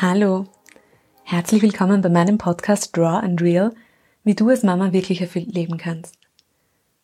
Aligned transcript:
Hallo, 0.00 0.48
herzlich 1.22 1.62
willkommen 1.62 2.02
bei 2.02 2.08
meinem 2.08 2.36
Podcast 2.36 2.96
Draw 2.96 3.24
and 3.24 3.40
Real, 3.40 3.72
wie 4.24 4.34
du 4.34 4.48
als 4.48 4.64
Mama 4.64 4.92
wirklich 4.92 5.20
erfüllt 5.20 5.54
leben 5.54 5.78
kannst. 5.78 6.18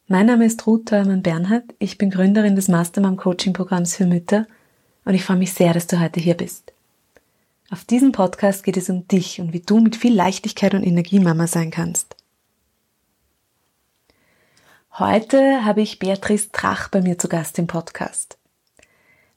Mein 0.09 0.27
Name 0.27 0.45
ist 0.45 0.67
Ruth 0.67 0.87
Theuermann 0.87 1.23
Bernhard, 1.23 1.63
ich 1.79 1.99
bin 1.99 2.11
Gründerin 2.11 2.57
des 2.57 2.67
Mastermom 2.67 3.17
Coaching 3.17 3.53
Programms 3.53 3.95
für 3.95 4.07
Mütter 4.07 4.49
und 5.05 5.15
ich 5.15 5.23
freue 5.23 5.37
mich 5.37 5.55
sehr, 5.55 5.73
dass 5.73 5.87
du 5.87 6.01
heute 6.01 6.19
hier 6.19 6.35
bist. 6.35 6.73
Auf 7.71 7.85
diesem 7.85 8.11
Podcast 8.11 8.65
geht 8.65 8.77
es 8.77 8.91
um 8.91 9.07
dich 9.07 9.41
und 9.41 9.53
wie 9.53 9.61
du 9.61 9.79
mit 9.79 9.95
viel 9.95 10.13
Leichtigkeit 10.13 10.75
und 10.75 10.83
Energie 10.83 11.21
Mama 11.21 11.47
sein 11.47 11.71
kannst. 11.71 12.17
Heute 14.99 15.65
habe 15.65 15.81
ich 15.81 16.01
Beatrice 16.01 16.51
Trach 16.51 16.89
bei 16.89 17.03
mir 17.03 17.17
zu 17.19 17.29
Gast 17.29 17.57
im 17.61 17.69
Podcast. 17.69 18.40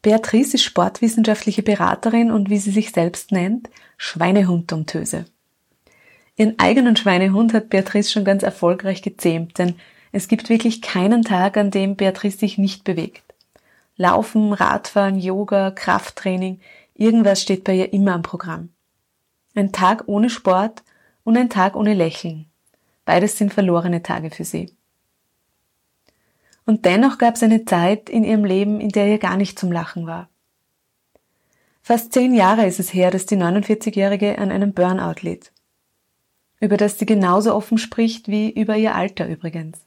Beatrice 0.03 0.55
ist 0.55 0.63
sportwissenschaftliche 0.63 1.63
Beraterin 1.63 2.30
und 2.30 2.49
wie 2.49 2.57
sie 2.57 2.71
sich 2.71 2.91
selbst 2.91 3.31
nennt, 3.31 3.70
Schweinehund-Domptöse. 3.98 5.25
Ihren 6.35 6.59
eigenen 6.59 6.98
Schweinehund 6.98 7.53
hat 7.53 7.70
Beatrice 7.70 8.11
schon 8.11 8.25
ganz 8.25 8.44
erfolgreich 8.44 9.02
gezähmt, 9.02 9.58
denn 9.58 9.75
es 10.11 10.27
gibt 10.27 10.49
wirklich 10.49 10.81
keinen 10.81 11.21
Tag, 11.21 11.55
an 11.55 11.71
dem 11.71 11.95
Beatrice 11.95 12.38
sich 12.38 12.58
nicht 12.58 12.84
bewegt. 12.84 13.23
Laufen, 13.95 14.52
Radfahren, 14.52 15.17
Yoga, 15.20 15.71
Krafttraining, 15.71 16.59
irgendwas 16.95 17.41
steht 17.41 17.63
bei 17.63 17.73
ihr 17.73 17.94
immer 17.94 18.13
am 18.13 18.23
Programm. 18.23 18.70
Ein 19.55 19.72
Tag 19.72 20.03
ohne 20.08 20.30
Sport 20.30 20.83
und 21.23 21.38
ein 21.38 21.49
Tag 21.49 21.77
ohne 21.77 21.94
Lächeln. 21.94 22.47
Beides 23.05 23.38
sind 23.38 23.53
verlorene 23.53 24.03
Tage 24.03 24.31
für 24.31 24.44
sie. 24.44 24.75
Und 26.66 26.85
dennoch 26.85 27.17
gab 27.17 27.35
es 27.35 27.44
eine 27.44 27.66
Zeit 27.66 28.09
in 28.09 28.23
ihrem 28.23 28.45
Leben, 28.45 28.80
in 28.80 28.90
der 28.90 29.08
ihr 29.08 29.17
gar 29.17 29.38
nicht 29.38 29.59
zum 29.59 29.72
Lachen 29.72 30.08
war. 30.08 30.30
Fast 31.81 32.14
zehn 32.14 32.33
Jahre 32.33 32.66
ist 32.66 32.80
es 32.80 32.94
her, 32.94 33.11
dass 33.11 33.25
die 33.25 33.36
49-Jährige 33.36 34.38
an 34.38 34.52
einem 34.52 34.73
Burnout 34.73 35.22
litt. 35.22 35.52
Über 36.61 36.78
das 36.78 36.97
sie 36.97 37.05
genauso 37.05 37.53
offen 37.53 37.78
spricht 37.78 38.30
wie 38.30 38.50
über 38.50 38.78
ihr 38.78 38.95
Alter 38.95 39.28
übrigens. 39.28 39.80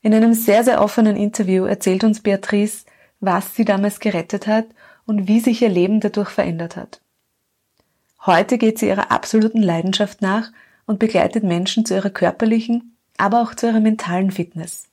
In 0.00 0.14
einem 0.14 0.34
sehr, 0.34 0.62
sehr 0.62 0.80
offenen 0.80 1.16
Interview 1.16 1.64
erzählt 1.64 2.04
uns 2.04 2.20
Beatrice, 2.20 2.84
was 3.18 3.56
sie 3.56 3.64
damals 3.64 3.98
gerettet 3.98 4.46
hat 4.46 4.66
und 5.06 5.26
wie 5.26 5.40
sich 5.40 5.62
ihr 5.62 5.68
Leben 5.68 6.00
dadurch 6.00 6.30
verändert 6.30 6.76
hat. 6.76 7.00
Heute 8.24 8.58
geht 8.58 8.78
sie 8.78 8.86
ihrer 8.88 9.10
absoluten 9.10 9.62
Leidenschaft 9.62 10.22
nach 10.22 10.52
und 10.86 11.00
begleitet 11.00 11.42
Menschen 11.42 11.84
zu 11.84 11.94
ihrer 11.94 12.10
körperlichen, 12.10 12.96
aber 13.16 13.42
auch 13.42 13.54
zu 13.54 13.66
ihrer 13.66 13.80
mentalen 13.80 14.30
Fitness. 14.30 14.88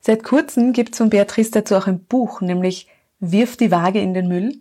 Seit 0.00 0.24
kurzem 0.24 0.72
gibt 0.72 0.92
es 0.92 0.98
von 0.98 1.10
Beatrice 1.10 1.50
dazu 1.50 1.76
auch 1.76 1.86
ein 1.86 2.04
Buch, 2.04 2.40
nämlich 2.40 2.88
Wirf 3.20 3.56
die 3.56 3.70
Waage 3.70 4.00
in 4.00 4.14
den 4.14 4.28
Müll, 4.28 4.60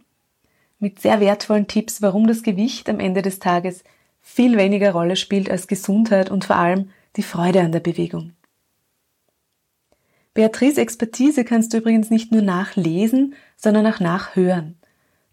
mit 0.80 1.00
sehr 1.00 1.22
wertvollen 1.22 1.68
Tipps, 1.68 2.02
warum 2.02 2.28
das 2.28 2.44
Gewicht 2.44 2.90
am 2.90 3.00
Ende 3.00 3.22
des 3.22 3.40
Tages 3.40 3.84
viel 4.22 4.58
weniger 4.58 4.92
Rolle 4.92 5.16
spielt 5.16 5.50
als 5.50 5.68
Gesundheit 5.68 6.30
und 6.30 6.46
vor 6.46 6.58
allem 6.58 6.90
die 7.16 7.24
Freude 7.24 7.62
an 7.62 7.72
der 7.72 7.80
Bewegung. 7.80 8.34
Beatrice 10.34 10.80
Expertise 10.80 11.44
kannst 11.44 11.74
du 11.74 11.78
übrigens 11.78 12.10
nicht 12.10 12.32
nur 12.32 12.42
nachlesen, 12.42 13.34
sondern 13.58 13.88
auch 13.88 14.00
nachhören. 14.00 14.78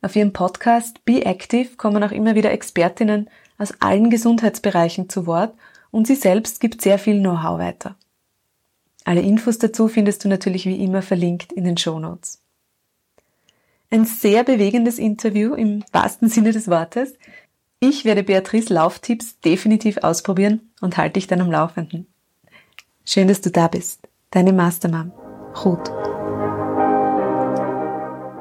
Auf 0.03 0.17
ihrem 0.17 0.33
Podcast 0.33 1.05
Be 1.05 1.25
Active 1.25 1.77
kommen 1.77 2.03
auch 2.03 2.13
immer 2.13 2.35
wieder 2.35 2.53
Expertinnen 2.53 3.29
aus 3.59 3.75
allen 3.81 4.11
Gesundheitsbereichen 4.11 5.09
zu 5.09 5.27
Wort 5.27 5.55
und 5.91 6.07
sie 6.07 6.15
selbst 6.15 6.61
gibt 6.61 6.81
sehr 6.81 6.99
viel 6.99 7.21
Know-how 7.21 7.59
weiter. 7.59 7.97
Alle 9.07 9.21
Infos 9.21 9.59
dazu 9.59 9.87
findest 9.87 10.25
du 10.25 10.29
natürlich 10.29 10.67
wie 10.67 10.83
immer 10.83 11.01
verlinkt 11.01 11.53
in 11.53 11.63
den 11.63 11.77
Show 11.77 12.01
Notes. 12.01 12.43
Ein 13.89 14.05
sehr 14.05 14.43
bewegendes 14.43 14.99
Interview 14.99 15.55
im 15.55 15.85
wahrsten 15.93 16.29
Sinne 16.29 16.51
des 16.51 16.67
Wortes. 16.67 17.15
Ich 17.79 18.05
werde 18.05 18.25
Beatrice 18.25 18.75
Lauftipps 18.75 19.39
definitiv 19.39 19.99
ausprobieren 19.99 20.73
und 20.81 20.97
halte 20.97 21.15
dich 21.15 21.29
dann 21.29 21.41
am 21.41 21.53
Laufenden. 21.53 22.09
Schön, 23.05 23.29
dass 23.29 23.41
du 23.41 23.53
da 23.53 23.69
bist. 23.69 24.09
Deine 24.33 24.53
Mastermom, 24.53 25.13
Ruth. 25.65 25.89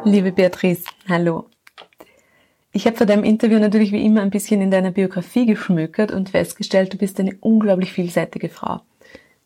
Liebe 0.04 0.32
Beatrice, 0.32 0.86
hallo. 1.08 1.46
Ich 2.72 2.88
habe 2.88 2.98
vor 2.98 3.06
deinem 3.06 3.24
Interview 3.24 3.60
natürlich 3.60 3.92
wie 3.92 4.04
immer 4.04 4.24
ein 4.24 4.32
bisschen 4.32 4.62
in 4.62 4.72
deiner 4.72 4.90
Biografie 4.90 5.46
geschmökert 5.46 6.12
und 6.12 6.30
festgestellt, 6.30 6.92
du 6.92 6.98
bist 6.98 7.20
eine 7.20 7.38
unglaublich 7.40 7.94
vielseitige 7.94 8.50
Frau. 8.50 8.82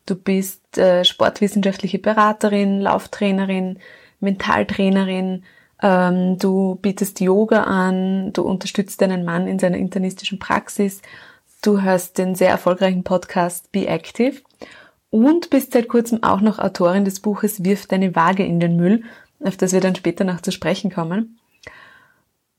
Du 0.06 0.16
bist 0.16 0.78
äh, 0.78 1.04
sportwissenschaftliche 1.04 1.98
Beraterin, 1.98 2.80
Lauftrainerin, 2.80 3.78
Mentaltrainerin, 4.20 5.44
ähm, 5.82 6.38
du 6.38 6.76
bietest 6.76 7.20
Yoga 7.20 7.64
an, 7.64 8.32
du 8.32 8.42
unterstützt 8.42 9.00
deinen 9.00 9.24
Mann 9.24 9.46
in 9.46 9.58
seiner 9.58 9.78
internistischen 9.78 10.38
Praxis, 10.38 11.00
du 11.62 11.80
hörst 11.80 12.18
den 12.18 12.34
sehr 12.34 12.50
erfolgreichen 12.50 13.04
Podcast 13.04 13.72
Be 13.72 13.86
Active 13.86 14.40
und 15.10 15.50
bist 15.50 15.72
seit 15.72 15.88
kurzem 15.88 16.22
auch 16.22 16.40
noch 16.40 16.58
Autorin 16.58 17.04
des 17.04 17.20
Buches 17.20 17.64
Wirf 17.64 17.86
deine 17.86 18.14
Waage 18.14 18.44
in 18.44 18.60
den 18.60 18.76
Müll, 18.76 19.04
auf 19.42 19.56
das 19.56 19.72
wir 19.72 19.80
dann 19.80 19.96
später 19.96 20.24
noch 20.24 20.40
zu 20.40 20.52
sprechen 20.52 20.90
kommen. 20.90 21.38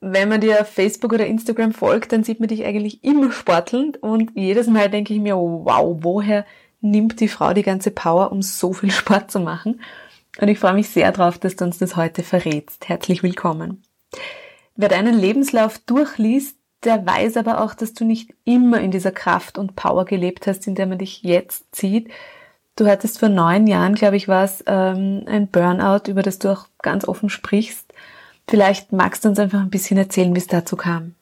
Wenn 0.04 0.30
man 0.30 0.42
dir 0.42 0.62
auf 0.62 0.68
Facebook 0.68 1.14
oder 1.14 1.28
Instagram 1.28 1.74
folgt, 1.74 2.12
dann 2.12 2.24
sieht 2.24 2.40
man 2.40 2.50
dich 2.50 2.66
eigentlich 2.66 3.04
immer 3.04 3.32
sportelnd 3.32 4.02
und 4.02 4.32
jedes 4.34 4.66
Mal 4.66 4.90
denke 4.90 5.14
ich 5.14 5.20
mir, 5.20 5.36
wow, 5.36 5.96
woher 6.02 6.44
nimmt 6.82 7.20
die 7.20 7.28
Frau 7.28 7.54
die 7.54 7.64
ganze 7.64 7.92
Power, 7.92 8.32
um 8.32 8.42
so 8.42 8.74
viel 8.74 8.92
Sport 8.92 9.32
zu 9.32 9.40
machen. 9.40 9.82
Und 10.40 10.48
ich 10.48 10.60
freue 10.60 10.74
mich 10.74 10.90
sehr 10.90 11.12
drauf, 11.12 11.38
dass 11.38 11.56
du 11.56 11.66
uns 11.66 11.78
das 11.78 11.96
heute 11.96 12.24
verrätst. 12.24 12.88
Herzlich 12.88 13.24
willkommen. 13.24 13.84
Wer 14.76 14.90
deinen 14.90 15.18
Lebenslauf 15.18 15.80
durchliest, 15.80 16.58
der 16.84 17.06
weiß 17.06 17.38
aber 17.38 17.62
auch, 17.62 17.74
dass 17.74 17.94
du 17.94 18.06
nicht 18.06 18.34
immer 18.44 18.80
in 18.80 18.92
dieser 18.92 19.12
Kraft 19.12 19.58
und 19.58 19.76
Power 19.76 20.06
gelebt 20.06 20.48
hast, 20.48 20.66
in 20.68 20.76
der 20.76 20.88
man 20.88 20.98
dich 20.98 21.22
jetzt 21.22 21.76
sieht. 21.76 22.10
Du 22.76 22.88
hattest 22.88 23.20
vor 23.20 23.30
neun 23.30 23.68
Jahren, 23.68 23.96
glaube 23.96 24.16
ich, 24.16 24.28
war 24.28 24.44
es 24.44 24.64
ähm, 24.66 25.24
ein 25.28 25.48
Burnout, 25.48 26.10
über 26.10 26.24
das 26.24 26.40
du 26.40 26.52
auch 26.52 26.68
ganz 26.82 27.08
offen 27.08 27.30
sprichst. 27.30 27.94
Vielleicht 28.48 28.92
magst 28.92 29.24
du 29.24 29.30
uns 29.30 29.38
einfach 29.38 29.60
ein 29.60 29.70
bisschen 29.70 29.98
erzählen, 29.98 30.34
wie 30.34 30.40
es 30.40 30.48
dazu 30.48 30.76
kam. 30.76 31.16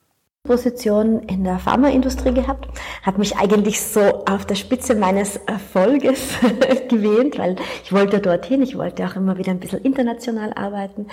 Position 0.50 1.20
in 1.20 1.44
der 1.44 1.60
Pharmaindustrie 1.60 2.34
gehabt, 2.34 2.68
habe 3.04 3.20
mich 3.20 3.38
eigentlich 3.38 3.80
so 3.82 4.02
auf 4.26 4.48
der 4.48 4.56
Spitze 4.56 4.96
meines 4.96 5.38
Erfolges 5.38 6.34
gewählt, 6.90 7.38
weil 7.38 7.58
ich 7.84 7.94
wollte 7.94 8.18
dorthin, 8.18 8.64
ich 8.64 8.76
wollte 8.76 9.06
auch 9.06 9.16
immer 9.16 9.38
wieder 9.38 9.52
ein 9.52 9.60
bisschen 9.60 9.84
international 9.84 10.52
arbeiten. 10.54 11.06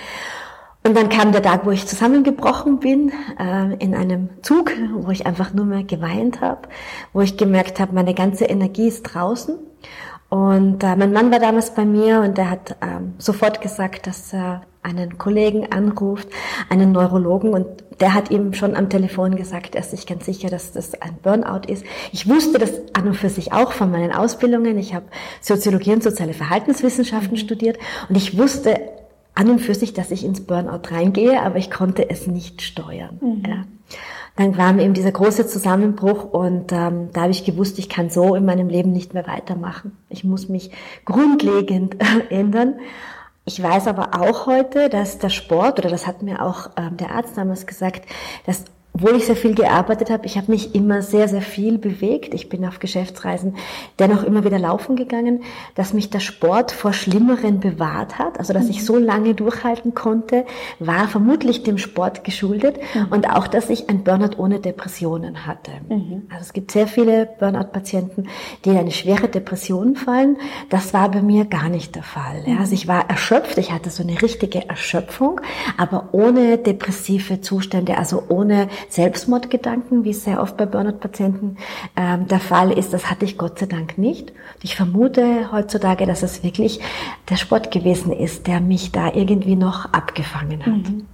Und 0.83 0.97
dann 0.97 1.09
kam 1.09 1.33
der 1.33 1.43
Tag, 1.43 1.67
wo 1.67 1.69
ich 1.69 1.85
zusammengebrochen 1.85 2.79
bin, 2.79 3.11
äh, 3.37 3.75
in 3.75 3.93
einem 3.93 4.29
Zug, 4.41 4.71
wo 4.95 5.11
ich 5.11 5.27
einfach 5.27 5.53
nur 5.53 5.65
mehr 5.65 5.83
geweint 5.83 6.41
habe, 6.41 6.67
wo 7.13 7.21
ich 7.21 7.37
gemerkt 7.37 7.79
habe, 7.79 7.93
meine 7.93 8.15
ganze 8.15 8.45
Energie 8.45 8.87
ist 8.87 9.03
draußen. 9.03 9.55
Und 10.29 10.83
äh, 10.83 10.95
mein 10.95 11.13
Mann 11.13 11.31
war 11.31 11.39
damals 11.39 11.75
bei 11.75 11.85
mir 11.85 12.21
und 12.21 12.39
er 12.39 12.49
hat 12.49 12.75
ähm, 12.81 13.13
sofort 13.19 13.61
gesagt, 13.61 14.07
dass 14.07 14.33
er 14.33 14.63
einen 14.87 15.17
Kollegen 15.17 15.71
anruft, 15.71 16.27
einen 16.69 16.91
Neurologen 16.91 17.53
und 17.53 17.65
der 17.99 18.13
hat 18.13 18.31
ihm 18.31 18.53
schon 18.53 18.75
am 18.75 18.89
Telefon 18.89 19.35
gesagt, 19.35 19.75
er 19.75 19.81
ist 19.81 19.91
sich 19.91 20.05
ganz 20.05 20.25
sicher, 20.25 20.49
dass 20.49 20.71
das 20.71 20.99
ein 21.01 21.17
Burnout 21.21 21.67
ist. 21.67 21.83
Ich 22.11 22.29
wusste 22.29 22.59
das 22.59 22.71
an 22.93 23.07
und 23.07 23.15
für 23.15 23.29
sich 23.29 23.53
auch 23.53 23.71
von 23.71 23.91
meinen 23.91 24.11
Ausbildungen. 24.11 24.77
Ich 24.77 24.93
habe 24.93 25.05
Soziologie 25.41 25.93
und 25.93 26.03
soziale 26.03 26.33
Verhaltenswissenschaften 26.33 27.37
studiert 27.37 27.77
und 28.07 28.15
ich 28.15 28.37
wusste 28.37 28.79
an 29.33 29.49
und 29.49 29.59
für 29.59 29.75
sich, 29.75 29.93
dass 29.93 30.11
ich 30.11 30.25
ins 30.25 30.41
Burnout 30.41 30.89
reingehe, 30.89 31.41
aber 31.41 31.57
ich 31.57 31.69
konnte 31.69 32.09
es 32.09 32.27
nicht 32.27 32.61
steuern. 32.61 33.19
Mhm. 33.21 33.43
Ja. 33.47 33.65
Dann 34.35 34.53
kam 34.53 34.79
eben 34.79 34.93
dieser 34.93 35.11
große 35.11 35.47
Zusammenbruch 35.47 36.23
und 36.25 36.71
ähm, 36.71 37.09
da 37.11 37.21
habe 37.21 37.31
ich 37.31 37.43
gewusst, 37.43 37.79
ich 37.79 37.89
kann 37.89 38.11
so 38.11 38.35
in 38.35 38.45
meinem 38.45 38.69
Leben 38.69 38.91
nicht 38.91 39.15
mehr 39.15 39.25
weitermachen. 39.25 39.97
Ich 40.09 40.23
muss 40.23 40.47
mich 40.47 40.71
grundlegend 41.05 41.97
ändern. 42.29 42.75
Ich 43.47 43.63
weiß 43.63 43.87
aber 43.87 44.19
auch 44.19 44.45
heute, 44.45 44.89
dass 44.89 45.19
der 45.19 45.29
Sport, 45.29 45.79
oder 45.79 45.89
das 45.89 46.05
hat 46.05 46.21
mir 46.21 46.43
auch 46.43 46.69
ähm, 46.75 46.97
der 46.97 47.11
Arzt 47.11 47.37
damals 47.37 47.65
gesagt, 47.65 48.05
dass 48.45 48.65
obwohl 48.97 49.15
ich 49.15 49.27
sehr 49.27 49.35
viel 49.35 49.53
gearbeitet 49.53 50.09
habe, 50.09 50.25
ich 50.25 50.37
habe 50.37 50.51
mich 50.51 50.73
immer 50.73 51.03
sehr, 51.03 51.27
sehr 51.27 51.43
viel 51.43 51.77
bewegt. 51.77 52.33
Ich 52.33 52.49
bin 52.49 52.65
auf 52.65 52.79
Geschäftsreisen 52.79 53.55
dennoch 53.99 54.23
immer 54.23 54.43
wieder 54.43 54.57
laufen 54.57 54.95
gegangen, 54.95 55.43
dass 55.75 55.93
mich 55.93 56.09
der 56.09 56.19
Sport 56.19 56.71
vor 56.71 56.93
Schlimmeren 56.93 57.59
bewahrt 57.59 58.17
hat. 58.17 58.39
Also, 58.39 58.53
dass 58.53 58.63
mhm. 58.63 58.71
ich 58.71 58.85
so 58.85 58.97
lange 58.97 59.35
durchhalten 59.35 59.93
konnte, 59.93 60.45
war 60.79 61.07
vermutlich 61.07 61.61
dem 61.61 61.77
Sport 61.77 62.23
geschuldet 62.23 62.77
mhm. 62.95 63.07
und 63.11 63.29
auch, 63.29 63.45
dass 63.47 63.69
ich 63.69 63.87
ein 63.87 64.03
Burnout 64.03 64.37
ohne 64.37 64.59
Depressionen 64.59 65.45
hatte. 65.45 65.71
Mhm. 65.89 66.23
Also, 66.29 66.41
es 66.41 66.53
gibt 66.53 66.71
sehr 66.71 66.87
viele 66.87 67.27
Burnout-Patienten, 67.39 68.27
die 68.65 68.69
in 68.71 68.77
eine 68.77 68.91
schwere 68.91 69.27
Depression 69.27 69.95
fallen. 69.95 70.37
Das 70.71 70.95
war 70.95 71.11
bei 71.11 71.21
mir 71.21 71.45
gar 71.45 71.69
nicht 71.69 71.95
der 71.95 72.03
Fall. 72.03 72.43
Ja, 72.47 72.57
also, 72.57 72.73
ich 72.73 72.87
war 72.87 73.07
erschöpft. 73.11 73.59
Ich 73.59 73.71
hatte 73.71 73.91
so 73.91 74.01
eine 74.01 74.19
richtige 74.23 74.67
Erschöpfung, 74.67 75.39
aber 75.77 76.09
ohne 76.13 76.57
depressive 76.57 77.41
Zustände, 77.41 77.95
also 77.97 78.23
ohne 78.29 78.69
Selbstmordgedanken, 78.89 80.03
wie 80.03 80.11
es 80.11 80.23
sehr 80.23 80.41
oft 80.41 80.57
bei 80.57 80.65
Burnout-Patienten 80.65 81.57
ähm, 81.95 82.27
der 82.27 82.39
Fall 82.39 82.71
ist. 82.71 82.93
Das 82.93 83.09
hatte 83.09 83.25
ich 83.25 83.37
Gott 83.37 83.59
sei 83.59 83.65
Dank 83.65 83.97
nicht. 83.97 84.33
Ich 84.63 84.75
vermute 84.75 85.51
heutzutage, 85.51 86.05
dass 86.05 86.23
es 86.23 86.43
wirklich 86.43 86.79
der 87.29 87.35
Sport 87.35 87.71
gewesen 87.71 88.11
ist, 88.11 88.47
der 88.47 88.61
mich 88.61 88.91
da 88.91 89.13
irgendwie 89.13 89.55
noch 89.55 89.93
abgefangen 89.93 90.65
hat. 90.65 90.91
Mhm. 90.91 91.05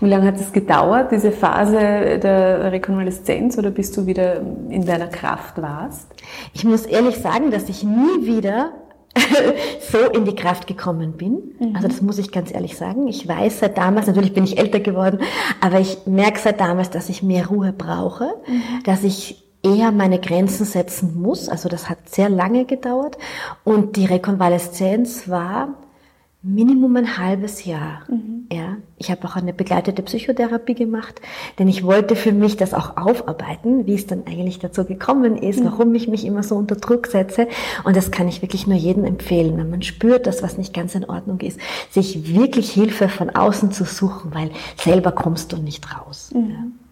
Wie 0.00 0.08
lange 0.08 0.26
hat 0.26 0.36
es 0.36 0.52
gedauert, 0.52 1.12
diese 1.12 1.32
Phase 1.32 2.18
der 2.18 2.72
Rekonvaleszenz, 2.72 3.58
oder 3.58 3.70
bis 3.70 3.92
du 3.92 4.06
wieder 4.06 4.40
in 4.68 4.84
deiner 4.84 5.08
Kraft 5.08 5.60
warst? 5.60 6.08
Ich 6.52 6.64
muss 6.64 6.86
ehrlich 6.86 7.16
sagen, 7.16 7.50
dass 7.50 7.68
ich 7.68 7.82
nie 7.84 8.26
wieder 8.26 8.72
so 9.92 9.98
in 10.10 10.24
die 10.24 10.34
Kraft 10.34 10.66
gekommen 10.66 11.12
bin. 11.12 11.54
Mhm. 11.58 11.76
Also 11.76 11.88
das 11.88 12.02
muss 12.02 12.18
ich 12.18 12.32
ganz 12.32 12.52
ehrlich 12.52 12.76
sagen. 12.76 13.06
Ich 13.08 13.26
weiß 13.26 13.60
seit 13.60 13.78
damals, 13.78 14.06
natürlich 14.06 14.34
bin 14.34 14.44
ich 14.44 14.58
älter 14.58 14.80
geworden, 14.80 15.20
aber 15.60 15.80
ich 15.80 15.98
merke 16.06 16.38
seit 16.38 16.60
damals, 16.60 16.90
dass 16.90 17.08
ich 17.08 17.22
mehr 17.22 17.46
Ruhe 17.46 17.72
brauche, 17.72 18.34
dass 18.84 19.04
ich 19.04 19.44
eher 19.62 19.92
meine 19.92 20.20
Grenzen 20.20 20.66
setzen 20.66 21.20
muss. 21.20 21.48
Also 21.48 21.68
das 21.68 21.88
hat 21.88 22.08
sehr 22.08 22.28
lange 22.28 22.66
gedauert. 22.66 23.16
Und 23.64 23.96
die 23.96 24.04
Rekonvaleszenz 24.04 25.28
war 25.28 25.68
Minimum 26.46 26.94
ein 26.96 27.16
halbes 27.16 27.64
Jahr. 27.64 28.02
Mhm. 28.06 28.46
Ja, 28.52 28.76
ich 28.98 29.10
habe 29.10 29.26
auch 29.26 29.34
eine 29.34 29.54
begleitete 29.54 30.02
Psychotherapie 30.02 30.74
gemacht, 30.74 31.22
denn 31.58 31.68
ich 31.68 31.84
wollte 31.84 32.16
für 32.16 32.32
mich 32.32 32.58
das 32.58 32.74
auch 32.74 32.98
aufarbeiten, 32.98 33.86
wie 33.86 33.94
es 33.94 34.06
dann 34.06 34.26
eigentlich 34.26 34.58
dazu 34.58 34.84
gekommen 34.84 35.38
ist, 35.38 35.60
mhm. 35.60 35.64
warum 35.64 35.94
ich 35.94 36.06
mich 36.06 36.26
immer 36.26 36.42
so 36.42 36.56
unter 36.56 36.76
Druck 36.76 37.06
setze. 37.06 37.48
Und 37.84 37.96
das 37.96 38.10
kann 38.10 38.28
ich 38.28 38.42
wirklich 38.42 38.66
nur 38.66 38.76
jedem 38.76 39.06
empfehlen, 39.06 39.56
wenn 39.56 39.70
man 39.70 39.80
spürt, 39.80 40.26
dass 40.26 40.42
was 40.42 40.58
nicht 40.58 40.74
ganz 40.74 40.94
in 40.94 41.06
Ordnung 41.06 41.40
ist, 41.40 41.58
sich 41.90 42.34
wirklich 42.34 42.70
Hilfe 42.70 43.08
von 43.08 43.30
außen 43.30 43.72
zu 43.72 43.84
suchen, 43.84 44.34
weil 44.34 44.50
selber 44.76 45.12
kommst 45.12 45.52
du 45.52 45.56
nicht 45.56 45.86
raus. 45.96 46.30
Mhm. 46.34 46.50
Ja. 46.50 46.83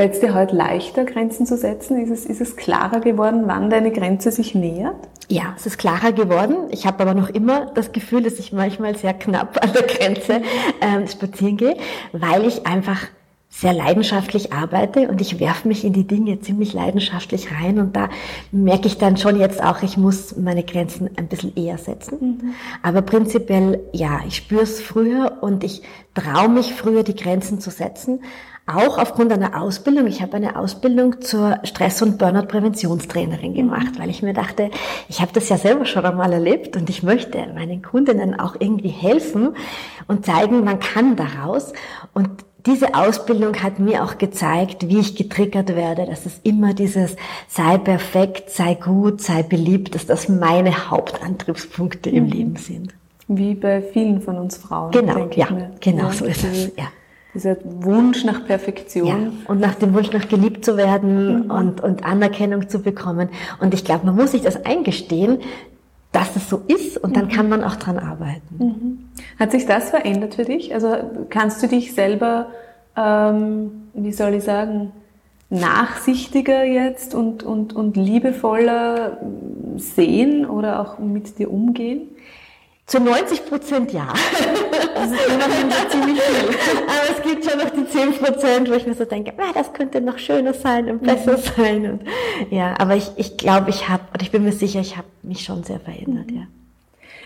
Fällt 0.00 0.14
es 0.14 0.20
dir 0.20 0.32
heute 0.32 0.56
leichter, 0.56 1.04
Grenzen 1.04 1.44
zu 1.44 1.58
setzen? 1.58 2.02
Ist 2.02 2.10
es, 2.10 2.24
ist 2.24 2.40
es 2.40 2.56
klarer 2.56 3.00
geworden, 3.00 3.42
wann 3.44 3.68
deine 3.68 3.90
Grenze 3.90 4.32
sich 4.32 4.54
nähert? 4.54 4.96
Ja, 5.28 5.52
es 5.58 5.66
ist 5.66 5.76
klarer 5.76 6.12
geworden. 6.12 6.54
Ich 6.70 6.86
habe 6.86 7.02
aber 7.02 7.12
noch 7.12 7.28
immer 7.28 7.66
das 7.74 7.92
Gefühl, 7.92 8.22
dass 8.22 8.38
ich 8.38 8.50
manchmal 8.50 8.96
sehr 8.96 9.12
knapp 9.12 9.62
an 9.62 9.74
der 9.74 9.82
Grenze 9.82 10.40
ähm, 10.80 11.06
spazieren 11.06 11.58
gehe, 11.58 11.76
weil 12.12 12.46
ich 12.46 12.66
einfach 12.66 13.08
sehr 13.50 13.74
leidenschaftlich 13.74 14.54
arbeite 14.54 15.08
und 15.08 15.20
ich 15.20 15.38
werfe 15.38 15.68
mich 15.68 15.84
in 15.84 15.92
die 15.92 16.06
Dinge 16.06 16.40
ziemlich 16.40 16.72
leidenschaftlich 16.72 17.48
rein 17.52 17.78
und 17.78 17.94
da 17.94 18.08
merke 18.52 18.86
ich 18.86 18.96
dann 18.96 19.18
schon 19.18 19.38
jetzt 19.38 19.62
auch, 19.62 19.82
ich 19.82 19.98
muss 19.98 20.34
meine 20.36 20.62
Grenzen 20.62 21.10
ein 21.16 21.26
bisschen 21.26 21.54
eher 21.56 21.76
setzen. 21.76 22.18
Mhm. 22.20 22.54
Aber 22.82 23.02
prinzipiell, 23.02 23.80
ja, 23.92 24.20
ich 24.26 24.36
spüre 24.36 24.62
es 24.62 24.80
früher 24.80 25.38
und 25.42 25.62
ich 25.62 25.82
traue 26.14 26.48
mich 26.48 26.72
früher, 26.72 27.02
die 27.02 27.16
Grenzen 27.16 27.60
zu 27.60 27.70
setzen, 27.70 28.20
auch 28.76 28.98
aufgrund 28.98 29.32
einer 29.32 29.60
Ausbildung. 29.60 30.06
Ich 30.06 30.22
habe 30.22 30.36
eine 30.36 30.56
Ausbildung 30.56 31.20
zur 31.20 31.58
Stress- 31.64 32.02
und 32.02 32.18
Burnout-Präventionstrainerin 32.18 33.54
gemacht, 33.54 33.98
weil 33.98 34.10
ich 34.10 34.22
mir 34.22 34.34
dachte, 34.34 34.70
ich 35.08 35.20
habe 35.20 35.32
das 35.32 35.48
ja 35.48 35.56
selber 35.56 35.84
schon 35.84 36.04
einmal 36.04 36.32
erlebt 36.32 36.76
und 36.76 36.90
ich 36.90 37.02
möchte 37.02 37.38
meinen 37.54 37.82
Kundinnen 37.82 38.38
auch 38.38 38.56
irgendwie 38.58 38.88
helfen 38.88 39.56
und 40.06 40.26
zeigen, 40.26 40.64
man 40.64 40.80
kann 40.80 41.16
daraus. 41.16 41.72
Und 42.12 42.28
diese 42.66 42.94
Ausbildung 42.94 43.62
hat 43.62 43.78
mir 43.78 44.04
auch 44.04 44.18
gezeigt, 44.18 44.88
wie 44.88 44.98
ich 44.98 45.16
getriggert 45.16 45.74
werde, 45.74 46.06
dass 46.06 46.26
es 46.26 46.40
immer 46.42 46.74
dieses 46.74 47.16
sei 47.48 47.78
perfekt, 47.78 48.50
sei 48.50 48.74
gut, 48.74 49.22
sei 49.22 49.42
beliebt, 49.42 49.94
dass 49.94 50.06
das 50.06 50.28
meine 50.28 50.90
Hauptantriebspunkte 50.90 52.10
im 52.10 52.24
mhm. 52.24 52.30
Leben 52.30 52.56
sind. 52.56 52.94
Wie 53.28 53.54
bei 53.54 53.80
vielen 53.80 54.20
von 54.20 54.38
uns 54.38 54.56
Frauen. 54.56 54.90
Genau, 54.90 55.28
ja, 55.34 55.48
genau 55.80 56.06
ja, 56.06 56.12
so 56.12 56.24
ist 56.24 56.44
es. 56.44 56.72
Ja. 56.76 56.88
Dieser 57.34 57.56
Wunsch 57.64 58.24
nach 58.24 58.44
Perfektion. 58.44 59.06
Ja, 59.06 59.32
und 59.46 59.60
nach 59.60 59.76
dem 59.76 59.94
Wunsch 59.94 60.10
nach 60.12 60.28
geliebt 60.28 60.64
zu 60.64 60.76
werden 60.76 61.44
mhm. 61.44 61.50
und, 61.50 61.80
und 61.80 62.04
Anerkennung 62.04 62.68
zu 62.68 62.80
bekommen. 62.80 63.28
Und 63.60 63.72
ich 63.74 63.84
glaube, 63.84 64.06
man 64.06 64.16
muss 64.16 64.32
sich 64.32 64.42
das 64.42 64.64
eingestehen, 64.64 65.38
dass 66.12 66.34
es 66.34 66.48
so 66.48 66.62
ist 66.66 66.98
und 66.98 67.16
dann 67.16 67.26
mhm. 67.26 67.30
kann 67.30 67.48
man 67.48 67.62
auch 67.62 67.76
dran 67.76 67.98
arbeiten. 67.98 68.56
Mhm. 68.58 68.98
Hat 69.38 69.52
sich 69.52 69.66
das 69.66 69.90
verändert 69.90 70.34
für 70.34 70.44
dich? 70.44 70.74
Also 70.74 70.96
kannst 71.28 71.62
du 71.62 71.68
dich 71.68 71.94
selber, 71.94 72.48
ähm, 72.96 73.88
wie 73.94 74.12
soll 74.12 74.34
ich 74.34 74.44
sagen, 74.44 74.90
nachsichtiger 75.50 76.64
jetzt 76.64 77.14
und, 77.14 77.42
und, 77.42 77.74
und 77.74 77.96
liebevoller 77.96 79.18
sehen 79.76 80.46
oder 80.46 80.80
auch 80.80 80.98
mit 80.98 81.38
dir 81.38 81.52
umgehen? 81.52 82.02
Zu 82.90 82.98
90 82.98 83.46
Prozent 83.46 83.92
ja. 83.92 84.08
Das 84.96 85.12
ist 85.12 85.26
immerhin 85.28 85.70
ziemlich 85.90 86.20
viel. 86.20 86.48
Aber 86.48 87.16
es 87.16 87.22
gibt 87.22 87.44
schon 87.44 87.58
noch 87.60 87.70
die 87.70 87.86
10 87.86 88.14
Prozent, 88.14 88.68
wo 88.68 88.74
ich 88.74 88.84
mir 88.84 88.94
so 88.94 89.04
denke, 89.04 89.32
ah, 89.38 89.52
das 89.54 89.72
könnte 89.72 90.00
noch 90.00 90.18
schöner 90.18 90.54
sein 90.54 90.90
und 90.90 91.00
besser 91.00 91.36
mhm. 91.36 91.42
sein. 91.56 91.90
Und, 91.92 92.02
ja, 92.50 92.74
aber 92.80 92.96
ich, 92.96 93.12
ich 93.14 93.36
glaube, 93.36 93.70
ich 93.70 93.88
habe, 93.88 94.02
und 94.12 94.22
ich 94.22 94.32
bin 94.32 94.42
mir 94.42 94.50
sicher, 94.50 94.80
ich 94.80 94.96
habe 94.96 95.06
mich 95.22 95.44
schon 95.44 95.62
sehr 95.62 95.78
verändert, 95.78 96.32
mhm. 96.32 96.36
ja. 96.36 96.42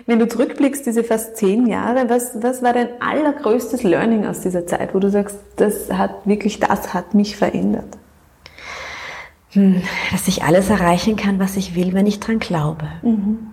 Wenn 0.05 0.19
du 0.19 0.29
zurückblickst, 0.29 0.85
diese 0.85 1.03
fast 1.03 1.39
zehn 1.39 1.67
Jahre, 1.67 2.11
was, 2.11 2.43
was 2.43 2.63
war 2.63 2.75
dein 2.75 3.01
allergrößtes 3.01 3.85
Learning 3.85 4.27
aus 4.27 4.43
dieser 4.43 4.67
Zeit, 4.67 4.95
wo 4.95 4.99
du 4.99 5.09
sagst, 5.09 5.39
das 5.57 5.91
hat 5.91 6.27
wirklich, 6.27 6.61
das 6.61 6.93
hat 6.93 7.15
mich 7.15 7.39
verändert? 7.39 7.97
Hm, 9.53 9.81
dass 10.13 10.29
ich 10.29 10.43
alles 10.43 10.69
erreichen 10.69 11.17
kann, 11.17 11.39
was 11.39 11.57
ich 11.57 11.75
will, 11.75 11.95
wenn 11.95 12.07
ich 12.07 12.21
dran 12.21 12.39
glaube. 12.39 12.87
Mhm. 13.01 13.47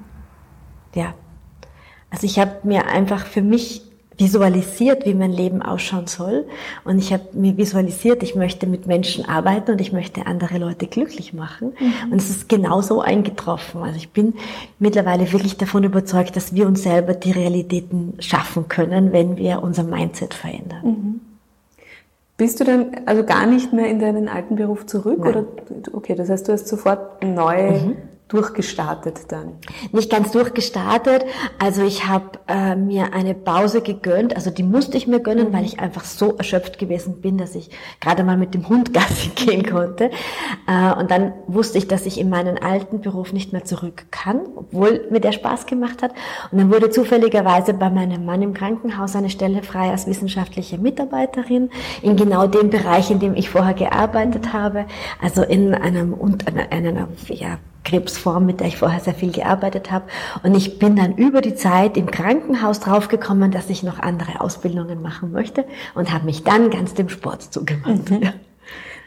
Ja, 0.94 1.14
also 2.12 2.26
ich 2.26 2.38
habe 2.38 2.52
mir 2.64 2.88
einfach 2.88 3.26
für 3.26 3.42
mich 3.42 3.82
visualisiert, 4.18 5.06
wie 5.06 5.14
mein 5.16 5.32
Leben 5.32 5.62
ausschauen 5.62 6.06
soll. 6.06 6.46
Und 6.84 7.00
ich 7.00 7.12
habe 7.12 7.24
mir 7.34 7.58
visualisiert, 7.58 8.22
ich 8.22 8.36
möchte 8.36 8.68
mit 8.68 8.86
Menschen 8.86 9.26
arbeiten 9.26 9.72
und 9.72 9.82
ich 9.82 9.92
möchte 9.92 10.28
andere 10.28 10.60
Leute 10.60 10.86
glücklich 10.86 11.34
machen. 11.34 11.74
Mhm. 11.80 12.12
Und 12.12 12.22
es 12.22 12.30
ist 12.30 12.48
genau 12.48 12.82
so 12.82 13.02
eingetroffen. 13.02 13.82
Also 13.82 13.98
ich 13.98 14.12
bin 14.12 14.36
mittlerweile 14.78 15.32
wirklich 15.32 15.58
davon 15.58 15.84
überzeugt, 15.84 16.36
dass 16.36 16.54
wir 16.54 16.68
uns 16.68 16.84
selber 16.84 17.14
die 17.14 17.32
Realitäten 17.32 18.14
schaffen 18.20 18.68
können, 18.68 19.12
wenn 19.12 19.38
wir 19.38 19.64
unser 19.64 19.84
Mindset 19.84 20.36
verändern. 20.36 20.82
Mhm. 20.84 21.22
Bist 22.38 22.60
du 22.60 22.64
dann 22.64 22.92
also 23.06 23.24
gar 23.24 23.46
nicht 23.46 23.74
mehr 23.74 23.88
in 23.88 24.00
deinen 24.00 24.28
alten 24.28 24.56
Beruf 24.56 24.86
zurück? 24.86 25.20
Nein. 25.20 25.30
Oder 25.30 25.46
okay, 25.94 26.16
das 26.16 26.30
heißt, 26.30 26.48
du 26.48 26.54
hast 26.54 26.68
sofort 26.68 27.24
neu 27.24 27.72
mhm 27.72 27.96
durchgestartet 28.32 29.32
dann? 29.32 29.54
Nicht 29.92 30.10
ganz 30.10 30.32
durchgestartet. 30.32 31.26
Also 31.60 31.84
ich 31.84 32.08
habe 32.08 32.40
äh, 32.48 32.76
mir 32.76 33.14
eine 33.14 33.34
Pause 33.34 33.82
gegönnt. 33.82 34.36
Also 34.36 34.50
die 34.50 34.64
musste 34.64 34.98
ich 34.98 35.08
mir 35.08 35.20
gönnen, 35.20 35.52
weil 35.52 35.66
ich 35.66 35.80
einfach 35.80 36.06
so 36.06 36.36
erschöpft 36.38 36.80
gewesen 36.80 37.22
bin, 37.22 37.38
dass 37.38 37.56
ich 37.56 37.70
gerade 38.00 38.24
mal 38.24 38.38
mit 38.38 38.54
dem 38.54 38.70
Hund 38.70 38.94
Gassi 38.94 39.30
gehen 39.30 39.66
konnte. 39.66 40.12
Äh, 40.68 40.94
und 41.00 41.12
dann 41.12 41.34
wusste 41.48 41.78
ich, 41.78 41.88
dass 41.88 42.06
ich 42.06 42.20
in 42.20 42.30
meinen 42.30 42.58
alten 42.58 43.02
Beruf 43.02 43.34
nicht 43.34 43.52
mehr 43.52 43.66
zurück 43.66 44.06
kann, 44.12 44.42
obwohl 44.56 45.08
mir 45.12 45.20
der 45.20 45.34
Spaß 45.34 45.66
gemacht 45.66 46.02
hat. 46.02 46.12
Und 46.52 46.60
dann 46.60 46.72
wurde 46.72 46.90
zufälligerweise 46.90 47.74
bei 47.74 47.90
meinem 47.90 48.26
Mann 48.26 48.42
im 48.42 48.54
Krankenhaus 48.54 49.16
eine 49.16 49.30
Stelle 49.30 49.64
frei 49.64 49.92
als 49.92 50.08
wissenschaftliche 50.08 50.78
Mitarbeiterin 50.78 51.70
in 52.02 52.16
genau 52.16 52.48
dem 52.48 52.70
Bereich, 52.70 53.12
in 53.12 53.20
dem 53.20 53.36
ich 53.36 53.50
vorher 53.50 53.74
gearbeitet 53.74 54.54
habe. 54.54 54.86
Also 55.22 55.44
in 55.44 55.74
einem, 55.74 56.16
einer, 56.46 56.72
einer 56.72 57.08
ja, 57.28 57.58
Krebsform, 57.84 58.46
mit 58.46 58.60
der 58.60 58.68
ich 58.68 58.78
vorher 58.78 59.00
sehr 59.00 59.14
viel 59.14 59.32
gearbeitet 59.32 59.92
habe. 59.92 60.06
Und 60.44 60.56
ich 60.56 60.80
bin 60.80 60.96
dann 60.96 61.16
über 61.16 61.42
die 61.42 61.56
Zeit 61.56 61.98
im 61.98 62.10
Krankenhaus 62.10 62.80
draufgekommen, 62.80 63.52
dass 63.52 63.70
ich 63.70 63.84
noch 63.84 64.00
andere 64.00 64.42
Ausbildungen 64.42 65.02
machen 65.02 65.32
möchte 65.32 65.66
und 65.96 66.14
habe 66.14 66.26
mich 66.26 66.44
dann 66.44 66.70
ganz 66.70 66.94
dem 66.94 67.10
Sport 67.10 67.42
zugewandt. 67.54 68.12
Mhm. 68.12 68.30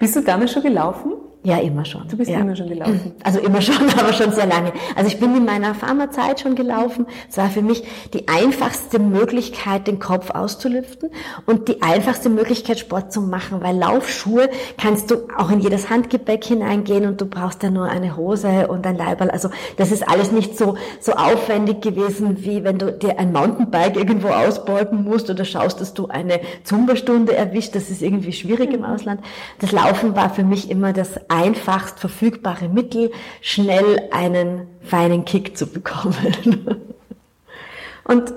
Bist 0.00 0.16
du 0.16 0.23
damals 0.23 0.52
schon 0.52 0.62
gelaufen? 0.62 1.12
Ja, 1.47 1.59
immer 1.59 1.85
schon. 1.85 2.09
Du 2.09 2.17
bist 2.17 2.31
ja. 2.31 2.39
immer 2.39 2.57
schon 2.57 2.69
gelaufen. 2.69 3.13
Also 3.23 3.39
immer 3.39 3.61
schon, 3.61 3.77
aber 3.99 4.13
schon 4.13 4.33
sehr 4.33 4.47
lange. 4.47 4.73
Also 4.97 5.09
ich 5.09 5.21
bin 5.21 5.37
in 5.37 5.45
meiner 5.45 5.75
Pharmazeit 5.75 6.41
schon 6.41 6.55
gelaufen. 6.55 7.07
Es 7.29 7.37
war 7.37 7.49
für 7.51 7.61
mich 7.61 7.85
die 8.15 8.29
einfachste 8.29 8.99
Möglichkeit, 8.99 9.87
den 9.87 9.99
Kopf 9.99 10.31
auszulüften 10.31 11.11
und 11.47 11.69
die 11.69 11.83
einfachste 11.83 12.31
Möglichkeit, 12.31 12.79
Sport 12.79 13.13
zu 13.13 13.21
machen, 13.21 13.61
weil 13.63 13.77
Laufschuhe 13.77 14.49
kannst 14.79 15.11
du 15.11 15.29
auch 15.37 15.51
in 15.51 15.61
jedes 15.61 15.91
Handgepäck 15.91 16.45
hineingehen 16.45 17.07
und 17.07 17.21
du 17.21 17.27
brauchst 17.27 17.63
ja 17.63 17.71
nur 17.71 17.87
eine 17.87 18.17
Hose 18.17 18.69
und 18.69 18.87
ein 18.87 18.97
Leiberl. 18.97 19.31
Also 19.31 19.51
das 19.77 19.93
ist 19.93 20.07
alles 20.09 20.33
nicht 20.33 20.57
so, 20.57 20.77
so 21.01 21.13
aufwendig 21.13 21.83
gewesen, 21.83 22.45
wie 22.45 22.65
wenn 22.65 22.79
du 22.79 22.91
dir 22.91 23.19
ein 23.19 23.33
Mountainbike 23.33 23.97
irgendwo 23.97 24.29
ausbeuten 24.29 25.05
musst 25.05 25.29
oder 25.29 25.45
schaust, 25.45 25.81
dass 25.81 25.93
du 25.93 26.09
eine 26.09 26.41
Zumba-Stunde 26.65 27.35
erwischt. 27.35 27.75
Das 27.75 27.91
ist 27.91 28.01
irgendwie 28.01 28.33
schwierig 28.33 28.73
im 28.73 28.85
Ausland. 28.85 29.21
Das 29.61 29.73
Laufen 29.73 30.17
war 30.17 30.31
für 30.31 30.45
mich 30.45 30.71
immer 30.71 30.95
das 30.95 31.19
einfachst 31.35 31.99
verfügbare 31.99 32.69
Mittel, 32.69 33.11
schnell 33.41 34.09
einen 34.12 34.69
feinen 34.83 35.25
Kick 35.25 35.57
zu 35.57 35.67
bekommen. 35.67 36.17
Und 38.05 38.33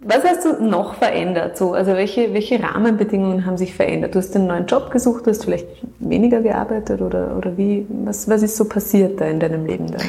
was 0.00 0.22
hast 0.24 0.44
du 0.44 0.64
noch 0.64 0.94
verändert? 0.94 1.56
So, 1.56 1.72
also 1.72 1.92
welche, 1.92 2.32
welche 2.32 2.62
Rahmenbedingungen 2.62 3.44
haben 3.44 3.56
sich 3.56 3.74
verändert? 3.74 4.14
Du 4.14 4.20
hast 4.20 4.36
einen 4.36 4.46
neuen 4.46 4.66
Job 4.66 4.90
gesucht, 4.90 5.26
du 5.26 5.30
hast 5.30 5.44
vielleicht 5.44 5.66
weniger 5.98 6.40
gearbeitet 6.40 7.02
oder, 7.02 7.36
oder 7.36 7.56
wie, 7.56 7.86
was, 7.88 8.28
was 8.28 8.42
ist 8.42 8.56
so 8.56 8.66
passiert 8.66 9.20
da 9.20 9.26
in 9.26 9.40
deinem 9.40 9.66
Leben 9.66 9.88
dann? 9.88 10.02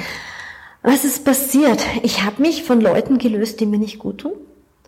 Was 0.84 1.04
ist 1.04 1.26
passiert? 1.26 1.84
Ich 2.04 2.24
habe 2.24 2.42
mich 2.42 2.64
von 2.64 2.80
Leuten 2.80 3.18
gelöst, 3.18 3.60
die 3.60 3.66
mir 3.66 3.80
nicht 3.80 3.98
gut 3.98 4.20
tun. 4.20 4.34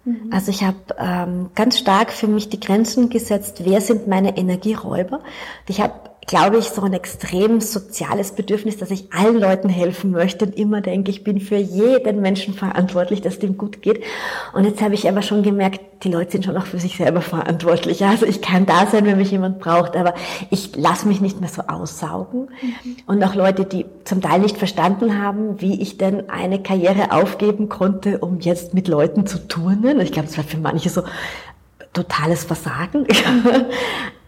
Mhm. 0.06 0.30
Also 0.32 0.52
ich 0.52 0.64
habe 0.64 0.78
ähm, 1.00 1.50
ganz 1.56 1.80
stark 1.80 2.12
für 2.12 2.28
mich 2.28 2.50
die 2.50 2.60
Grenzen 2.60 3.10
gesetzt, 3.10 3.64
wer 3.66 3.82
sind 3.82 4.08
meine 4.08 4.38
Energieräuber. 4.38 5.22
Ich 5.68 5.82
habe 5.82 5.94
glaube 6.30 6.60
ich, 6.60 6.70
so 6.70 6.84
ein 6.84 6.94
extrem 6.94 7.60
soziales 7.60 8.34
Bedürfnis, 8.34 8.78
dass 8.78 8.92
ich 8.92 9.12
allen 9.12 9.40
Leuten 9.40 9.68
helfen 9.68 10.12
möchte 10.12 10.46
und 10.46 10.56
immer 10.56 10.80
denke, 10.80 11.10
ich 11.10 11.24
bin 11.24 11.42
für 11.42 11.56
jeden 11.56 12.22
Menschen 12.22 12.54
verantwortlich, 12.54 13.22
dass 13.22 13.40
dem 13.40 13.58
gut 13.58 13.82
geht. 13.82 14.04
Und 14.54 14.64
jetzt 14.64 14.80
habe 14.80 14.94
ich 14.94 15.10
aber 15.10 15.24
schon 15.24 15.42
gemerkt, 15.42 15.82
die 16.04 16.12
Leute 16.12 16.34
sind 16.34 16.46
schon 16.46 16.56
auch 16.56 16.68
für 16.68 16.78
sich 16.78 16.98
selber 16.98 17.22
verantwortlich. 17.22 18.06
Also 18.06 18.28
ich 18.28 18.44
kann 18.44 18.68
da 18.68 18.86
sein, 18.86 19.08
wenn 19.08 19.18
mich 19.18 19.32
jemand 19.32 19.58
braucht, 19.58 19.96
aber 19.96 20.14
ich 20.52 20.76
lasse 20.76 21.08
mich 21.08 21.20
nicht 21.20 21.40
mehr 21.40 21.50
so 21.50 21.64
aussaugen. 21.64 22.50
Mhm. 22.62 22.98
Und 23.08 23.24
auch 23.24 23.34
Leute, 23.34 23.66
die 23.66 23.88
zum 24.04 24.22
Teil 24.22 24.40
nicht 24.40 24.58
verstanden 24.58 25.20
haben, 25.20 25.60
wie 25.62 25.82
ich 25.82 25.98
denn 25.98 26.30
eine 26.30 26.62
Karriere 26.62 27.12
aufgeben 27.12 27.70
konnte, 27.70 28.20
um 28.20 28.40
jetzt 28.40 28.76
mit 28.76 28.88
Leuten 28.88 29.26
zu 29.26 29.48
turnen. 29.48 30.00
Ich 30.00 30.12
glaube, 30.12 30.28
es 30.28 30.38
war 30.38 30.44
für 30.44 30.58
manche 30.58 30.90
so 30.90 31.02
totales 31.92 32.44
Versagen. 32.44 33.08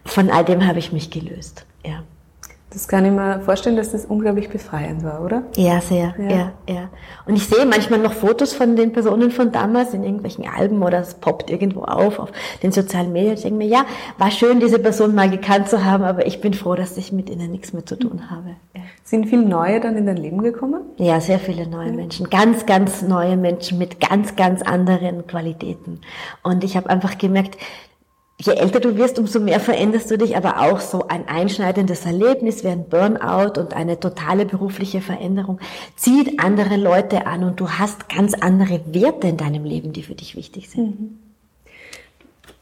Von 0.04 0.30
all 0.30 0.44
dem 0.44 0.66
habe 0.66 0.78
ich 0.78 0.92
mich 0.92 1.10
gelöst. 1.10 1.64
Ja. 1.84 2.02
Das 2.72 2.88
kann 2.88 3.04
ich 3.04 3.12
mir 3.12 3.40
vorstellen, 3.40 3.76
dass 3.76 3.92
das 3.92 4.06
unglaublich 4.06 4.48
befreiend 4.48 5.04
war, 5.04 5.22
oder? 5.22 5.42
Ja, 5.56 5.80
sehr, 5.82 6.14
ja. 6.18 6.28
ja, 6.28 6.52
ja. 6.66 6.88
Und 7.26 7.36
ich 7.36 7.46
sehe 7.46 7.66
manchmal 7.66 7.98
noch 7.98 8.14
Fotos 8.14 8.54
von 8.54 8.76
den 8.76 8.92
Personen 8.92 9.30
von 9.30 9.52
damals 9.52 9.92
in 9.92 10.02
irgendwelchen 10.04 10.46
Alben 10.48 10.82
oder 10.82 11.00
es 11.00 11.14
poppt 11.14 11.50
irgendwo 11.50 11.82
auf, 11.82 12.18
auf 12.18 12.32
den 12.62 12.72
sozialen 12.72 13.12
Medien. 13.12 13.34
Ich 13.34 13.42
denke 13.42 13.58
mir, 13.58 13.66
ja, 13.66 13.84
war 14.16 14.30
schön, 14.30 14.58
diese 14.58 14.78
Person 14.78 15.14
mal 15.14 15.28
gekannt 15.28 15.68
zu 15.68 15.84
haben, 15.84 16.02
aber 16.02 16.26
ich 16.26 16.40
bin 16.40 16.54
froh, 16.54 16.74
dass 16.74 16.96
ich 16.96 17.12
mit 17.12 17.28
ihnen 17.28 17.50
nichts 17.50 17.74
mehr 17.74 17.84
zu 17.84 17.96
tun 17.96 18.30
habe. 18.30 18.56
Ja. 18.74 18.80
Sind 19.04 19.28
viele 19.28 19.44
neue 19.44 19.78
dann 19.80 19.96
in 19.98 20.06
dein 20.06 20.16
Leben 20.16 20.42
gekommen? 20.42 20.80
Ja, 20.96 21.20
sehr 21.20 21.38
viele 21.38 21.66
neue 21.66 21.88
ja. 21.88 21.92
Menschen. 21.92 22.30
Ganz, 22.30 22.64
ganz 22.64 23.02
neue 23.02 23.36
Menschen 23.36 23.76
mit 23.76 24.00
ganz, 24.00 24.34
ganz 24.34 24.62
anderen 24.62 25.26
Qualitäten. 25.26 26.00
Und 26.42 26.64
ich 26.64 26.78
habe 26.78 26.88
einfach 26.88 27.18
gemerkt, 27.18 27.58
je 28.44 28.54
älter 28.54 28.80
du 28.80 28.96
wirst, 28.96 29.18
umso 29.18 29.40
mehr 29.40 29.60
veränderst 29.60 30.10
du 30.10 30.18
dich, 30.18 30.36
aber 30.36 30.60
auch 30.60 30.80
so 30.80 31.06
ein 31.08 31.28
einschneidendes 31.28 32.04
Erlebnis 32.04 32.64
wie 32.64 32.68
ein 32.68 32.88
Burnout 32.88 33.60
und 33.60 33.74
eine 33.74 34.00
totale 34.00 34.46
berufliche 34.46 35.00
Veränderung 35.00 35.60
zieht 35.96 36.40
andere 36.40 36.76
Leute 36.76 37.26
an 37.26 37.44
und 37.44 37.60
du 37.60 37.68
hast 37.68 38.08
ganz 38.08 38.34
andere 38.34 38.80
Werte 38.86 39.28
in 39.28 39.36
deinem 39.36 39.64
Leben, 39.64 39.92
die 39.92 40.02
für 40.02 40.14
dich 40.14 40.36
wichtig 40.36 40.70
sind. 40.70 41.00
Mhm. 41.00 41.18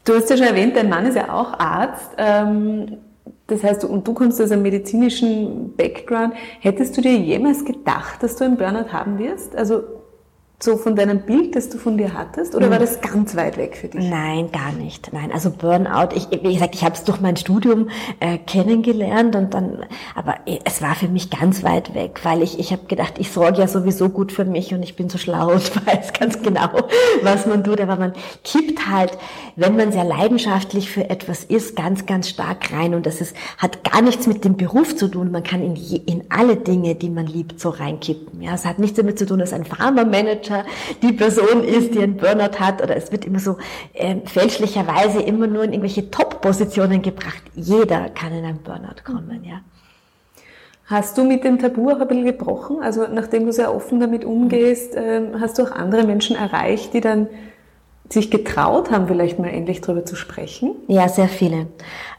Du 0.03 0.15
hast 0.15 0.29
ja 0.29 0.37
schon 0.37 0.47
erwähnt, 0.47 0.75
dein 0.75 0.89
Mann 0.89 1.05
ist 1.05 1.15
ja 1.15 1.31
auch 1.31 1.59
Arzt. 1.59 2.11
Ähm, 2.17 2.97
das 3.47 3.63
heißt, 3.63 3.83
und 3.85 4.07
du 4.07 4.13
kommst 4.13 4.41
aus 4.41 4.51
einem 4.51 4.63
medizinischen 4.63 5.75
Background. 5.75 6.33
Hättest 6.59 6.97
du 6.97 7.01
dir 7.01 7.17
jemals 7.17 7.65
gedacht, 7.65 8.23
dass 8.23 8.35
du 8.35 8.45
einen 8.45 8.57
Burnout 8.57 8.91
haben 8.91 9.19
wirst? 9.19 9.55
Also 9.55 9.83
so 10.63 10.77
von 10.77 10.95
deinem 10.95 11.21
Bild, 11.21 11.55
das 11.55 11.69
du 11.69 11.77
von 11.77 11.97
dir 11.97 12.13
hattest? 12.13 12.55
Oder 12.55 12.69
war 12.69 12.79
hm. 12.79 12.85
das 12.85 13.01
ganz 13.01 13.35
weit 13.35 13.57
weg 13.57 13.77
für 13.77 13.87
dich? 13.87 14.07
Nein, 14.07 14.51
gar 14.51 14.71
nicht. 14.71 15.11
Nein, 15.13 15.31
also 15.31 15.49
Burnout, 15.49 16.15
ich, 16.15 16.27
wie 16.31 16.53
gesagt, 16.53 16.75
ich 16.75 16.83
habe 16.83 16.95
es 16.95 17.03
durch 17.03 17.19
mein 17.19 17.35
Studium 17.35 17.89
äh, 18.19 18.37
kennengelernt 18.37 19.35
und 19.35 19.53
dann, 19.53 19.85
aber 20.15 20.35
es 20.65 20.81
war 20.81 20.95
für 20.95 21.07
mich 21.07 21.29
ganz 21.29 21.63
weit 21.63 21.93
weg, 21.95 22.19
weil 22.23 22.41
ich, 22.41 22.59
ich 22.59 22.71
habe 22.71 22.85
gedacht, 22.87 23.15
ich 23.17 23.31
sorge 23.31 23.59
ja 23.59 23.67
sowieso 23.67 24.09
gut 24.09 24.31
für 24.31 24.45
mich 24.45 24.73
und 24.73 24.83
ich 24.83 24.95
bin 24.95 25.09
so 25.09 25.17
schlau 25.17 25.51
und 25.51 25.85
weiß 25.85 26.13
ganz 26.13 26.41
genau, 26.41 26.69
was 27.23 27.45
man 27.45 27.63
tut. 27.63 27.81
Aber 27.81 27.95
man 27.95 28.13
kippt 28.43 28.87
halt, 28.89 29.17
wenn 29.55 29.75
man 29.75 29.91
sehr 29.91 30.03
leidenschaftlich 30.03 30.89
für 30.91 31.09
etwas 31.09 31.43
ist, 31.43 31.75
ganz, 31.75 32.05
ganz 32.05 32.29
stark 32.29 32.71
rein 32.71 32.93
und 32.93 33.05
das 33.05 33.21
ist, 33.21 33.35
hat 33.57 33.83
gar 33.83 34.01
nichts 34.01 34.27
mit 34.27 34.45
dem 34.45 34.57
Beruf 34.57 34.95
zu 34.95 35.07
tun. 35.07 35.31
Man 35.31 35.43
kann 35.43 35.63
in, 35.63 35.75
je, 35.75 35.97
in 36.05 36.25
alle 36.29 36.55
Dinge, 36.55 36.95
die 36.95 37.09
man 37.09 37.25
liebt, 37.25 37.59
so 37.59 37.69
reinkippen. 37.69 38.41
Ja, 38.41 38.53
es 38.53 38.65
hat 38.65 38.79
nichts 38.79 38.97
damit 38.97 39.17
zu 39.17 39.25
tun, 39.25 39.39
dass 39.39 39.53
ein 39.53 39.65
Pharma-Manager 39.65 40.50
Manager 40.51 40.65
die 41.01 41.13
Person 41.13 41.63
ist, 41.63 41.93
die 41.93 41.99
einen 41.99 42.17
Burnout 42.17 42.59
hat 42.59 42.81
oder 42.81 42.95
es 42.95 43.11
wird 43.11 43.25
immer 43.25 43.39
so 43.39 43.57
äh, 43.93 44.15
fälschlicherweise 44.25 45.21
immer 45.21 45.47
nur 45.47 45.63
in 45.63 45.71
irgendwelche 45.71 46.09
Top-Positionen 46.11 47.01
gebracht. 47.01 47.41
Jeder 47.55 48.09
kann 48.09 48.33
in 48.33 48.45
einen 48.45 48.59
Burnout 48.59 49.03
kommen, 49.03 49.43
ja. 49.43 49.61
Hast 50.85 51.17
du 51.17 51.23
mit 51.23 51.45
dem 51.45 51.57
Tabu 51.57 51.89
auch 51.89 52.01
ein 52.01 52.07
bisschen 52.07 52.25
gebrochen? 52.25 52.81
Also 52.81 53.07
nachdem 53.07 53.45
du 53.45 53.53
sehr 53.53 53.73
offen 53.73 54.01
damit 54.01 54.25
umgehst, 54.25 54.93
ähm, 54.95 55.39
hast 55.39 55.57
du 55.57 55.63
auch 55.63 55.71
andere 55.71 56.03
Menschen 56.03 56.35
erreicht, 56.35 56.93
die 56.93 56.99
dann 56.99 57.27
sich 58.09 58.29
getraut 58.29 58.91
haben, 58.91 59.07
vielleicht 59.07 59.39
mal 59.39 59.47
endlich 59.47 59.79
darüber 59.79 60.03
zu 60.03 60.17
sprechen? 60.17 60.75
Ja, 60.87 61.07
sehr 61.07 61.29
viele. 61.29 61.67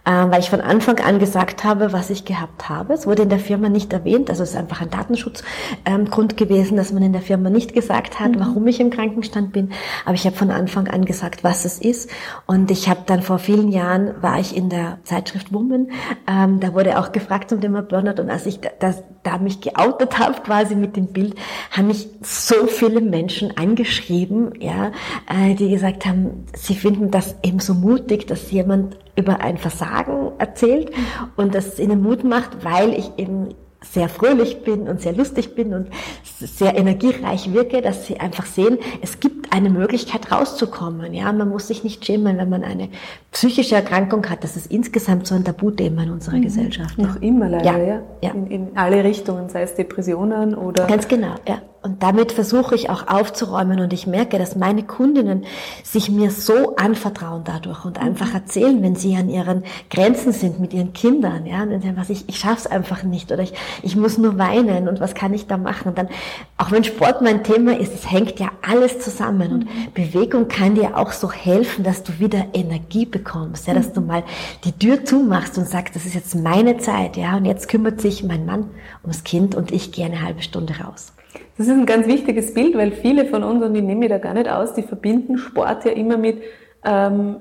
Ähm, 0.05 0.33
weil 0.33 0.41
ich 0.41 0.51
von 0.51 0.61
Anfang 0.61 0.99
an 0.99 1.21
gesagt 1.21 1.63
habe, 1.63 1.93
was 1.93 2.11
ich 2.11 2.25
gehabt 2.25 2.69
habe. 2.69 2.93
Es 2.93 3.07
wurde 3.07 3.23
in 3.23 3.29
der 3.29 3.39
Firma 3.39 3.69
nicht 3.69 3.93
erwähnt, 3.93 4.31
also 4.31 4.43
es 4.43 4.51
ist 4.51 4.57
einfach 4.57 4.81
ein 4.81 4.91
Datenschutzgrund 4.91 6.37
gewesen, 6.37 6.77
dass 6.77 6.93
man 6.93 7.05
in 7.05 7.13
der 7.13 7.23
Firma 7.23 7.51
nicht 7.51 7.73
gesagt 7.73 8.19
hat, 8.19 8.33
mhm. 8.33 8.41
warum 8.41 8.67
ich 8.67 8.81
im 8.81 8.91
Krankenstand 8.91 9.53
bin. 9.53 9.71
Aber 10.05 10.15
ich 10.15 10.27
habe 10.27 10.35
von 10.35 10.51
Anfang 10.51 10.89
an 10.89 11.05
gesagt, 11.05 11.45
was 11.45 11.65
es 11.65 11.79
ist. 11.79 12.11
Und 12.47 12.73
ich 12.73 12.89
habe 12.89 13.03
dann 13.07 13.23
vor 13.23 13.39
vielen 13.39 13.71
Jahren, 13.71 14.21
war 14.21 14.41
ich 14.41 14.57
in 14.57 14.71
der 14.71 14.99
Zeitschrift 15.05 15.53
Woman, 15.53 15.93
ähm, 16.27 16.59
da 16.59 16.75
wurde 16.75 16.99
auch 16.99 17.13
gefragt 17.13 17.51
zum 17.51 17.61
Thema 17.61 17.83
Burnout. 17.83 18.21
Und 18.21 18.29
als 18.29 18.47
ich 18.47 18.59
das, 18.81 19.05
da 19.23 19.39
mich 19.39 19.61
geoutet 19.61 20.19
habe, 20.19 20.41
quasi 20.43 20.75
mit 20.75 20.97
dem 20.97 21.13
Bild, 21.13 21.37
haben 21.71 21.87
mich 21.87 22.09
so 22.23 22.67
viele 22.67 23.01
Menschen 23.01 23.57
angeschrieben, 23.57 24.53
ja, 24.59 24.91
äh, 25.29 25.55
die 25.55 25.71
gesagt 25.71 26.07
haben, 26.07 26.47
sie 26.57 26.75
finden 26.75 27.13
das 27.13 27.37
eben 27.45 27.61
so 27.61 27.75
mutig, 27.75 28.27
dass 28.27 28.51
jemand 28.51 28.97
über 29.17 29.41
ein 29.41 29.59
Versagen 29.59 30.33
erzählt 30.39 30.91
und 31.37 31.55
das 31.55 31.79
ihnen 31.79 32.03
Mut 32.03 32.25
macht, 32.25 32.65
weil 32.65 32.95
ich 32.95 33.11
eben 33.19 33.55
sehr 33.85 34.09
fröhlich 34.09 34.63
bin 34.63 34.89
und 34.89 35.01
sehr 35.01 35.13
lustig 35.13 35.55
bin 35.55 35.75
und 35.75 35.89
sehr 36.23 36.77
energiereich 36.77 37.53
wirke, 37.53 37.83
dass 37.83 38.07
sie 38.07 38.21
einfach 38.21 38.47
sehen, 38.47 38.79
es 39.01 39.21
gibt 39.21 39.53
eine 39.53 39.71
Möglichkeit 39.71 40.31
rauszukommen. 40.33 41.13
Ja, 41.13 41.33
man 41.33 41.49
muss 41.49 41.69
sich 41.69 41.85
nicht 41.85 42.05
schämen, 42.05 42.39
wenn 42.39 42.49
man 42.49 42.65
eine 42.65 42.89
psychische 43.33 43.75
Erkrankung 43.75 44.29
hat. 44.31 44.45
Das 44.45 44.57
ist 44.57 44.71
insgesamt 44.71 45.27
so 45.27 45.35
ein 45.35 45.45
Tabuthema 45.45 46.05
in 46.05 46.11
unserer 46.11 46.37
mhm. 46.37 46.43
Gesellschaft. 46.43 46.97
Noch 46.97 47.21
immer 47.21 47.49
leider, 47.49 47.85
ja. 47.85 48.03
ja. 48.23 48.31
In, 48.31 48.47
in, 48.47 48.69
alle 48.77 49.05
Richtungen, 49.05 49.49
sei 49.49 49.63
es 49.63 49.75
Depressionen 49.75 50.55
oder. 50.55 50.87
Ganz 50.87 51.07
genau, 51.09 51.35
ja. 51.47 51.61
Und 51.83 52.01
damit 52.05 52.31
versuche 52.31 52.77
ich 52.77 52.91
auch 52.91 53.09
aufzuräumen 53.09 53.81
und 53.81 53.93
ich 53.93 54.07
merke, 54.07 54.39
dass 54.39 54.55
meine 54.55 54.85
Kundinnen 54.85 55.45
sich 55.83 56.11
mir 56.11 56.31
so 56.31 56.77
anvertrauen 56.77 57.43
dadurch 57.45 57.85
und 57.85 57.99
einfach 57.99 58.29
mhm. 58.29 58.35
erzählen, 58.37 58.83
wenn 58.83 58.95
sie 58.95 59.17
an 59.17 59.29
ihren 59.29 59.65
Grenzen 59.91 60.33
sind 60.33 60.61
mit 60.61 60.73
ihren 60.73 60.93
Kindern, 60.93 61.45
ja, 61.45 61.65
und 61.65 61.85
dann 61.85 61.97
was 61.97 62.09
ich, 62.09 62.29
ich 62.29 62.39
schaff's 62.39 62.69
einfach 62.69 63.03
nicht 63.03 63.33
oder 63.33 63.43
ich, 63.43 63.53
ich 63.83 63.97
muss 63.97 64.17
nur 64.17 64.39
weinen 64.39 64.87
und 64.87 65.01
was 65.01 65.15
kann 65.15 65.35
ich 65.35 65.49
da 65.49 65.57
machen? 65.57 65.89
Und 65.89 65.99
dann, 65.99 66.09
auch 66.57 66.71
wenn 66.71 66.85
Sport 66.85 67.21
mein 67.21 67.43
Thema 67.43 67.77
ist, 67.77 67.93
es 67.93 68.09
hängt 68.09 68.39
ja 68.39 68.51
alles 68.63 69.01
zusammen 69.01 69.53
und 69.53 69.65
mhm. 69.65 69.93
Bewegung 69.93 70.47
kann 70.47 70.77
dir 70.77 70.97
auch 70.97 71.11
so 71.11 71.33
helfen, 71.33 71.83
dass 71.83 72.05
du 72.05 72.21
wieder 72.21 72.47
Energie 72.53 73.07
bekommst, 73.07 73.67
ja, 73.67 73.75
dass 73.75 73.89
mhm. 73.89 73.95
du 73.95 74.01
mal 74.03 74.23
die 74.65 74.73
Tür 74.73 75.05
zumachst 75.05 75.59
und 75.59 75.69
sagst, 75.69 75.97
das 75.97 76.07
ist 76.07 76.15
jetzt 76.15 76.37
meine 76.37 76.79
Zeit, 76.79 77.17
ja, 77.17 77.37
und 77.37 77.45
jetzt 77.45 77.67
kümmert 77.69 78.01
sich 78.01 78.23
mein 78.23 78.47
Mann 78.47 78.71
ums 79.03 79.25
Kind 79.25 79.57
und 79.57 79.73
ich 79.73 79.91
gehe 79.91 80.07
eine 80.07 80.23
halbe 80.23 80.43
Stunde 80.43 80.75
raus. 80.79 81.13
Das 81.59 81.67
ist 81.67 81.73
ein 81.73 81.87
ganz 81.87 82.07
wichtiges 82.07 82.55
Bild, 82.55 82.77
weil 82.77 82.93
viele 82.93 83.27
von 83.27 83.43
uns, 83.43 83.63
und 83.63 83.75
ich 83.75 83.83
nehme 83.83 84.01
mich 84.01 84.09
da 84.09 84.19
gar 84.19 84.35
nicht 84.35 84.49
aus, 84.49 84.75
die 84.75 84.83
verbinden 84.83 85.39
Sport 85.39 85.85
ja 85.85 85.93
immer 85.93 86.17
mit 86.17 86.43
ähm, 86.85 87.37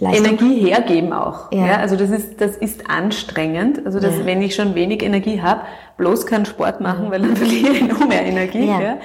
Energie 0.00 0.60
hergeben 0.60 1.12
auch. 1.12 1.52
Ja. 1.52 1.66
ja. 1.66 1.76
also 1.78 1.96
das 1.96 2.10
ist, 2.10 2.40
das 2.40 2.56
ist 2.56 2.88
anstrengend. 2.88 3.84
Also 3.84 4.00
dass, 4.00 4.18
ja. 4.18 4.26
wenn 4.26 4.42
ich 4.42 4.54
schon 4.54 4.74
wenig 4.74 5.02
Energie 5.02 5.40
habe, 5.40 5.62
bloß 5.96 6.26
keinen 6.26 6.46
Sport 6.46 6.80
machen, 6.80 7.10
weil 7.10 7.22
dann 7.22 7.36
verliere 7.36 7.72
ich 7.72 7.86
noch 7.86 8.06
mehr 8.06 8.24
Energie. 8.24 8.66
Ja. 8.66 8.80
ja. 8.80 8.98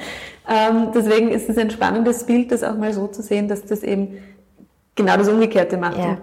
Ähm, 0.49 0.89
deswegen 0.93 1.29
ist 1.29 1.49
es 1.49 1.57
ein 1.57 1.69
spannendes 1.69 2.25
Bild, 2.25 2.51
das 2.51 2.63
auch 2.63 2.75
mal 2.75 2.93
so 2.93 3.07
zu 3.07 3.21
sehen, 3.21 3.47
dass 3.47 3.65
das 3.65 3.83
eben 3.83 4.17
genau 4.95 5.17
das 5.17 5.29
Umgekehrte 5.29 5.77
macht. 5.77 5.97
Ja 5.97 6.17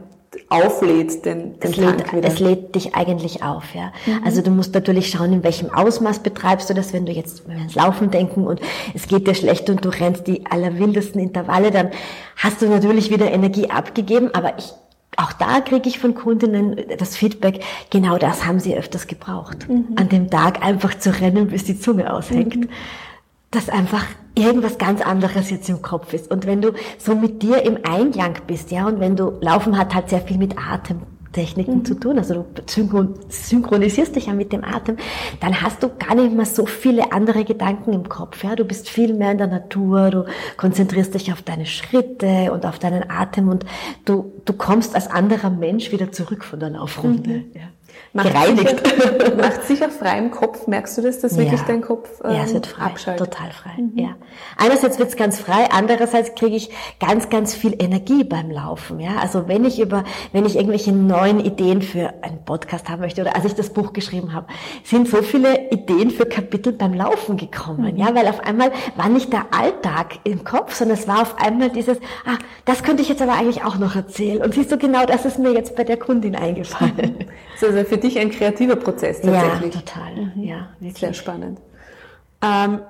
auflädt 0.49 1.25
den, 1.25 1.59
den 1.59 1.71
es 1.71 1.77
lädt, 1.77 2.13
wieder. 2.13 2.29
Es 2.29 2.39
lädt 2.39 2.75
dich 2.75 2.95
eigentlich 2.95 3.43
auf, 3.43 3.75
ja. 3.75 3.93
Mhm. 4.07 4.25
Also 4.25 4.43
du 4.43 4.51
musst 4.51 4.75
natürlich 4.75 5.11
schauen, 5.11 5.33
in 5.33 5.43
welchem 5.43 5.71
Ausmaß 5.71 6.21
betreibst 6.21 6.71
du 6.71 6.75
das, 6.75 6.93
wenn 6.93 7.07
du 7.07 7.13
jetzt 7.13 7.47
wenn 7.47 7.55
wir 7.55 7.61
ans 7.61 7.75
Laufen 7.75 8.11
denken 8.11 8.47
und 8.47 8.61
es 8.95 9.09
geht 9.09 9.27
dir 9.27 9.35
schlecht 9.35 9.69
und 9.71 9.85
du 9.85 9.89
rennst 9.89 10.27
die 10.27 10.47
allerwildesten 10.47 11.21
Intervalle, 11.21 11.71
dann 11.71 11.91
hast 12.37 12.63
du 12.63 12.67
natürlich 12.67 13.11
wieder 13.11 13.31
Energie 13.31 13.71
abgegeben, 13.71 14.31
aber 14.35 14.59
ich 14.59 14.73
auch 15.17 15.33
da 15.33 15.61
kriege 15.61 15.89
ich 15.89 15.99
von 15.99 16.15
Kundinnen 16.15 16.77
das 16.97 17.17
Feedback, 17.17 17.65
genau 17.91 18.19
das 18.19 18.47
haben 18.47 18.61
sie 18.61 18.77
öfters 18.77 19.09
gebraucht. 19.09 19.69
Mhm. 19.69 19.97
An 19.97 20.09
dem 20.09 20.31
Tag 20.31 20.65
einfach 20.65 20.97
zu 20.97 21.11
rennen, 21.11 21.49
bis 21.49 21.65
die 21.65 21.81
Zunge 21.81 22.13
aushängt. 22.13 22.57
Mhm 22.57 22.69
dass 23.51 23.69
einfach 23.69 24.05
irgendwas 24.39 24.79
ganz 24.79 25.01
anderes 25.01 25.51
jetzt 25.51 25.69
im 25.69 25.83
Kopf 25.83 26.13
ist. 26.13 26.31
Und 26.31 26.47
wenn 26.47 26.63
du 26.63 26.73
so 26.99 27.15
mit 27.15 27.43
dir 27.43 27.63
im 27.63 27.79
Einklang 27.83 28.37
bist, 28.47 28.71
ja, 28.71 28.87
und 28.87 29.01
wenn 29.01 29.17
du 29.17 29.33
Laufen 29.41 29.77
hat 29.77 29.95
halt 29.95 30.09
sehr 30.09 30.21
viel 30.21 30.39
mit 30.39 30.57
Atemtechniken 30.57 31.79
mhm. 31.79 31.85
zu 31.85 31.95
tun, 31.95 32.19
also 32.19 32.47
du 32.55 32.63
synchronisierst 33.29 34.17
dich 34.17 34.27
ja 34.27 34.33
mit 34.33 34.53
dem 34.53 34.65
Atem, 34.65 34.97
dann 35.41 35.61
hast 35.61 35.83
du 35.83 35.89
gar 35.89 36.15
nicht 36.15 36.35
mehr 36.35 36.47
so 36.47 36.67
viele 36.67 37.13
andere 37.13 37.45
Gedanken 37.45 37.93
im 37.93 38.09
Kopf, 38.09 38.45
ja. 38.45 38.55
Du 38.55 38.65
bist 38.65 38.89
viel 38.89 39.15
mehr 39.15 39.33
in 39.33 39.39
der 39.39 39.49
Natur, 39.49 40.11
du 40.11 40.25
konzentrierst 40.57 41.15
dich 41.15 41.33
auf 41.33 41.43
deine 41.43 41.67
Schritte 41.67 42.53
und 42.53 42.65
auf 42.65 42.79
deinen 42.79 43.11
Atem 43.11 43.49
und 43.49 43.67
du, 44.05 44.33
du 44.45 44.53
kommst 44.53 44.95
als 44.95 45.09
anderer 45.09 45.51
Mensch 45.51 45.93
wieder 45.93 46.13
zurück 46.13 46.45
von 46.45 46.61
der 46.61 46.71
Laufrunde, 46.71 47.31
mhm. 47.31 47.51
ja. 47.55 47.63
Macht 48.13 48.29
gereinigt. 48.33 48.87
Sicher, 48.87 49.37
macht 49.37 49.65
sicher 49.65 49.89
frei 49.91 50.19
im 50.19 50.31
Kopf. 50.31 50.67
Merkst 50.67 50.99
du 50.99 51.03
das, 51.03 51.21
dass 51.21 51.37
wirklich 51.37 51.61
dein 51.63 51.81
Kopf 51.83 52.09
ähm, 52.25 52.33
Ja, 52.33 52.43
es 52.43 52.49
ähm, 52.49 52.55
wird 52.55 52.67
frei, 52.67 52.85
abschaltet? 52.85 53.33
total 53.33 53.51
frei. 53.51 53.71
Mhm. 53.79 53.99
Ja. 53.99 54.09
Einerseits 54.57 54.99
wird 54.99 55.09
es 55.11 55.17
ganz 55.17 55.39
frei, 55.41 55.69
andererseits 55.71 56.35
kriege 56.35 56.57
ich 56.57 56.71
ganz, 57.01 57.29
ganz 57.29 57.55
viel 57.55 57.75
Energie 57.79 58.25
beim 58.25 58.51
Laufen. 58.51 59.01
Ja, 59.01 59.17
also 59.21 59.49
wenn 59.49 59.65
ich 59.65 59.81
über, 59.81 60.05
wenn 60.33 60.47
ich 60.47 60.57
irgendwelche 60.57 60.93
neuen 60.93 61.41
Ideen 61.41 61.83
für 61.83 62.13
einen 62.23 62.45
Podcast 62.45 62.89
haben 62.89 63.01
möchte 63.01 63.21
oder 63.23 63.37
als 63.37 63.45
ich 63.45 63.55
das 63.55 63.71
Buch 63.71 63.93
geschrieben 63.93 64.33
habe, 64.33 64.47
sind 64.85 65.09
so 65.09 65.23
viele 65.23 65.71
Ideen 65.71 66.11
für 66.11 66.27
Kapitel 66.27 66.73
beim 66.73 66.95
Laufen 66.95 67.37
gekommen. 67.37 67.93
Mhm. 67.93 67.97
Ja, 67.99 68.15
weil 68.15 68.27
auf 68.27 68.41
einmal 68.41 68.73
war 68.97 69.09
nicht 69.09 69.33
der 69.33 69.47
Alltag 69.53 70.19
im 70.25 70.45
Kopf, 70.45 70.75
sondern 70.75 70.97
es 70.99 71.07
war 71.07 71.23
auf 71.23 71.39
einmal 71.39 71.71
dieses, 71.71 71.99
ah, 72.27 72.39
das 72.65 72.83
könnte 72.83 73.03
ich 73.03 73.09
jetzt 73.09 73.23
aber 73.23 73.33
eigentlich 73.35 73.65
auch 73.65 73.79
noch 73.79 73.95
erzählen. 73.97 74.43
Und 74.43 74.55
siehst 74.55 74.73
du, 74.73 74.79
genau 74.79 75.05
das 75.07 75.25
ist 75.25 75.39
mir 75.39 75.53
jetzt 75.53 75.77
bei 75.77 75.85
der 75.85 75.97
Kundin 75.97 76.35
eingefallen. 76.37 77.27
Also 77.61 77.83
für 77.83 77.97
dich 77.99 78.08
ein 78.17 78.31
kreativer 78.31 78.77
Prozess 78.77 79.21
tatsächlich. 79.21 79.75
Ja, 79.75 79.81
total. 79.81 80.15
Mhm. 80.15 80.43
Ja, 80.45 80.69
wirklich. 80.79 81.01
Sehr 81.01 81.15
spannend. 81.15 81.59
Ähm, 82.41 82.83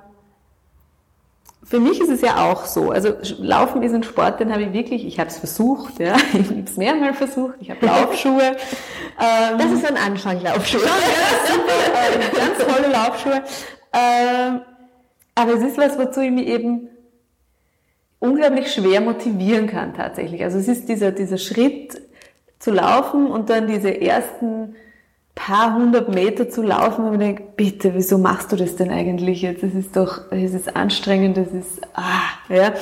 für 1.63 1.79
mich 1.79 1.99
ist 1.99 2.09
es 2.09 2.21
ja 2.21 2.49
auch 2.49 2.65
so. 2.65 2.91
Also 2.91 3.13
Laufen 3.39 3.83
ist 3.83 3.93
ein 3.93 4.03
Sport, 4.03 4.39
den 4.39 4.51
habe 4.51 4.63
ich 4.63 4.73
wirklich, 4.73 5.05
ich 5.05 5.19
habe 5.19 5.29
es 5.29 5.37
versucht, 5.37 5.99
ja, 5.99 6.15
ich 6.33 6.49
habe 6.49 6.63
es 6.65 6.77
mehrmals 6.77 7.17
versucht. 7.17 7.55
Ich 7.59 7.69
habe 7.69 7.85
Laufschuhe. 7.85 8.41
ähm, 9.19 9.57
das 9.57 9.71
ist 9.71 9.85
ein 9.85 9.97
Anfang, 9.97 10.41
Laufschuhe. 10.41 10.81
ja, 10.81 10.87
super, 11.47 11.73
äh, 12.05 12.37
ganz 12.37 12.57
tolle 12.75 12.91
Laufschuhe. 12.91 13.43
Ähm, 13.93 14.61
aber 15.35 15.53
es 15.53 15.63
ist 15.63 15.77
was, 15.77 15.97
wozu 15.97 16.21
ich 16.21 16.31
mich 16.31 16.47
eben 16.47 16.89
unglaublich 18.19 18.71
schwer 18.71 19.01
motivieren 19.01 19.67
kann 19.67 19.93
tatsächlich. 19.93 20.43
Also 20.43 20.57
es 20.57 20.67
ist 20.67 20.89
dieser, 20.89 21.11
dieser 21.11 21.37
Schritt 21.37 22.01
zu 22.59 22.71
laufen 22.71 23.27
und 23.27 23.49
dann 23.49 23.67
diese 23.67 24.01
ersten 24.01 24.75
paar 25.35 25.75
hundert 25.75 26.13
Meter 26.13 26.49
zu 26.49 26.61
laufen 26.61 27.05
und 27.05 27.11
man 27.11 27.19
denkt, 27.19 27.55
bitte, 27.55 27.93
wieso 27.95 28.17
machst 28.17 28.51
du 28.51 28.55
das 28.55 28.75
denn 28.75 28.91
eigentlich 28.91 29.41
jetzt? 29.41 29.63
Das 29.63 29.73
ist 29.73 29.95
doch, 29.95 30.31
es 30.31 30.53
ist 30.53 30.75
anstrengend, 30.75 31.37
das 31.37 31.47
ist, 31.47 31.81
ah, 31.93 32.53
ja. 32.53 32.73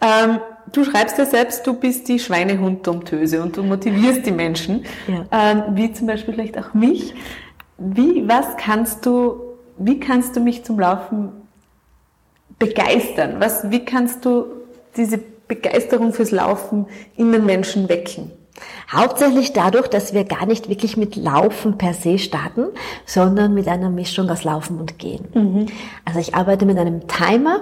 Ähm, 0.00 0.38
du 0.72 0.84
schreibst 0.84 1.18
ja 1.18 1.24
selbst, 1.24 1.66
du 1.66 1.74
bist 1.74 2.08
die 2.08 2.18
Schweinehund-Domptöse 2.18 3.42
und 3.42 3.56
du 3.56 3.62
motivierst 3.62 4.26
die 4.26 4.30
Menschen, 4.30 4.84
ja. 5.08 5.24
ähm, 5.32 5.62
wie 5.70 5.92
zum 5.92 6.06
Beispiel 6.06 6.34
vielleicht 6.34 6.58
auch 6.58 6.74
mich. 6.74 7.14
Wie, 7.78 8.26
was 8.28 8.56
kannst 8.56 9.04
du, 9.04 9.40
wie 9.78 9.98
kannst 9.98 10.36
du 10.36 10.40
mich 10.40 10.64
zum 10.64 10.78
Laufen 10.78 11.32
begeistern? 12.58 13.36
Was, 13.38 13.70
wie 13.70 13.84
kannst 13.84 14.24
du 14.24 14.46
diese 14.96 15.18
Begeisterung 15.48 16.12
fürs 16.12 16.30
Laufen 16.30 16.86
in 17.16 17.32
den 17.32 17.44
Menschen 17.44 17.88
wecken? 17.88 18.32
Hauptsächlich 18.90 19.52
dadurch, 19.52 19.88
dass 19.88 20.14
wir 20.14 20.24
gar 20.24 20.46
nicht 20.46 20.68
wirklich 20.68 20.96
mit 20.96 21.16
Laufen 21.16 21.76
per 21.78 21.94
se 21.94 22.18
starten, 22.18 22.66
sondern 23.04 23.54
mit 23.54 23.68
einer 23.68 23.90
Mischung 23.90 24.30
aus 24.30 24.44
Laufen 24.44 24.78
und 24.78 24.98
Gehen. 24.98 25.26
Mhm. 25.34 25.66
Also 26.04 26.20
ich 26.20 26.34
arbeite 26.34 26.66
mit 26.66 26.78
einem 26.78 27.06
Timer 27.08 27.60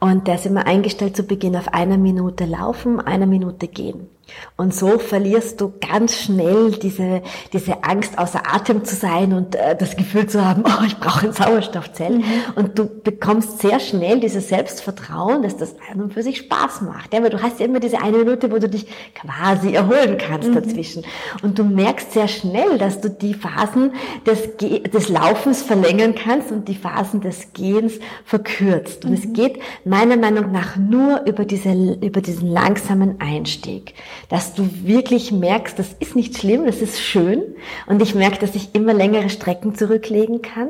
und 0.00 0.26
der 0.26 0.36
ist 0.36 0.46
immer 0.46 0.66
eingestellt 0.66 1.16
zu 1.16 1.22
Beginn 1.22 1.56
auf 1.56 1.72
einer 1.72 1.98
Minute 1.98 2.44
Laufen, 2.44 3.00
einer 3.00 3.26
Minute 3.26 3.68
Gehen. 3.68 4.08
Und 4.56 4.74
so 4.74 4.98
verlierst 4.98 5.60
du 5.60 5.72
ganz 5.80 6.16
schnell 6.16 6.72
diese, 6.72 7.22
diese 7.52 7.82
Angst, 7.82 8.18
außer 8.18 8.42
Atem 8.46 8.84
zu 8.84 8.94
sein 8.94 9.32
und 9.32 9.54
äh, 9.54 9.74
das 9.74 9.96
Gefühl 9.96 10.26
zu 10.26 10.44
haben, 10.44 10.64
oh, 10.66 10.84
ich 10.86 10.98
brauche 10.98 11.26
ein 11.26 11.32
Sauerstoffzell. 11.32 12.18
Mhm. 12.18 12.24
Und 12.56 12.78
du 12.78 12.84
bekommst 12.84 13.60
sehr 13.60 13.80
schnell 13.80 14.20
dieses 14.20 14.48
Selbstvertrauen, 14.48 15.42
dass 15.42 15.56
das 15.56 15.74
an 15.90 16.02
und 16.02 16.12
für 16.12 16.22
sich 16.22 16.38
Spaß 16.38 16.82
macht. 16.82 17.14
Ja, 17.14 17.22
weil 17.22 17.30
du 17.30 17.42
hast 17.42 17.58
ja 17.58 17.66
immer 17.66 17.80
diese 17.80 18.02
eine 18.02 18.18
Minute, 18.18 18.52
wo 18.52 18.58
du 18.58 18.68
dich 18.68 18.86
quasi 19.14 19.72
erholen 19.72 20.18
kannst 20.18 20.50
mhm. 20.50 20.54
dazwischen. 20.54 21.04
Und 21.42 21.58
du 21.58 21.64
merkst 21.64 22.12
sehr 22.12 22.28
schnell, 22.28 22.76
dass 22.78 23.00
du 23.00 23.08
die 23.08 23.34
Phasen 23.34 23.92
des, 24.26 24.56
Ge 24.58 24.80
des 24.80 25.08
Laufens 25.08 25.62
verlängern 25.62 26.14
kannst 26.14 26.52
und 26.52 26.68
die 26.68 26.74
Phasen 26.74 27.20
des 27.20 27.52
Gehens 27.52 27.94
verkürzt. 28.24 29.04
Und 29.04 29.12
mhm. 29.12 29.16
es 29.16 29.32
geht 29.32 29.58
meiner 29.84 30.16
Meinung 30.16 30.52
nach 30.52 30.76
nur 30.76 31.22
über, 31.26 31.44
diese, 31.44 31.72
über 31.72 32.20
diesen 32.20 32.48
langsamen 32.48 33.20
Einstieg 33.20 33.94
dass 34.28 34.54
du 34.54 34.68
wirklich 34.84 35.32
merkst, 35.32 35.78
das 35.78 35.94
ist 35.98 36.16
nicht 36.16 36.38
schlimm, 36.38 36.66
das 36.66 36.82
ist 36.82 37.00
schön. 37.00 37.42
Und 37.86 38.02
ich 38.02 38.14
merke, 38.14 38.38
dass 38.38 38.54
ich 38.54 38.74
immer 38.74 38.94
längere 38.94 39.30
Strecken 39.30 39.74
zurücklegen 39.74 40.42
kann. 40.42 40.68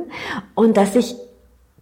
Und 0.54 0.76
dass 0.76 0.97
ich 0.97 1.16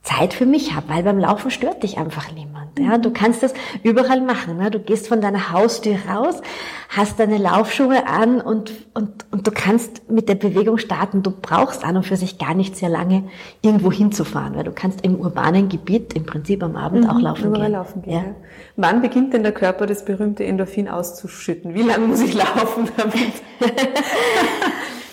Zeit 0.09 0.33
für 0.33 0.47
mich 0.47 0.75
habe, 0.75 0.89
weil 0.89 1.03
beim 1.03 1.19
Laufen 1.19 1.51
stört 1.51 1.83
dich 1.83 1.99
einfach 1.99 2.33
niemand. 2.33 2.79
Ja, 2.79 2.97
du 2.97 3.11
kannst 3.11 3.43
das 3.43 3.53
überall 3.83 4.21
machen. 4.23 4.57
Ne? 4.57 4.71
Du 4.71 4.79
gehst 4.79 5.09
von 5.09 5.21
deiner 5.21 5.53
Haustür 5.53 5.97
raus, 6.09 6.41
hast 6.89 7.21
deine 7.21 7.37
Laufschuhe 7.37 8.07
an 8.07 8.41
und, 8.41 8.73
und, 8.95 9.27
und 9.31 9.47
du 9.47 9.51
kannst 9.51 10.11
mit 10.11 10.29
der 10.29 10.37
Bewegung 10.37 10.79
starten. 10.79 11.23
Du 11.23 11.31
brauchst 11.31 11.85
an 11.85 11.97
und 11.97 12.07
für 12.07 12.17
sich 12.17 12.39
gar 12.39 12.55
nicht 12.55 12.77
sehr 12.77 12.89
lange 12.89 13.25
irgendwo 13.61 13.93
hinzufahren, 13.93 14.55
weil 14.57 14.65
du 14.65 14.73
kannst 14.73 15.03
im 15.03 15.17
urbanen 15.17 15.69
Gebiet 15.69 16.15
im 16.15 16.25
Prinzip 16.25 16.63
am 16.63 16.77
Abend 16.77 17.05
mhm, 17.05 17.11
auch 17.11 17.21
laufen 17.21 17.53
gehen. 17.53 17.73
Laufen 17.73 18.03
gehen 18.03 18.13
ja. 18.13 18.19
Ja. 18.21 18.35
Wann 18.77 19.03
beginnt 19.03 19.35
denn 19.35 19.43
der 19.43 19.53
Körper 19.53 19.87
das 19.87 20.05
berühmte 20.05 20.45
Endorphin 20.45 20.89
auszuschütten? 20.89 21.75
Wie 21.75 21.83
lange 21.83 22.07
muss 22.07 22.21
ich 22.21 22.33
laufen 22.57 22.89
damit? 22.97 23.43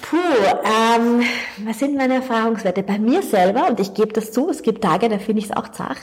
Puh, 0.10 0.18
ähm, 0.18 1.24
was 1.65 1.80
sind 1.80 1.98
meine 1.98 2.15
Erfahrungswerte? 2.15 2.84
Bei 2.84 3.00
mir 3.00 3.24
selber, 3.24 3.68
und 3.70 3.80
ich 3.80 3.96
gebe 3.96 4.13
das 4.13 4.32
zu, 4.32 4.50
es 4.52 4.62
gibt 4.62 4.84
Tage, 4.84 5.10
da 5.10 5.18
finde 5.18 5.39
ich 5.39 5.46
es 5.46 5.52
auch 5.52 5.70
zach, 5.70 5.98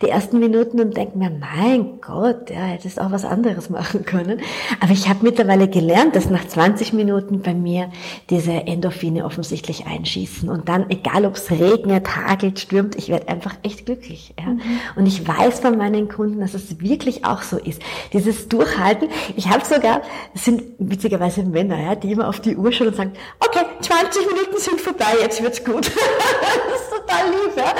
die 0.00 0.08
ersten 0.08 0.38
Minuten 0.38 0.80
und 0.80 0.96
denke 0.96 1.18
mir, 1.18 1.30
mein 1.30 2.00
Gott, 2.00 2.50
ja, 2.50 2.60
hättest 2.60 3.00
auch 3.00 3.10
was 3.10 3.24
anderes 3.24 3.68
machen 3.68 4.04
können. 4.04 4.40
Aber 4.80 4.92
ich 4.92 5.08
habe 5.08 5.24
mittlerweile 5.24 5.66
gelernt, 5.66 6.14
dass 6.14 6.30
nach 6.30 6.46
20 6.46 6.92
Minuten 6.92 7.42
bei 7.42 7.52
mir 7.52 7.90
diese 8.30 8.52
Endorphine 8.52 9.24
offensichtlich 9.24 9.86
einschießen. 9.86 10.48
Und 10.48 10.68
dann, 10.68 10.88
egal 10.90 11.26
ob 11.26 11.34
es 11.34 11.50
regnet, 11.50 12.16
hagelt, 12.16 12.60
stürmt, 12.60 12.94
ich 12.94 13.08
werde 13.08 13.26
einfach 13.26 13.56
echt 13.64 13.86
glücklich. 13.86 14.34
Ja? 14.38 14.50
Mhm. 14.50 14.60
Und 14.94 15.06
ich 15.06 15.26
weiß 15.26 15.58
von 15.58 15.76
meinen 15.76 16.08
Kunden, 16.08 16.38
dass 16.38 16.54
es 16.54 16.80
wirklich 16.80 17.24
auch 17.24 17.42
so 17.42 17.58
ist. 17.58 17.82
Dieses 18.12 18.48
Durchhalten, 18.48 19.08
ich 19.34 19.48
habe 19.48 19.64
sogar, 19.64 20.02
das 20.32 20.44
sind 20.44 20.62
witzigerweise 20.78 21.42
Männer, 21.42 21.80
ja, 21.80 21.94
die 21.96 22.12
immer 22.12 22.28
auf 22.28 22.38
die 22.38 22.56
Uhr 22.56 22.70
schauen 22.70 22.88
und 22.88 22.96
sagen, 22.96 23.12
okay, 23.48 23.66
20 23.80 24.26
Minuten 24.26 24.58
sind 24.58 24.80
vorbei, 24.80 25.16
jetzt 25.20 25.42
wird's 25.42 25.64
gut. 25.64 25.86
das 26.70 26.80
ist 26.80 26.90
total 26.90 27.30
lieb, 27.30 27.56
ja. 27.56 27.74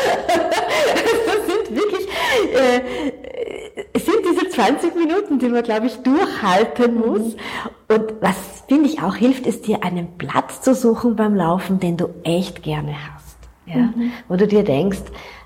Das 1.26 1.46
sind 1.46 1.76
wirklich, 1.76 2.08
äh, 2.54 2.80
es 3.92 4.04
sind 4.04 4.18
diese 4.30 4.48
20 4.48 4.94
Minuten, 4.96 5.38
die 5.38 5.48
man, 5.48 5.62
glaube 5.62 5.86
ich, 5.86 5.96
durchhalten 5.98 6.94
mhm. 6.94 7.00
muss. 7.00 7.36
Und 7.88 8.14
was, 8.20 8.36
finde 8.68 8.88
ich, 8.88 9.02
auch 9.02 9.16
hilft, 9.16 9.46
ist 9.46 9.66
dir 9.66 9.82
einen 9.82 10.18
Platz 10.18 10.60
zu 10.60 10.74
suchen 10.74 11.16
beim 11.16 11.34
Laufen, 11.34 11.80
den 11.80 11.96
du 11.96 12.08
echt 12.24 12.62
gerne 12.62 12.94
hast. 13.12 13.38
Ja? 13.66 13.76
Mhm. 13.76 14.12
Wo 14.28 14.36
du 14.36 14.46
dir 14.46 14.64
denkst, 14.64 15.02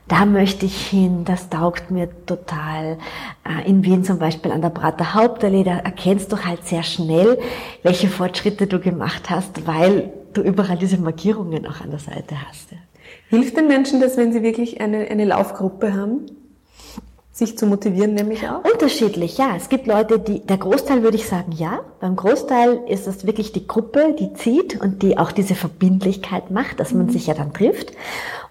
da 0.08 0.24
möchte 0.26 0.66
ich 0.66 0.86
hin, 0.88 1.24
das 1.24 1.48
taugt 1.48 1.90
mir 1.90 2.08
total. 2.26 2.98
Äh, 3.44 3.68
in 3.68 3.84
Wien 3.84 4.04
zum 4.04 4.18
Beispiel 4.18 4.52
an 4.52 4.60
der 4.60 4.70
Prater 4.70 5.14
Hauptallee, 5.14 5.64
da 5.64 5.78
erkennst 5.78 6.32
du 6.32 6.44
halt 6.44 6.64
sehr 6.66 6.82
schnell, 6.82 7.38
welche 7.82 8.08
Fortschritte 8.08 8.66
du 8.66 8.78
gemacht 8.78 9.30
hast, 9.30 9.66
weil 9.66 10.12
du 10.32 10.42
überall 10.42 10.76
diese 10.76 10.98
Markierungen 10.98 11.66
auch 11.66 11.80
an 11.80 11.90
der 11.90 12.00
Seite 12.00 12.36
hast. 12.46 12.68
Hilft 13.28 13.56
den 13.56 13.68
Menschen 13.68 14.00
das, 14.00 14.16
wenn 14.16 14.32
sie 14.32 14.42
wirklich 14.42 14.80
eine, 14.80 15.08
eine 15.08 15.24
Laufgruppe 15.24 15.94
haben? 15.94 16.26
sich 17.34 17.56
zu 17.56 17.66
motivieren, 17.66 18.14
nämlich 18.14 18.46
auch? 18.46 18.62
Unterschiedlich, 18.62 19.38
ja. 19.38 19.56
Es 19.56 19.70
gibt 19.70 19.86
Leute, 19.86 20.18
die, 20.18 20.40
der 20.40 20.58
Großteil 20.58 21.02
würde 21.02 21.16
ich 21.16 21.26
sagen, 21.26 21.52
ja. 21.52 21.80
Beim 21.98 22.14
Großteil 22.14 22.82
ist 22.88 23.06
es 23.06 23.26
wirklich 23.26 23.52
die 23.52 23.66
Gruppe, 23.66 24.14
die 24.18 24.34
zieht 24.34 24.78
und 24.78 25.02
die 25.02 25.16
auch 25.16 25.32
diese 25.32 25.54
Verbindlichkeit 25.54 26.50
macht, 26.50 26.78
dass 26.78 26.92
man 26.92 27.06
mhm. 27.06 27.10
sich 27.10 27.26
ja 27.26 27.34
dann 27.34 27.54
trifft. 27.54 27.92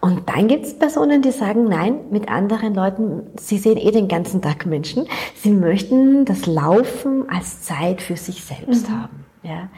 Und 0.02 0.28
dann 0.30 0.48
gibt 0.48 0.66
es 0.66 0.78
Personen, 0.78 1.22
die 1.22 1.32
sagen, 1.32 1.66
nein, 1.66 2.00
mit 2.10 2.28
anderen 2.28 2.74
Leuten, 2.74 3.28
sie 3.40 3.60
sehen 3.60 3.78
eh 3.78 3.92
den 3.92 4.08
ganzen 4.08 4.42
Tag 4.42 4.66
Menschen. 4.66 5.08
Sie 5.36 5.52
möchten 5.52 6.26
das 6.26 6.48
Laufen 6.48 7.30
als 7.30 7.62
Zeit 7.62 8.02
für 8.02 8.18
sich 8.18 8.44
selbst 8.44 8.90
mhm. 8.90 9.02
haben. 9.02 9.26
Ja, 9.44 9.70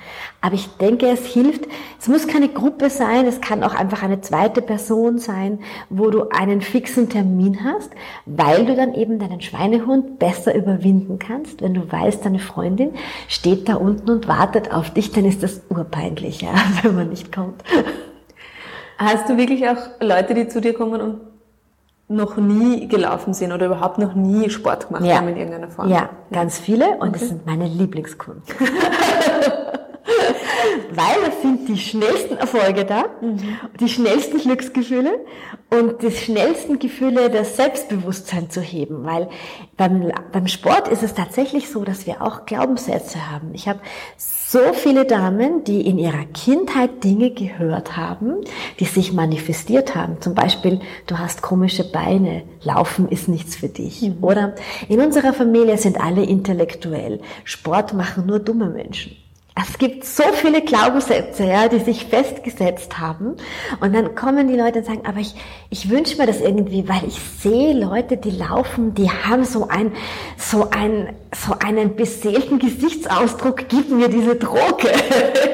aber 0.42 0.56
ich 0.56 0.68
denke, 0.76 1.08
es 1.08 1.26
hilft. 1.26 1.68
Es 1.98 2.10
muss 2.10 2.28
keine 2.28 2.50
Gruppe 2.50 2.90
sein. 2.90 3.26
Es 3.28 3.40
kann 3.40 3.64
auch 3.64 3.74
einfach 3.74 4.04
eine 4.04 4.20
zweite 4.20 4.62
Person 4.62 5.20
sein, 5.20 5.60
wo 5.90 6.10
du 6.10 6.30
einen 6.32 6.60
fixen 6.60 7.08
Termin 7.08 7.64
hast, 7.64 7.90
weil 8.26 8.66
du 8.66 8.76
dann 8.76 8.94
eben 8.94 9.20
deinen 9.20 9.40
Schweinehund 9.40 10.20
besser 10.20 10.54
überwinden 10.54 11.18
kannst. 11.18 11.62
Wenn 11.62 11.74
du 11.74 11.90
weißt, 11.90 12.26
deine 12.26 12.40
Freundin 12.40 12.92
steht 13.30 13.70
da 13.70 13.76
unten 13.76 14.10
und 14.10 14.28
wartet 14.28 14.74
auf 14.74 14.94
dich, 14.94 15.14
dann 15.14 15.24
ist 15.24 15.44
das 15.44 15.62
urpeinlich, 15.70 16.42
ja, 16.42 16.54
wenn 16.82 16.96
man 16.96 17.10
nicht 17.10 17.34
kommt. 17.34 17.64
Hast 19.04 19.30
du 19.30 19.38
wirklich 19.38 19.68
auch 19.68 19.78
Leute, 20.02 20.34
die 20.34 20.48
zu 20.48 20.62
dir 20.62 20.74
kommen 20.74 21.02
und 21.02 21.22
noch 22.08 22.38
nie 22.38 22.88
gelaufen 22.88 23.34
sind 23.34 23.52
oder 23.52 23.66
überhaupt 23.68 23.98
noch 23.98 24.13
nie 24.13 24.50
Sport 24.50 24.88
gemacht 24.88 25.06
ja. 25.06 25.18
haben 25.18 25.30
in 25.30 25.38
irgendeiner 25.38 25.70
Form? 25.70 25.89
Ja, 25.89 26.10
ganz 26.32 26.60
viele 26.60 26.98
und 26.98 27.10
okay. 27.10 27.20
das 27.20 27.30
sind 27.30 27.46
meine 27.46 27.68
Lieblingskunden. 27.68 28.44
weil 30.92 31.30
es 31.30 31.42
sind 31.42 31.68
die 31.68 31.78
schnellsten 31.78 32.38
Erfolge 32.38 32.86
da, 32.86 33.06
mhm. 33.22 33.39
die 33.80 33.89
schnellsten 33.89 34.38
Glücksgefühle 34.39 35.26
und 35.70 36.02
die 36.02 36.12
schnellsten 36.12 36.80
Gefühle, 36.80 37.30
das 37.30 37.56
Selbstbewusstsein 37.56 38.50
zu 38.50 38.62
heben. 38.62 39.06
Weil 39.06 39.30
beim, 39.78 40.12
beim 40.32 40.48
Sport 40.48 40.88
ist 40.88 41.04
es 41.04 41.13
tatsächlich 41.13 41.70
so, 41.70 41.84
dass 41.84 42.06
wir 42.06 42.22
auch 42.22 42.46
Glaubenssätze 42.46 43.32
haben. 43.32 43.54
Ich 43.54 43.68
habe 43.68 43.80
so 44.54 44.72
viele 44.74 45.06
Damen, 45.06 45.63
die 45.63 45.82
in 45.82 45.98
ihrer 45.98 46.26
Kindheit 46.26 47.04
Dinge 47.04 47.32
gehört 47.32 47.98
haben, 47.98 48.36
die 48.80 48.86
sich 48.86 49.12
manifestiert 49.12 49.96
haben. 49.96 50.22
Zum 50.22 50.36
Beispiel, 50.36 50.80
du 51.08 51.18
hast 51.18 51.42
komische 51.42 51.84
Beine, 51.84 52.44
Laufen 52.62 53.10
ist 53.10 53.28
nichts 53.28 53.56
für 53.56 53.68
dich. 53.68 54.04
Mhm. 54.04 54.18
Oder 54.22 54.54
in 54.89 55.00
unserer 55.00 55.34
Familie 55.34 55.80
sind 55.80 56.00
alle 56.00 56.24
intellektuell. 56.24 57.20
Sport 57.44 57.96
machen 57.96 58.28
nur 58.28 58.38
dumme 58.38 58.70
Menschen. 58.70 59.23
Es 59.56 59.78
gibt 59.78 60.04
so 60.04 60.24
viele 60.34 60.63
Glaubenssätze, 60.63 61.46
ja, 61.46 61.68
die 61.68 61.78
sich 61.78 62.06
festgesetzt 62.06 62.98
haben. 62.98 63.36
Und 63.82 63.94
dann 63.94 64.16
kommen 64.16 64.48
die 64.48 64.56
Leute 64.56 64.80
und 64.80 64.86
sagen, 64.86 65.02
aber 65.06 65.20
ich, 65.20 65.36
ich 65.70 65.92
wünsche 65.92 66.18
mir 66.18 66.26
das 66.26 66.42
irgendwie, 66.42 66.89
weil 66.89 67.04
ich 67.06 67.20
sehe 67.39 67.74
Leute, 67.74 68.18
die 68.18 68.32
laufen, 68.32 68.96
die 68.96 69.12
haben 69.12 69.46
so 69.46 69.68
ein, 69.68 69.92
so 70.38 70.72
ein, 70.72 71.13
so 71.36 71.56
einen 71.63 71.96
beseelten 71.96 72.58
Gesichtsausdruck, 72.58 73.68
gib 73.70 73.92
mir 73.92 74.10
diese 74.10 74.36
Droge. 74.38 74.89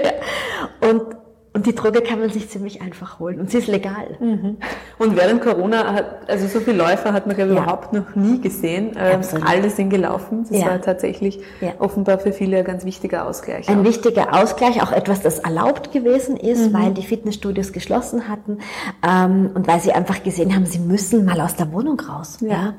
und 0.80 1.19
und 1.52 1.66
die 1.66 1.74
Droge 1.74 2.02
kann 2.02 2.20
man 2.20 2.30
sich 2.30 2.48
ziemlich 2.50 2.82
einfach 2.82 3.20
holen 3.20 3.40
und 3.40 3.50
sie 3.50 3.58
ist 3.58 3.68
legal. 3.68 4.18
Mhm. 4.20 4.58
Und 5.00 5.16
während 5.16 5.42
Corona 5.42 5.94
hat, 5.94 6.30
also 6.30 6.48
so 6.48 6.60
viele 6.60 6.78
Läufer 6.78 7.14
hat 7.14 7.26
man 7.26 7.38
ja. 7.38 7.48
überhaupt 7.48 7.94
noch 7.94 8.16
nie 8.16 8.42
gesehen. 8.42 8.92
Ähm, 9.00 9.22
alle 9.46 9.70
sind 9.70 9.90
gelaufen. 9.90 10.46
Das 10.50 10.60
ja. 10.60 10.68
war 10.68 10.82
tatsächlich 10.82 11.40
ja. 11.62 11.72
offenbar 11.80 12.20
für 12.20 12.34
viele 12.34 12.58
ein 12.58 12.66
ganz 12.66 12.84
wichtiger 12.84 13.26
Ausgleich. 13.26 13.70
Ein 13.70 13.80
auch. 13.80 13.84
wichtiger 13.86 14.34
Ausgleich, 14.34 14.84
auch 14.84 14.92
etwas, 14.92 15.22
das 15.22 15.40
erlaubt 15.40 15.94
gewesen 15.94 16.36
ist, 16.36 16.70
mhm. 16.70 16.74
weil 16.74 16.94
die 16.94 17.04
Fitnessstudios 17.04 17.72
geschlossen 17.72 18.28
hatten 18.28 18.60
ähm, 19.08 19.52
und 19.54 19.68
weil 19.68 19.80
sie 19.80 19.94
einfach 19.94 20.22
gesehen 20.22 20.54
haben, 20.54 20.66
sie 20.66 20.80
müssen 20.80 21.24
mal 21.24 21.40
aus 21.40 21.56
der 21.56 21.72
Wohnung 21.72 22.00
raus. 22.00 22.40
Ja. 22.42 22.74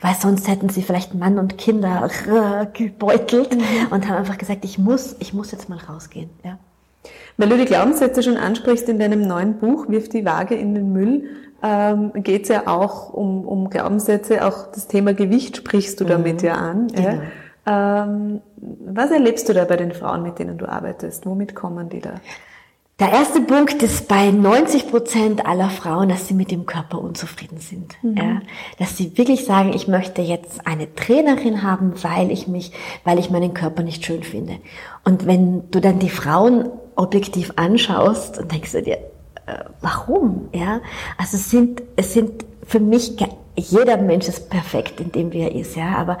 Weil 0.00 0.14
sonst 0.14 0.48
hätten 0.48 0.70
sie 0.70 0.82
vielleicht 0.82 1.14
Mann 1.14 1.38
und 1.38 1.58
Kinder 1.58 2.08
gebeutelt 2.72 3.54
mhm. 3.54 3.62
und 3.90 4.08
haben 4.08 4.16
einfach 4.16 4.38
gesagt, 4.38 4.64
ich 4.64 4.78
muss, 4.78 5.16
ich 5.18 5.34
muss 5.34 5.52
jetzt 5.52 5.68
mal 5.68 5.78
rausgehen. 5.78 6.30
Ja. 6.42 6.58
Weil 7.36 7.48
du 7.48 7.58
die 7.58 7.64
Glaubenssätze 7.66 8.22
schon 8.22 8.36
ansprichst 8.36 8.88
in 8.88 8.98
deinem 8.98 9.22
neuen 9.22 9.58
Buch, 9.58 9.88
Wirf 9.88 10.08
die 10.08 10.24
Waage 10.24 10.54
in 10.54 10.74
den 10.74 10.92
Müll, 10.92 11.24
ähm, 11.62 12.12
geht 12.14 12.44
es 12.44 12.48
ja 12.48 12.66
auch 12.66 13.12
um, 13.12 13.46
um 13.46 13.70
Glaubenssätze, 13.70 14.44
auch 14.44 14.70
das 14.72 14.86
Thema 14.88 15.14
Gewicht 15.14 15.56
sprichst 15.56 16.00
du 16.00 16.04
mhm. 16.04 16.08
damit 16.08 16.42
ja 16.42 16.54
an. 16.54 16.88
Genau. 16.88 17.08
Ja? 17.08 18.04
Ähm, 18.04 18.40
was 18.56 19.10
erlebst 19.10 19.48
du 19.48 19.52
da 19.52 19.64
bei 19.64 19.76
den 19.76 19.92
Frauen, 19.92 20.22
mit 20.22 20.38
denen 20.38 20.56
du 20.56 20.68
arbeitest? 20.68 21.26
Womit 21.26 21.54
kommen 21.54 21.88
die 21.88 22.00
da? 22.00 22.14
Der 22.98 23.12
erste 23.12 23.42
Punkt 23.42 23.82
ist 23.82 24.08
bei 24.08 24.30
90 24.30 24.88
Prozent 24.88 25.44
aller 25.44 25.68
Frauen, 25.68 26.08
dass 26.08 26.28
sie 26.28 26.34
mit 26.34 26.50
dem 26.50 26.64
Körper 26.64 26.98
unzufrieden 26.98 27.58
sind. 27.58 27.94
Mhm. 28.02 28.16
Ja, 28.16 28.40
dass 28.78 28.96
sie 28.96 29.18
wirklich 29.18 29.44
sagen, 29.44 29.74
ich 29.74 29.86
möchte 29.86 30.22
jetzt 30.22 30.66
eine 30.66 30.94
Trainerin 30.94 31.62
haben, 31.62 31.92
weil 32.02 32.30
ich 32.30 32.48
mich, 32.48 32.72
weil 33.04 33.18
ich 33.18 33.28
meinen 33.28 33.52
Körper 33.52 33.82
nicht 33.82 34.06
schön 34.06 34.22
finde. 34.22 34.56
Und 35.04 35.26
wenn 35.26 35.70
du 35.70 35.80
dann 35.80 35.98
die 35.98 36.08
Frauen 36.08 36.70
objektiv 36.96 37.52
anschaust 37.56 38.38
und 38.38 38.50
denkst 38.50 38.72
du 38.72 38.82
dir, 38.82 38.98
äh, 39.46 39.64
warum? 39.80 40.48
Ja, 40.52 40.80
also 41.16 41.36
es 41.36 41.50
sind, 41.50 41.82
es 41.96 42.12
sind 42.12 42.44
für 42.66 42.80
mich, 42.80 43.16
jeder 43.56 43.96
Mensch 43.96 44.28
ist 44.28 44.50
perfekt 44.50 45.00
in 45.00 45.12
dem, 45.12 45.32
wie 45.32 45.40
er 45.40 45.54
ist, 45.54 45.76
ja, 45.76 45.96
aber 45.96 46.18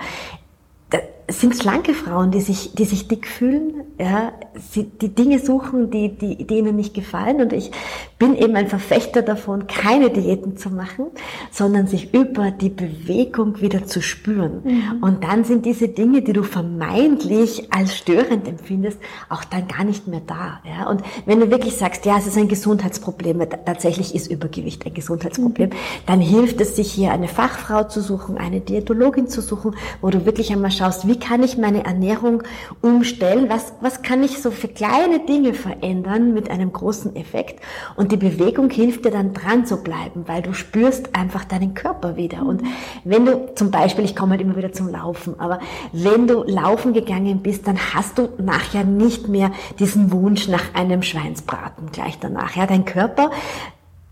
es 1.28 1.40
sind 1.40 1.56
schlanke 1.56 1.92
Frauen, 1.92 2.30
die 2.30 2.40
sich, 2.40 2.74
die 2.74 2.84
sich 2.84 3.08
dick 3.08 3.26
fühlen, 3.26 3.82
ja, 3.98 4.32
sie, 4.70 4.84
die 4.84 5.08
Dinge 5.08 5.40
suchen, 5.40 5.90
die, 5.90 6.16
die, 6.16 6.46
die 6.46 6.58
ihnen 6.58 6.76
nicht 6.76 6.94
gefallen. 6.94 7.40
Und 7.40 7.52
ich 7.52 7.72
bin 8.18 8.36
eben 8.36 8.54
ein 8.54 8.68
Verfechter 8.68 9.22
davon, 9.22 9.66
keine 9.66 10.10
Diäten 10.10 10.56
zu 10.56 10.70
machen, 10.70 11.06
sondern 11.50 11.88
sich 11.88 12.14
über 12.14 12.52
die 12.52 12.68
Bewegung 12.68 13.60
wieder 13.60 13.86
zu 13.86 14.02
spüren. 14.02 14.60
Mhm. 14.64 15.02
Und 15.02 15.24
dann 15.24 15.42
sind 15.44 15.66
diese 15.66 15.88
Dinge, 15.88 16.22
die 16.22 16.32
du 16.32 16.44
vermeintlich 16.44 17.72
als 17.72 17.96
störend 17.96 18.46
empfindest, 18.46 18.98
auch 19.28 19.42
dann 19.42 19.66
gar 19.66 19.84
nicht 19.84 20.06
mehr 20.06 20.22
da. 20.24 20.60
Ja. 20.64 20.88
Und 20.88 21.02
wenn 21.24 21.40
du 21.40 21.50
wirklich 21.50 21.76
sagst, 21.76 22.06
ja, 22.06 22.18
es 22.18 22.28
ist 22.28 22.38
ein 22.38 22.48
Gesundheitsproblem, 22.48 23.42
tatsächlich 23.64 24.14
ist 24.14 24.30
Übergewicht 24.30 24.86
ein 24.86 24.94
Gesundheitsproblem, 24.94 25.70
mhm. 25.70 25.74
dann 26.06 26.20
hilft 26.20 26.60
es 26.60 26.76
sich 26.76 26.92
hier 26.92 27.10
eine 27.10 27.26
Fachfrau 27.26 27.84
zu 27.84 28.00
suchen, 28.00 28.38
eine 28.38 28.60
Diätologin 28.60 29.26
zu 29.26 29.40
suchen, 29.40 29.74
wo 30.00 30.10
du 30.10 30.24
wirklich 30.24 30.52
einmal 30.52 30.70
schaust, 30.70 31.08
wie 31.08 31.15
wie 31.16 31.18
kann 31.18 31.42
ich 31.42 31.56
meine 31.56 31.84
Ernährung 31.84 32.42
umstellen? 32.82 33.48
Was, 33.48 33.72
was 33.80 34.02
kann 34.02 34.22
ich 34.22 34.42
so 34.42 34.50
für 34.50 34.68
kleine 34.68 35.20
Dinge 35.20 35.54
verändern 35.54 36.34
mit 36.34 36.50
einem 36.50 36.70
großen 36.72 37.16
Effekt? 37.16 37.60
Und 37.96 38.12
die 38.12 38.18
Bewegung 38.18 38.68
hilft 38.68 39.06
dir 39.06 39.10
dann 39.10 39.32
dran 39.32 39.64
zu 39.64 39.78
bleiben, 39.78 40.24
weil 40.26 40.42
du 40.42 40.52
spürst 40.52 41.16
einfach 41.16 41.44
deinen 41.44 41.72
Körper 41.72 42.16
wieder. 42.16 42.44
Und 42.44 42.62
wenn 43.04 43.24
du 43.24 43.54
zum 43.54 43.70
Beispiel, 43.70 44.04
ich 44.04 44.14
komme 44.14 44.32
halt 44.32 44.42
immer 44.42 44.56
wieder 44.56 44.72
zum 44.72 44.90
Laufen, 44.90 45.40
aber 45.40 45.60
wenn 45.92 46.26
du 46.26 46.42
laufen 46.42 46.92
gegangen 46.92 47.40
bist, 47.40 47.66
dann 47.66 47.78
hast 47.94 48.18
du 48.18 48.28
nachher 48.36 48.84
nicht 48.84 49.28
mehr 49.28 49.52
diesen 49.78 50.12
Wunsch 50.12 50.48
nach 50.48 50.74
einem 50.74 51.02
Schweinsbraten 51.02 51.92
gleich 51.92 52.18
danach. 52.18 52.56
Ja, 52.56 52.66
dein 52.66 52.84
Körper 52.84 53.30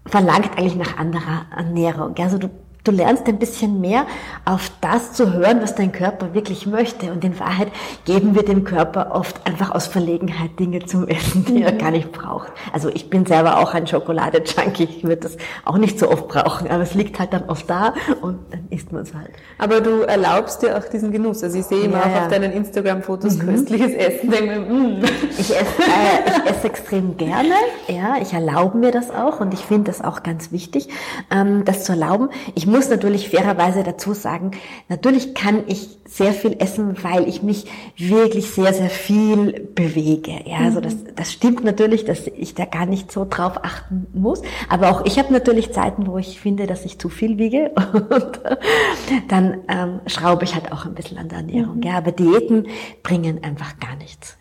verlangt 0.06 0.56
eigentlich 0.56 0.76
nach 0.76 0.96
anderer 0.96 1.46
Ernährung. 1.54 2.14
Also 2.18 2.38
du 2.38 2.48
Du 2.84 2.90
lernst 2.90 3.26
ein 3.28 3.38
bisschen 3.38 3.80
mehr 3.80 4.06
auf 4.44 4.70
das 4.82 5.14
zu 5.14 5.32
hören, 5.32 5.62
was 5.62 5.74
dein 5.74 5.90
Körper 5.90 6.34
wirklich 6.34 6.66
möchte. 6.66 7.10
Und 7.12 7.24
in 7.24 7.40
Wahrheit 7.40 7.68
geben 8.04 8.34
wir 8.34 8.42
dem 8.42 8.64
Körper 8.64 9.12
oft 9.14 9.46
einfach 9.46 9.70
aus 9.70 9.86
Verlegenheit 9.86 10.60
Dinge 10.60 10.84
zum 10.84 11.08
Essen, 11.08 11.46
die 11.46 11.62
er 11.62 11.72
mhm. 11.72 11.78
gar 11.78 11.90
nicht 11.90 12.12
braucht. 12.12 12.52
Also 12.74 12.90
ich 12.90 13.08
bin 13.08 13.24
selber 13.24 13.58
auch 13.58 13.72
ein 13.72 13.86
Schokolade-Junkie. 13.86 14.84
Ich 14.84 15.02
würde 15.02 15.22
das 15.22 15.38
auch 15.64 15.78
nicht 15.78 15.98
so 15.98 16.10
oft 16.10 16.28
brauchen. 16.28 16.68
Aber 16.68 16.82
es 16.82 16.92
liegt 16.92 17.18
halt 17.18 17.32
dann 17.32 17.44
oft 17.48 17.70
da 17.70 17.94
und 18.20 18.40
dann 18.50 18.66
isst 18.68 18.92
man 18.92 19.04
es 19.04 19.14
halt. 19.14 19.30
Aber 19.56 19.80
du 19.80 20.02
erlaubst 20.02 20.60
dir 20.60 20.76
auch 20.76 20.84
diesen 20.84 21.10
Genuss. 21.10 21.42
Also 21.42 21.58
ich 21.58 21.64
sehe 21.64 21.84
immer 21.84 21.96
ja, 21.96 22.02
auch 22.02 22.14
ja. 22.14 22.22
auf 22.24 22.28
deinen 22.28 22.52
Instagram-Fotos 22.52 23.38
mhm. 23.38 23.46
köstliches 23.46 23.94
Essen. 23.94 24.30
Denke, 24.30 24.60
mm. 24.60 25.04
ich, 25.38 25.38
esse, 25.38 25.54
äh, 25.56 26.38
ich 26.44 26.50
esse 26.50 26.66
extrem 26.66 27.16
gerne. 27.16 27.54
Ja, 27.88 28.16
ich 28.20 28.34
erlaube 28.34 28.76
mir 28.76 28.90
das 28.90 29.10
auch 29.10 29.40
und 29.40 29.54
ich 29.54 29.60
finde 29.60 29.84
das 29.84 30.04
auch 30.04 30.22
ganz 30.22 30.52
wichtig, 30.52 30.88
ähm, 31.30 31.64
das 31.64 31.84
zu 31.84 31.92
erlauben. 31.92 32.28
Ich 32.54 32.73
muss 32.74 32.88
natürlich 32.88 33.28
fairerweise 33.28 33.84
dazu 33.84 34.14
sagen, 34.14 34.50
natürlich 34.88 35.32
kann 35.34 35.62
ich 35.68 35.88
sehr 36.06 36.32
viel 36.32 36.56
essen, 36.58 36.96
weil 37.04 37.28
ich 37.28 37.42
mich 37.42 37.66
wirklich 37.96 38.50
sehr, 38.50 38.74
sehr 38.74 38.90
viel 38.90 39.70
bewege. 39.74 40.40
Ja, 40.44 40.58
also 40.58 40.80
das, 40.80 40.94
mhm. 40.94 41.14
das 41.14 41.32
stimmt 41.32 41.62
natürlich, 41.62 42.04
dass 42.04 42.26
ich 42.26 42.54
da 42.54 42.64
gar 42.64 42.84
nicht 42.87 43.12
so 43.12 43.26
drauf 43.30 43.62
achten 43.62 44.08
muss. 44.12 44.42
Aber 44.68 44.90
auch 44.90 45.06
ich 45.06 45.20
habe 45.20 45.32
natürlich 45.32 45.72
Zeiten, 45.72 46.08
wo 46.08 46.18
ich 46.18 46.40
finde, 46.40 46.66
dass 46.66 46.84
ich 46.84 46.98
zu 46.98 47.08
viel 47.08 47.38
wiege. 47.38 47.70
Und 47.92 48.40
dann 49.28 49.60
ähm, 49.68 50.00
schraube 50.06 50.42
ich 50.42 50.54
halt 50.54 50.72
auch 50.72 50.84
ein 50.84 50.94
bisschen 50.94 51.18
an 51.18 51.28
der 51.28 51.38
Ernährung. 51.38 51.76
Mhm. 51.76 51.82
Ja, 51.82 51.98
aber 51.98 52.10
Diäten 52.10 52.66
bringen 53.04 53.42
einfach 53.44 53.78
gar 53.78 53.94
nichts. 53.96 54.37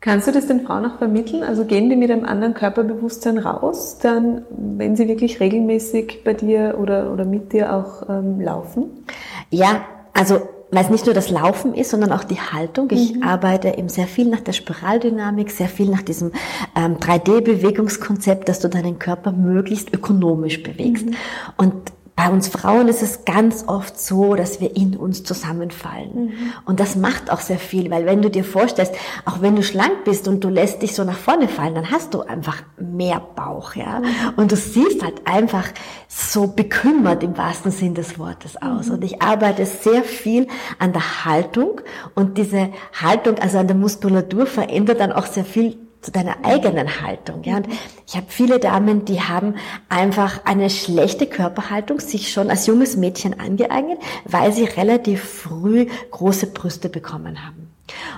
Kannst 0.00 0.28
du 0.28 0.32
das 0.32 0.46
den 0.46 0.60
Frauen 0.60 0.86
auch 0.86 0.98
vermitteln? 0.98 1.42
Also 1.42 1.64
gehen 1.64 1.90
die 1.90 1.96
mit 1.96 2.10
einem 2.10 2.24
anderen 2.24 2.54
Körperbewusstsein 2.54 3.38
raus, 3.38 3.98
dann, 4.00 4.42
wenn 4.50 4.94
sie 4.94 5.08
wirklich 5.08 5.40
regelmäßig 5.40 6.22
bei 6.24 6.34
dir 6.34 6.78
oder, 6.80 7.12
oder 7.12 7.24
mit 7.24 7.52
dir 7.52 7.74
auch 7.74 8.08
ähm, 8.08 8.40
laufen? 8.40 9.04
Ja, 9.50 9.82
also 10.14 10.40
weil 10.70 10.84
es 10.84 10.90
nicht 10.90 11.06
nur 11.06 11.14
das 11.14 11.30
Laufen 11.30 11.74
ist, 11.74 11.90
sondern 11.90 12.12
auch 12.12 12.24
die 12.24 12.40
Haltung. 12.40 12.88
Ich 12.90 13.14
mhm. 13.14 13.22
arbeite 13.22 13.68
eben 13.76 13.88
sehr 13.88 14.06
viel 14.06 14.28
nach 14.28 14.40
der 14.40 14.52
Spiraldynamik, 14.52 15.50
sehr 15.50 15.68
viel 15.68 15.88
nach 15.88 16.02
diesem 16.02 16.32
ähm, 16.76 16.98
3D-Bewegungskonzept, 16.98 18.48
dass 18.48 18.60
du 18.60 18.68
deinen 18.68 18.98
Körper 18.98 19.32
möglichst 19.32 19.94
ökonomisch 19.94 20.62
bewegst. 20.62 21.06
Mhm. 21.06 21.14
Und 21.56 21.74
bei 22.18 22.30
uns 22.30 22.48
Frauen 22.48 22.88
ist 22.88 23.00
es 23.00 23.24
ganz 23.24 23.62
oft 23.68 24.00
so, 24.00 24.34
dass 24.34 24.60
wir 24.60 24.74
in 24.74 24.96
uns 24.96 25.22
zusammenfallen. 25.22 26.24
Mhm. 26.24 26.52
Und 26.64 26.80
das 26.80 26.96
macht 26.96 27.30
auch 27.30 27.38
sehr 27.38 27.60
viel, 27.60 27.92
weil 27.92 28.06
wenn 28.06 28.22
du 28.22 28.28
dir 28.28 28.42
vorstellst, 28.42 28.92
auch 29.24 29.40
wenn 29.40 29.54
du 29.54 29.62
schlank 29.62 30.02
bist 30.04 30.26
und 30.26 30.42
du 30.42 30.48
lässt 30.48 30.82
dich 30.82 30.96
so 30.96 31.04
nach 31.04 31.16
vorne 31.16 31.46
fallen, 31.46 31.76
dann 31.76 31.92
hast 31.92 32.14
du 32.14 32.22
einfach 32.22 32.56
mehr 32.76 33.20
Bauch, 33.36 33.76
ja. 33.76 34.00
Mhm. 34.00 34.06
Und 34.34 34.50
du 34.50 34.56
siehst 34.56 35.04
halt 35.04 35.28
einfach 35.28 35.68
so 36.08 36.48
bekümmert 36.48 37.22
im 37.22 37.38
wahrsten 37.38 37.70
Sinn 37.70 37.94
des 37.94 38.18
Wortes 38.18 38.60
aus. 38.60 38.86
Mhm. 38.86 38.94
Und 38.94 39.04
ich 39.04 39.22
arbeite 39.22 39.64
sehr 39.64 40.02
viel 40.02 40.48
an 40.80 40.92
der 40.92 41.24
Haltung 41.24 41.80
und 42.16 42.36
diese 42.36 42.70
Haltung, 43.00 43.38
also 43.38 43.58
an 43.58 43.68
der 43.68 43.76
Muskulatur 43.76 44.46
verändert 44.46 44.98
dann 44.98 45.12
auch 45.12 45.26
sehr 45.26 45.44
viel 45.44 45.87
zu 46.00 46.12
deiner 46.12 46.44
eigenen 46.44 47.02
Haltung. 47.02 47.42
Ja? 47.44 47.56
Und 47.56 47.68
ich 48.06 48.16
habe 48.16 48.26
viele 48.28 48.58
Damen, 48.58 49.04
die 49.04 49.20
haben 49.20 49.54
einfach 49.88 50.44
eine 50.44 50.70
schlechte 50.70 51.26
Körperhaltung 51.26 52.00
sich 52.00 52.32
schon 52.32 52.50
als 52.50 52.66
junges 52.66 52.96
Mädchen 52.96 53.38
angeeignet, 53.38 53.98
weil 54.24 54.52
sie 54.52 54.64
relativ 54.64 55.22
früh 55.24 55.86
große 56.10 56.48
Brüste 56.48 56.88
bekommen 56.88 57.44
haben. 57.44 57.67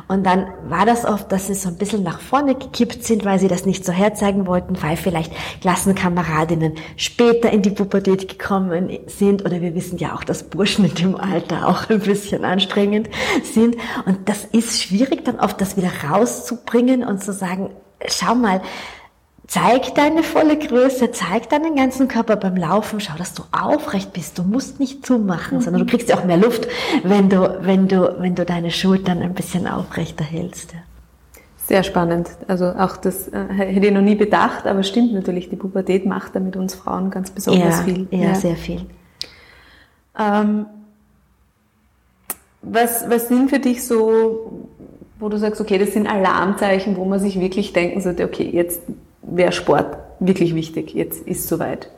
Und 0.08 0.24
dann 0.24 0.48
war 0.68 0.86
das 0.86 1.04
oft, 1.04 1.30
dass 1.32 1.46
sie 1.46 1.54
so 1.54 1.68
ein 1.68 1.76
bisschen 1.76 2.02
nach 2.02 2.20
vorne 2.20 2.54
gekippt 2.54 3.04
sind, 3.04 3.24
weil 3.24 3.38
sie 3.38 3.48
das 3.48 3.66
nicht 3.66 3.84
so 3.84 3.92
herzeigen 3.92 4.46
wollten, 4.46 4.80
weil 4.82 4.96
vielleicht 4.96 5.32
Klassenkameradinnen 5.60 6.74
später 6.96 7.50
in 7.50 7.62
die 7.62 7.70
Pubertät 7.70 8.28
gekommen 8.28 8.98
sind. 9.06 9.44
Oder 9.44 9.60
wir 9.60 9.74
wissen 9.74 9.98
ja 9.98 10.14
auch, 10.14 10.24
dass 10.24 10.44
Burschen 10.44 10.84
in 10.84 10.94
dem 10.94 11.16
Alter 11.16 11.66
auch 11.66 11.88
ein 11.88 12.00
bisschen 12.00 12.44
anstrengend 12.44 13.08
sind. 13.42 13.76
Und 14.06 14.28
das 14.28 14.44
ist 14.44 14.82
schwierig 14.82 15.24
dann 15.24 15.38
oft, 15.38 15.60
das 15.60 15.76
wieder 15.76 15.90
rauszubringen 16.10 17.04
und 17.04 17.22
zu 17.22 17.32
sagen, 17.32 17.70
schau 18.06 18.34
mal, 18.34 18.62
Zeig 19.50 19.96
deine 19.96 20.22
volle 20.22 20.56
Größe, 20.56 21.10
zeig 21.10 21.48
deinen 21.48 21.74
ganzen 21.74 22.06
Körper 22.06 22.36
beim 22.36 22.54
Laufen, 22.56 23.00
schau, 23.00 23.14
dass 23.18 23.34
du 23.34 23.42
aufrecht 23.50 24.12
bist. 24.12 24.38
Du 24.38 24.44
musst 24.44 24.78
nicht 24.78 25.04
zumachen, 25.04 25.58
mhm. 25.58 25.62
sondern 25.62 25.84
du 25.84 25.90
kriegst 25.90 26.08
ja 26.08 26.18
auch 26.18 26.24
mehr 26.24 26.36
Luft, 26.36 26.68
wenn 27.02 27.28
du, 27.28 27.58
wenn 27.60 27.88
du, 27.88 28.14
wenn 28.20 28.36
du 28.36 28.44
deine 28.44 28.70
Schultern 28.70 29.22
ein 29.22 29.34
bisschen 29.34 29.66
aufrechter 29.66 30.22
hältst. 30.22 30.74
Sehr 31.56 31.82
spannend. 31.82 32.30
Also 32.46 32.66
auch 32.66 32.96
das 32.96 33.26
äh, 33.26 33.44
hätte 33.48 33.88
ich 33.88 33.92
noch 33.92 34.02
nie 34.02 34.14
bedacht, 34.14 34.68
aber 34.68 34.84
stimmt 34.84 35.14
natürlich, 35.14 35.48
die 35.48 35.56
Pubertät 35.56 36.06
macht 36.06 36.36
da 36.36 36.38
mit 36.38 36.54
uns 36.54 36.76
Frauen 36.76 37.10
ganz 37.10 37.32
besonders 37.32 37.78
ja, 37.78 37.82
viel. 37.82 38.06
Ja, 38.12 38.18
ja, 38.18 38.34
sehr 38.36 38.54
viel. 38.54 38.82
Ähm, 40.16 40.66
was, 42.62 43.10
was 43.10 43.26
sind 43.26 43.50
für 43.50 43.58
dich 43.58 43.84
so, 43.84 44.68
wo 45.18 45.28
du 45.28 45.38
sagst, 45.38 45.60
okay, 45.60 45.78
das 45.78 45.92
sind 45.92 46.06
Alarmzeichen, 46.06 46.96
wo 46.96 47.04
man 47.04 47.18
sich 47.18 47.40
wirklich 47.40 47.72
denken 47.72 48.00
sollte, 48.00 48.24
okay, 48.26 48.48
jetzt 48.48 48.82
wäre 49.22 49.52
Sport 49.52 49.98
wirklich 50.18 50.54
wichtig. 50.54 50.94
Jetzt 50.94 51.26
ist 51.26 51.40
es 51.40 51.48
soweit. 51.48 51.90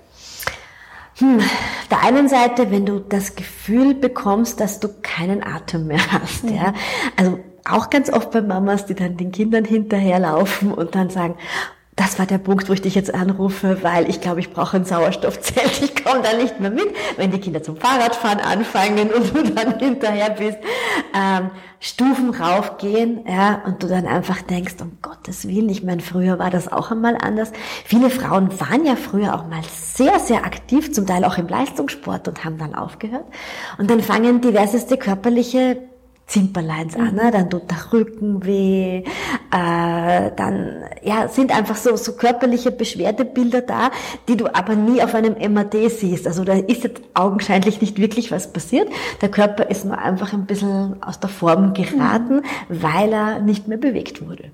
Hm, 1.17 1.39
auf 1.39 1.89
der 1.91 2.03
einen 2.03 2.29
Seite, 2.29 2.71
wenn 2.71 2.87
du 2.87 2.99
das 2.99 3.37
Gefühl 3.37 3.95
bekommst, 3.95 4.61
dass 4.61 4.81
du 4.81 4.89
keinen 5.03 5.43
Atem 5.43 5.87
mehr 5.87 6.13
hast, 6.13 6.45
mhm. 6.45 6.55
ja. 6.55 6.75
Also 7.17 7.39
auch 7.65 7.91
ganz 7.91 8.11
oft 8.11 8.31
bei 8.31 8.43
Mamas, 8.43 8.87
die 8.87 8.95
dann 8.95 9.17
den 9.17 9.31
Kindern 9.31 9.65
hinterherlaufen 9.65 10.73
und 10.73 10.95
dann 10.95 11.11
sagen, 11.11 11.37
das 12.03 12.19
war 12.19 12.27
der 12.27 12.39
Punkt, 12.39 12.69
wo 12.69 12.73
ich 12.73 12.83
dich 12.83 12.97
jetzt 12.97 13.15
anrufe, 13.15 13.83
weil 13.83 14.11
ich 14.11 14.21
glaube, 14.21 14.41
ich 14.41 14.51
brauche 14.51 14.77
ein 14.77 14.85
Sauerstoffzelt. 14.85 15.83
Ich 15.83 16.05
komme 16.05 16.21
da 16.23 16.37
nicht 16.37 16.59
mehr 16.59 16.71
mit, 16.71 16.89
wenn 17.17 17.31
die 17.31 17.39
Kinder 17.39 17.63
zum 17.63 17.77
Fahrradfahren 17.77 18.41
anfangen 18.41 19.11
und 19.13 19.35
du 19.35 19.55
dann 19.55 19.79
hinterher 19.79 20.31
bist. 20.31 20.59
Ähm, 21.15 21.51
Stufen 21.79 22.31
raufgehen, 22.31 23.25
ja, 23.27 23.63
und 23.67 23.83
du 23.83 23.89
dann 23.89 24.07
einfach 24.07 24.43
denkst, 24.43 24.75
um 24.81 24.99
Gottes 25.01 25.47
Willen, 25.49 25.69
ich 25.69 25.83
meine, 25.83 26.01
früher 26.01 26.39
war 26.39 26.51
das 26.51 26.71
auch 26.71 26.91
einmal 26.91 27.17
anders. 27.21 27.53
Viele 27.85 28.11
Frauen 28.11 28.49
waren 28.61 28.85
ja 28.85 28.97
früher 28.97 29.35
auch 29.35 29.47
mal 29.47 29.63
sehr, 29.71 30.19
sehr 30.19 30.45
aktiv, 30.45 30.93
zum 30.93 31.07
Teil 31.07 31.25
auch 31.25 31.39
im 31.39 31.49
Leistungssport 31.49 32.27
und 32.29 32.45
haben 32.45 32.59
dann 32.59 32.75
aufgehört. 32.75 33.27
Und 33.79 33.91
dann 33.91 34.01
fangen 34.01 34.41
diverseste 34.41 34.97
körperliche 34.97 35.79
Zimperleins 36.27 36.97
an, 36.97 37.15
ne? 37.15 37.31
dann 37.31 37.51
tut 37.51 37.71
der 37.71 37.93
Rücken 37.93 38.45
weh, 38.47 38.99
äh, 38.99 39.03
dann 39.51 40.83
ja 41.03 41.29
sind 41.29 41.55
einfach 41.55 41.77
so 41.77 41.97
so 41.97 42.13
körperliche 42.13 42.71
Beschwerdebilder 42.71 43.61
da, 43.61 43.91
die 44.29 44.37
du 44.37 44.55
aber 44.55 44.75
nie 44.75 45.03
auf 45.03 45.15
einem 45.15 45.37
MAD 45.53 45.91
siehst. 45.91 46.27
Also 46.27 46.45
da 46.45 46.55
ist 46.55 46.85
jetzt 46.85 47.03
augenscheinlich 47.15 47.81
nicht 47.81 47.99
wirklich 47.99 48.31
was 48.31 48.53
passiert. 48.53 48.89
Der 49.21 49.31
Körper 49.31 49.69
ist 49.69 49.85
nur 49.85 49.99
einfach 49.99 50.33
ein 50.33 50.47
bisschen 50.47 51.03
aus 51.03 51.21
der 51.21 51.29
Form 51.29 51.75
geraten, 51.75 52.37
mhm. 52.37 52.43
weil 52.69 53.13
er 53.13 53.41
nicht 53.41 53.69
mehr 53.69 53.79
bewegt 53.79 54.27
wurde. 54.27 54.45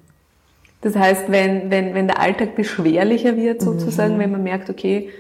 Das 0.81 0.97
heißt, 0.97 1.25
wenn 1.29 1.71
wenn 1.71 1.95
wenn 1.95 2.09
der 2.09 2.19
Alltag 2.19 2.57
beschwerlicher 2.57 3.37
wird 3.37 3.63
sozusagen, 3.63 4.17
mhm. 4.17 4.21
wenn 4.21 4.33
man 4.33 4.43
merkt, 4.43 4.71
okay, 4.71 5.11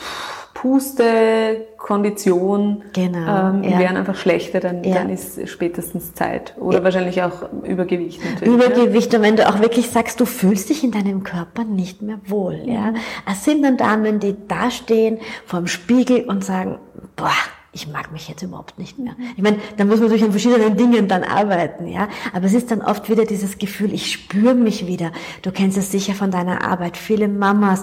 pff, 0.00 0.41
Puste, 0.62 1.66
Kondition 1.76 2.84
genau, 2.92 3.48
ähm, 3.50 3.64
ja. 3.64 3.80
wären 3.80 3.96
einfach 3.96 4.14
schlechter, 4.14 4.60
dann, 4.60 4.84
ja. 4.84 4.94
dann 4.94 5.10
ist 5.10 5.48
spätestens 5.48 6.14
Zeit. 6.14 6.54
Oder 6.60 6.78
ja. 6.78 6.84
wahrscheinlich 6.84 7.20
auch 7.20 7.50
Übergewicht 7.64 8.20
natürlich. 8.24 8.54
Übergewicht 8.54 9.12
und 9.12 9.22
wenn 9.22 9.34
du 9.34 9.48
auch 9.48 9.58
wirklich 9.58 9.90
sagst, 9.90 10.20
du 10.20 10.24
fühlst 10.24 10.70
dich 10.70 10.84
in 10.84 10.92
deinem 10.92 11.24
Körper 11.24 11.64
nicht 11.64 12.00
mehr 12.00 12.20
wohl. 12.26 12.62
Ja? 12.64 12.94
Es 13.28 13.44
sind 13.44 13.64
dann 13.64 13.76
Damen, 13.76 14.20
die 14.20 14.36
da 14.46 14.70
stehen 14.70 15.18
vorm 15.46 15.66
Spiegel 15.66 16.26
und 16.26 16.44
sagen, 16.44 16.78
boah, 17.16 17.32
ich 17.72 17.88
mag 17.88 18.12
mich 18.12 18.28
jetzt 18.28 18.42
überhaupt 18.42 18.78
nicht 18.78 19.00
mehr. 19.00 19.16
Ich 19.36 19.42
meine, 19.42 19.56
da 19.78 19.84
muss 19.84 19.96
man 19.96 20.04
natürlich 20.04 20.24
an 20.24 20.30
verschiedenen 20.30 20.76
Dingen 20.76 21.08
dann 21.08 21.24
arbeiten, 21.24 21.88
ja. 21.88 22.06
Aber 22.32 22.44
es 22.44 22.54
ist 22.54 22.70
dann 22.70 22.82
oft 22.82 23.10
wieder 23.10 23.24
dieses 23.24 23.58
Gefühl, 23.58 23.92
ich 23.92 24.12
spüre 24.12 24.54
mich 24.54 24.86
wieder. 24.86 25.10
Du 25.40 25.50
kennst 25.50 25.76
es 25.76 25.90
sicher 25.90 26.12
von 26.12 26.30
deiner 26.30 26.64
Arbeit. 26.64 26.96
Viele 26.98 27.26
Mamas 27.26 27.82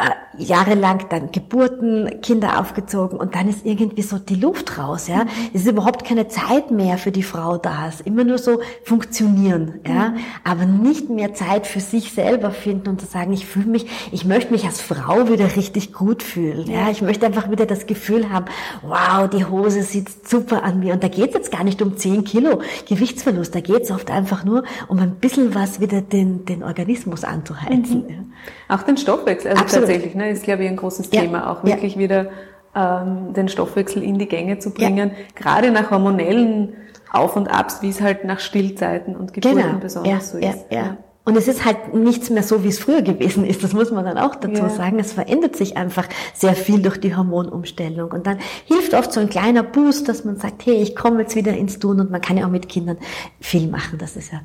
äh, 0.00 0.42
jahrelang 0.42 1.06
dann 1.10 1.32
Geburten, 1.32 2.20
Kinder 2.22 2.60
aufgezogen 2.60 3.18
und 3.18 3.34
dann 3.34 3.48
ist 3.48 3.66
irgendwie 3.66 4.02
so 4.02 4.18
die 4.18 4.36
Luft 4.36 4.78
raus, 4.78 5.08
ja. 5.08 5.24
Mhm. 5.24 5.30
Es 5.52 5.62
ist 5.62 5.68
überhaupt 5.68 6.04
keine 6.04 6.28
Zeit 6.28 6.70
mehr 6.70 6.98
für 6.98 7.12
die 7.12 7.22
Frau 7.22 7.58
da. 7.58 7.88
Es 7.88 7.96
ist 7.96 8.06
immer 8.06 8.24
nur 8.24 8.38
so 8.38 8.60
funktionieren, 8.84 9.80
ja. 9.86 10.10
Mhm. 10.10 10.18
Aber 10.44 10.64
nicht 10.64 11.10
mehr 11.10 11.34
Zeit 11.34 11.66
für 11.66 11.80
sich 11.80 12.12
selber 12.12 12.50
finden 12.50 12.88
und 12.88 13.00
zu 13.00 13.06
sagen, 13.06 13.32
ich 13.32 13.46
fühle 13.46 13.66
mich, 13.66 13.86
ich 14.12 14.24
möchte 14.24 14.52
mich 14.52 14.64
als 14.64 14.80
Frau 14.80 15.28
wieder 15.28 15.56
richtig 15.56 15.92
gut 15.92 16.22
fühlen, 16.22 16.70
ja. 16.70 16.90
Ich 16.90 17.02
möchte 17.02 17.26
einfach 17.26 17.50
wieder 17.50 17.66
das 17.66 17.86
Gefühl 17.86 18.30
haben, 18.30 18.46
wow, 18.82 19.28
die 19.28 19.44
Hose 19.44 19.82
sitzt 19.82 20.28
super 20.28 20.62
an 20.62 20.80
mir. 20.80 20.94
Und 20.94 21.02
da 21.02 21.08
geht 21.08 21.30
es 21.30 21.34
jetzt 21.34 21.52
gar 21.52 21.64
nicht 21.64 21.82
um 21.82 21.96
10 21.96 22.24
Kilo 22.24 22.60
Gewichtsverlust, 22.88 23.54
da 23.54 23.60
geht 23.60 23.82
es 23.82 23.90
oft 23.90 24.10
einfach 24.10 24.44
nur 24.44 24.64
um 24.88 24.98
ein 24.98 25.16
bisschen 25.16 25.54
was 25.54 25.80
wieder 25.80 26.00
den, 26.00 26.44
den 26.46 26.62
Organismus 26.62 27.24
anzuheizen. 27.24 28.04
Mhm. 28.04 28.10
Ja. 28.10 28.76
Auch 28.76 28.82
den 28.82 28.96
Stoffwechsel. 28.96 29.52
Also 29.52 29.89
tatsächlich, 29.92 30.14
ne, 30.14 30.30
ist 30.30 30.44
glaube 30.44 30.64
ich 30.64 30.68
ein 30.68 30.76
großes 30.76 31.10
ja. 31.12 31.22
Thema, 31.22 31.50
auch 31.50 31.64
wirklich 31.64 31.94
ja. 31.94 32.00
wieder 32.00 32.30
ähm, 32.74 33.32
den 33.34 33.48
Stoffwechsel 33.48 34.02
in 34.02 34.18
die 34.18 34.26
Gänge 34.26 34.58
zu 34.58 34.70
bringen, 34.70 35.12
gerade 35.34 35.70
nach 35.70 35.90
hormonellen 35.90 36.74
Auf 37.12 37.36
und 37.36 37.48
Abs, 37.48 37.82
wie 37.82 37.90
es 37.90 38.00
halt 38.00 38.24
nach 38.24 38.40
Stillzeiten 38.40 39.16
und 39.16 39.32
Geburten 39.32 39.58
genau. 39.58 39.78
besonders 39.78 40.30
so 40.30 40.38
ist. 40.38 40.66
Ja. 40.70 40.96
Und 41.24 41.36
es 41.36 41.48
ist 41.48 41.64
halt 41.64 41.94
nichts 41.94 42.30
mehr 42.30 42.42
so, 42.42 42.64
wie 42.64 42.68
es 42.68 42.78
früher 42.78 43.02
gewesen 43.02 43.44
ist. 43.44 43.62
Das 43.62 43.72
muss 43.72 43.90
man 43.90 44.04
dann 44.04 44.16
auch 44.16 44.34
dazu 44.36 44.62
ja. 44.62 44.68
sagen. 44.70 44.98
Es 44.98 45.12
verändert 45.12 45.54
sich 45.54 45.76
einfach 45.76 46.08
sehr 46.34 46.54
viel 46.54 46.80
durch 46.80 46.98
die 46.98 47.14
Hormonumstellung. 47.14 48.10
Und 48.10 48.26
dann 48.26 48.38
hilft 48.64 48.94
oft 48.94 49.12
so 49.12 49.20
ein 49.20 49.28
kleiner 49.28 49.62
Boost, 49.62 50.08
dass 50.08 50.24
man 50.24 50.38
sagt, 50.38 50.64
hey, 50.64 50.76
ich 50.76 50.96
komme 50.96 51.20
jetzt 51.20 51.36
wieder 51.36 51.52
ins 51.52 51.78
Tun. 51.78 52.00
Und 52.00 52.10
man 52.10 52.22
kann 52.22 52.38
ja 52.38 52.46
auch 52.46 52.50
mit 52.50 52.68
Kindern 52.68 52.96
viel 53.38 53.68
machen. 53.68 53.98
Das 53.98 54.16
ist 54.16 54.32
ja 54.32 54.40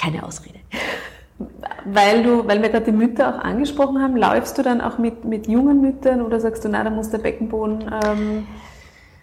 keine 0.00 0.24
Ausrede. 0.24 0.58
Weil 1.84 2.22
du, 2.22 2.46
weil 2.46 2.62
wir 2.62 2.68
gerade 2.68 2.86
die 2.86 2.92
Mütter 2.92 3.34
auch 3.34 3.38
angesprochen 3.38 4.00
haben, 4.00 4.16
läufst 4.16 4.58
du 4.58 4.62
dann 4.62 4.80
auch 4.80 4.98
mit, 4.98 5.24
mit 5.24 5.46
jungen 5.46 5.80
Müttern 5.80 6.22
oder 6.22 6.40
sagst 6.40 6.64
du, 6.64 6.68
na, 6.68 6.84
da 6.84 6.90
muss 6.90 7.10
der 7.10 7.18
Beckenboden 7.18 7.90
ähm, 8.04 8.46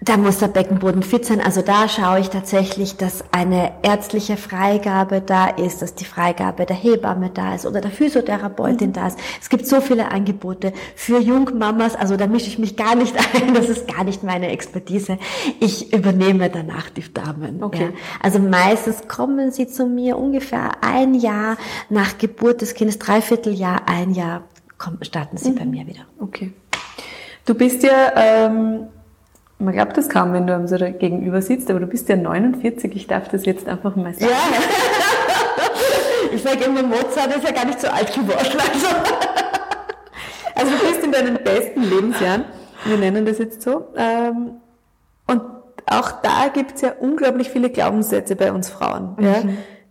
da 0.01 0.15
muss 0.15 0.37
der 0.37 0.47
Beckenboden 0.47 1.03
fit 1.03 1.25
sein. 1.25 1.41
Also 1.41 1.61
da 1.61 1.89
schaue 1.89 2.21
ich 2.21 2.29
tatsächlich, 2.29 2.95
dass 2.95 3.21
eine 3.33 3.73
ärztliche 3.83 4.37
Freigabe 4.37 5.19
da 5.19 5.47
ist, 5.47 5.81
dass 5.81 5.93
die 5.93 6.05
Freigabe 6.05 6.65
der 6.65 6.77
Hebamme 6.77 7.31
da 7.33 7.55
ist 7.55 7.65
oder 7.65 7.81
der 7.81 7.91
Physiotherapeutin 7.91 8.89
mhm. 8.89 8.93
da 8.93 9.07
ist. 9.07 9.19
Es 9.41 9.49
gibt 9.49 9.67
so 9.67 9.81
viele 9.81 10.09
Angebote 10.09 10.71
für 10.95 11.19
Jungmamas. 11.19 11.95
Also 11.95 12.15
da 12.15 12.27
mische 12.27 12.47
ich 12.47 12.57
mich 12.57 12.77
gar 12.77 12.95
nicht 12.95 13.13
ein. 13.35 13.53
Das 13.53 13.67
ist 13.67 13.93
gar 13.93 14.05
nicht 14.05 14.23
meine 14.23 14.49
Expertise. 14.49 15.17
Ich 15.59 15.91
übernehme 15.91 16.49
danach 16.49 16.89
die 16.89 17.03
Damen. 17.13 17.61
Okay. 17.61 17.91
Ja. 17.91 17.99
Also 18.21 18.39
meistens 18.39 19.07
kommen 19.09 19.51
sie 19.51 19.67
zu 19.67 19.85
mir 19.85 20.17
ungefähr 20.17 20.81
ein 20.81 21.13
Jahr 21.13 21.57
nach 21.89 22.17
Geburt 22.17 22.61
des 22.61 22.73
Kindes, 22.73 22.99
dreiviertel 22.99 23.53
Jahr, 23.53 23.81
ein 23.87 24.13
Jahr 24.13 24.43
starten 25.01 25.35
sie 25.35 25.51
mhm. 25.51 25.55
bei 25.55 25.65
mir 25.65 25.87
wieder. 25.87 26.05
Okay. 26.19 26.53
Du 27.45 27.53
bist 27.53 27.83
ja 27.83 28.13
ähm 28.15 28.87
man 29.59 29.73
glaubt 29.73 29.97
das 29.97 30.07
kaum, 30.09 30.33
wenn 30.33 30.47
du 30.47 30.55
am 30.55 30.67
so 30.67 30.77
gegenüber 30.77 31.41
sitzt, 31.41 31.69
aber 31.69 31.81
du 31.81 31.87
bist 31.87 32.07
ja 32.09 32.15
49, 32.15 32.95
ich 32.95 33.07
darf 33.07 33.27
das 33.27 33.45
jetzt 33.45 33.67
einfach 33.67 33.95
mal 33.95 34.13
sagen. 34.13 34.31
Ja. 34.31 34.59
Ich 36.31 36.43
sage 36.43 36.65
immer, 36.65 36.83
Mozart 36.83 37.35
ist 37.35 37.43
ja 37.43 37.51
gar 37.51 37.65
nicht 37.65 37.81
so 37.81 37.87
alt 37.87 38.13
geworden. 38.13 38.37
Also. 38.37 38.87
also 40.53 40.71
du 40.71 40.87
bist 40.87 41.03
in 41.03 41.11
deinen 41.11 41.43
besten 41.43 41.81
Lebensjahren, 41.81 42.45
wir 42.85 42.97
nennen 42.97 43.25
das 43.25 43.39
jetzt 43.39 43.63
so. 43.63 43.87
Ähm, 43.97 44.61
und 45.25 45.41
auch 45.87 46.11
da 46.21 46.49
gibt 46.53 46.75
es 46.75 46.81
ja 46.81 46.93
unglaublich 46.99 47.49
viele 47.49 47.69
Glaubenssätze 47.69 48.35
bei 48.35 48.51
uns 48.51 48.69
Frauen. 48.69 49.15
Mhm. 49.17 49.25
Ja? 49.25 49.43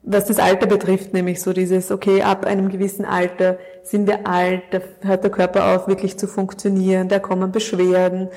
Was 0.04 0.26
das 0.26 0.38
Alter 0.38 0.66
betrifft, 0.66 1.12
nämlich 1.12 1.42
so 1.42 1.52
dieses, 1.52 1.90
okay, 1.90 2.22
ab 2.22 2.46
einem 2.46 2.68
gewissen 2.68 3.04
Alter 3.04 3.58
sind 3.82 4.06
wir 4.06 4.26
alt, 4.26 4.62
da 4.70 4.80
hört 5.02 5.24
der 5.24 5.30
Körper 5.30 5.74
auf, 5.74 5.88
wirklich 5.88 6.18
zu 6.18 6.28
funktionieren, 6.28 7.08
da 7.08 7.18
kommen 7.18 7.50
Beschwerden. 7.50 8.28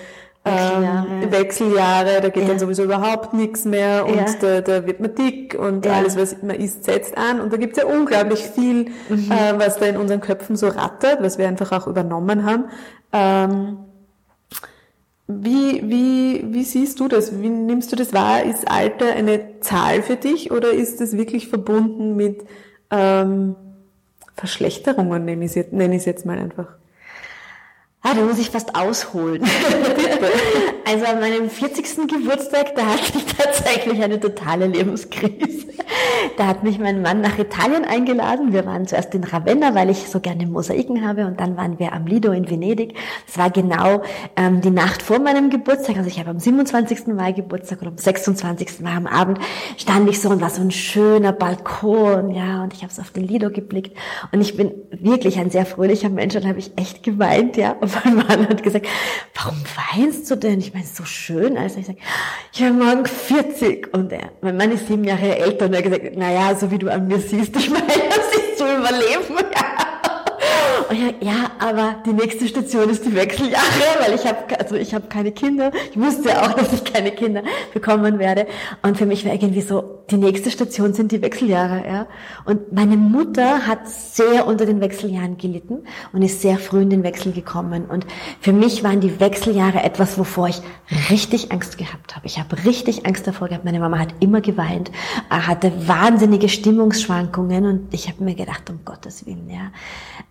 Wechseljahre, 0.43 1.07
ähm, 1.21 1.31
Wechseljahre 1.31 2.21
da 2.21 2.29
geht 2.29 2.43
ja. 2.43 2.49
dann 2.49 2.59
sowieso 2.59 2.83
überhaupt 2.83 3.33
nichts 3.33 3.63
mehr 3.65 4.07
und 4.07 4.15
ja. 4.15 4.25
da, 4.41 4.61
da 4.61 4.87
wird 4.87 4.99
man 4.99 5.13
dick 5.13 5.53
und 5.53 5.85
ja. 5.85 5.93
alles, 5.93 6.17
was 6.17 6.41
man 6.41 6.55
isst, 6.55 6.83
setzt 6.83 7.15
an. 7.15 7.39
Und 7.39 7.53
da 7.53 7.57
gibt's 7.57 7.77
ja 7.77 7.85
unglaublich 7.85 8.39
viel, 8.39 8.89
mhm. 9.09 9.31
äh, 9.31 9.59
was 9.59 9.77
da 9.77 9.85
in 9.85 9.97
unseren 9.97 10.19
Köpfen 10.19 10.55
so 10.55 10.67
rattert, 10.67 11.21
was 11.21 11.37
wir 11.37 11.47
einfach 11.47 11.71
auch 11.71 11.85
übernommen 11.85 12.43
haben. 12.43 12.65
Ähm, 13.13 13.77
wie, 15.27 15.81
wie, 15.87 16.53
wie 16.53 16.63
siehst 16.63 16.99
du 16.99 17.07
das? 17.07 17.39
Wie 17.39 17.49
nimmst 17.49 17.91
du 17.91 17.95
das 17.95 18.11
wahr? 18.11 18.43
Ist 18.43 18.69
Alter 18.69 19.13
eine 19.13 19.59
Zahl 19.61 20.01
für 20.01 20.15
dich 20.15 20.51
oder 20.51 20.71
ist 20.71 21.01
es 21.01 21.15
wirklich 21.15 21.47
verbunden 21.47 22.15
mit 22.15 22.41
ähm, 22.89 23.55
Verschlechterungen, 24.35 25.23
nenne 25.23 25.45
ich 25.45 25.55
es 25.61 26.05
jetzt 26.05 26.25
mal 26.25 26.39
einfach? 26.39 26.67
Ah, 28.01 28.15
da 28.15 28.21
muss 28.21 28.39
ich 28.39 28.49
fast 28.49 28.75
ausholen. 28.75 29.43
also 30.85 31.05
an 31.05 31.19
meinem 31.19 31.49
40. 31.49 32.07
Geburtstag, 32.07 32.75
da 32.75 32.85
hatte 32.85 33.17
ich 33.17 33.25
tatsächlich 33.25 34.01
eine 34.01 34.19
totale 34.19 34.67
Lebenskrise. 34.67 35.67
Da 36.37 36.47
hat 36.47 36.63
mich 36.63 36.79
mein 36.79 37.01
Mann 37.01 37.21
nach 37.21 37.37
Italien 37.37 37.85
eingeladen. 37.85 38.53
Wir 38.53 38.65
waren 38.65 38.87
zuerst 38.87 39.13
in 39.15 39.23
Ravenna, 39.23 39.75
weil 39.75 39.89
ich 39.89 40.07
so 40.07 40.19
gerne 40.19 40.45
Mosaiken 40.47 41.05
habe 41.05 41.25
und 41.25 41.39
dann 41.39 41.57
waren 41.57 41.79
wir 41.79 41.93
am 41.93 42.05
Lido 42.05 42.31
in 42.31 42.49
Venedig. 42.49 42.95
Das 43.27 43.37
war 43.37 43.49
genau 43.49 44.01
ähm, 44.35 44.61
die 44.61 44.69
Nacht 44.69 45.01
vor 45.01 45.19
meinem 45.19 45.49
Geburtstag. 45.49 45.97
Also 45.97 46.09
ich 46.09 46.19
habe 46.19 46.29
am 46.29 46.39
27. 46.39 47.07
Mai 47.07 47.31
Geburtstag 47.31 47.81
und 47.81 47.87
am 47.87 47.97
26. 47.97 48.81
Mai 48.81 48.95
am 48.95 49.07
Abend 49.07 49.39
stand 49.77 50.09
ich 50.09 50.21
so 50.21 50.29
und 50.29 50.41
war 50.41 50.49
so 50.49 50.61
ein 50.61 50.71
schöner 50.71 51.31
Balkon, 51.31 52.31
ja, 52.31 52.63
und 52.63 52.73
ich 52.73 52.83
habe 52.83 52.93
so 52.93 53.01
auf 53.01 53.11
den 53.11 53.27
Lido 53.27 53.49
geblickt 53.49 53.97
und 54.31 54.41
ich 54.41 54.55
bin 54.55 54.71
wirklich 54.91 55.39
ein 55.39 55.49
sehr 55.49 55.65
fröhlicher 55.65 56.09
Mensch 56.09 56.35
und 56.35 56.45
habe 56.45 56.59
ich 56.59 56.71
echt 56.77 57.03
geweint, 57.03 57.57
ja. 57.57 57.75
Und 57.81 58.05
mein 58.05 58.15
Mann 58.15 58.49
hat 58.49 58.63
gesagt, 58.63 58.87
warum 59.35 59.57
weinst 59.93 60.10
du 60.19 60.35
denn? 60.35 60.59
Ich 60.59 60.73
meine, 60.73 60.85
so 60.85 61.05
schön. 61.05 61.57
Also 61.57 61.79
ich 61.79 61.87
sage, 61.87 61.99
ich 62.53 62.59
bin 62.59 62.77
morgen 62.77 63.05
40 63.05 63.93
und 63.93 64.11
er, 64.11 64.31
mein 64.41 64.57
Mann 64.57 64.71
ist 64.71 64.87
sieben 64.87 65.03
Jahre 65.03 65.37
älter 65.37 65.65
und 65.65 65.73
er 65.73 65.77
hat 65.79 65.85
gesagt, 65.85 66.17
naja, 66.17 66.55
so 66.55 66.69
wie 66.71 66.77
du 66.77 66.91
an 66.91 67.07
mir 67.07 67.19
siehst, 67.19 67.55
ich 67.55 67.69
meine, 67.69 67.87
das 67.87 68.35
ist 68.35 68.57
zu 68.57 68.65
überleben. 68.65 69.35
Ja. 69.55 69.70
Und 70.91 70.97
ja, 70.99 71.13
ja, 71.21 71.51
aber 71.59 71.95
die 72.05 72.11
nächste 72.11 72.45
Station 72.49 72.89
ist 72.89 73.05
die 73.05 73.15
Wechseljahre, 73.15 73.63
weil 74.01 74.13
ich 74.13 74.25
habe 74.25 74.59
also 74.59 74.75
ich 74.75 74.93
habe 74.93 75.07
keine 75.07 75.31
Kinder. 75.31 75.71
Ich 75.89 75.97
wusste 75.97 76.41
auch, 76.41 76.51
dass 76.57 76.73
ich 76.73 76.83
keine 76.83 77.11
Kinder 77.11 77.43
bekommen 77.73 78.19
werde. 78.19 78.45
Und 78.81 78.97
für 78.97 79.05
mich 79.05 79.25
war 79.25 79.31
irgendwie 79.31 79.61
so, 79.61 80.03
die 80.09 80.17
nächste 80.17 80.51
Station 80.51 80.93
sind 80.93 81.13
die 81.13 81.21
Wechseljahre. 81.21 81.87
Ja. 81.87 82.07
Und 82.43 82.73
meine 82.73 82.97
Mutter 82.97 83.65
hat 83.65 83.87
sehr 83.87 84.45
unter 84.45 84.65
den 84.65 84.81
Wechseljahren 84.81 85.37
gelitten 85.37 85.85
und 86.11 86.23
ist 86.23 86.41
sehr 86.41 86.57
früh 86.57 86.81
in 86.81 86.89
den 86.89 87.03
Wechsel 87.03 87.31
gekommen. 87.31 87.85
Und 87.85 88.05
für 88.41 88.51
mich 88.51 88.83
waren 88.83 88.99
die 88.99 89.21
Wechseljahre 89.21 89.83
etwas, 89.83 90.19
wovor 90.19 90.49
ich 90.49 90.61
richtig 91.09 91.53
Angst 91.53 91.77
gehabt 91.77 92.17
habe. 92.17 92.27
Ich 92.27 92.37
habe 92.37 92.65
richtig 92.65 93.05
Angst 93.05 93.25
davor 93.25 93.47
gehabt. 93.47 93.63
Meine 93.63 93.79
Mama 93.79 93.97
hat 93.97 94.13
immer 94.19 94.41
geweint, 94.41 94.91
hatte 95.29 95.71
wahnsinnige 95.87 96.49
Stimmungsschwankungen 96.49 97.65
und 97.65 97.93
ich 97.93 98.09
habe 98.09 98.25
mir 98.25 98.35
gedacht, 98.35 98.69
um 98.69 98.83
Gottes 98.83 99.25
Willen, 99.25 99.49
ja, 99.49 99.71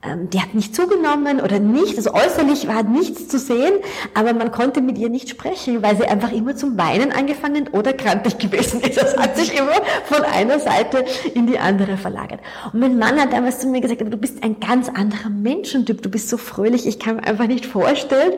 ähm, 0.02 0.28
die 0.28 0.40
hat 0.40 0.49
hat 0.50 0.54
nicht 0.54 0.74
zugenommen 0.74 1.40
oder 1.40 1.60
nicht, 1.60 1.96
also 1.96 2.12
äußerlich 2.12 2.66
war 2.66 2.82
nichts 2.82 3.28
zu 3.28 3.38
sehen, 3.38 3.74
aber 4.14 4.32
man 4.32 4.50
konnte 4.50 4.80
mit 4.80 4.98
ihr 4.98 5.08
nicht 5.08 5.28
sprechen, 5.28 5.82
weil 5.82 5.96
sie 5.96 6.04
einfach 6.04 6.32
immer 6.32 6.56
zum 6.56 6.76
Weinen 6.76 7.12
angefangen 7.12 7.68
oder 7.68 7.92
krantig 7.92 8.38
gewesen 8.38 8.80
ist. 8.80 8.96
Das 8.96 9.16
hat 9.16 9.36
sich 9.36 9.56
immer 9.56 9.74
von 10.06 10.22
einer 10.22 10.58
Seite 10.58 11.04
in 11.34 11.46
die 11.46 11.58
andere 11.58 11.96
verlagert. 11.96 12.40
Und 12.72 12.80
mein 12.80 12.98
Mann 12.98 13.20
hat 13.20 13.32
damals 13.32 13.60
zu 13.60 13.68
mir 13.68 13.80
gesagt, 13.80 14.00
du 14.00 14.16
bist 14.16 14.42
ein 14.42 14.58
ganz 14.58 14.88
anderer 14.88 15.30
Menschentyp, 15.30 16.02
du 16.02 16.08
bist 16.08 16.28
so 16.28 16.36
fröhlich, 16.36 16.86
ich 16.86 16.98
kann 16.98 17.16
mir 17.16 17.24
einfach 17.24 17.46
nicht 17.46 17.66
vorstellen, 17.66 18.32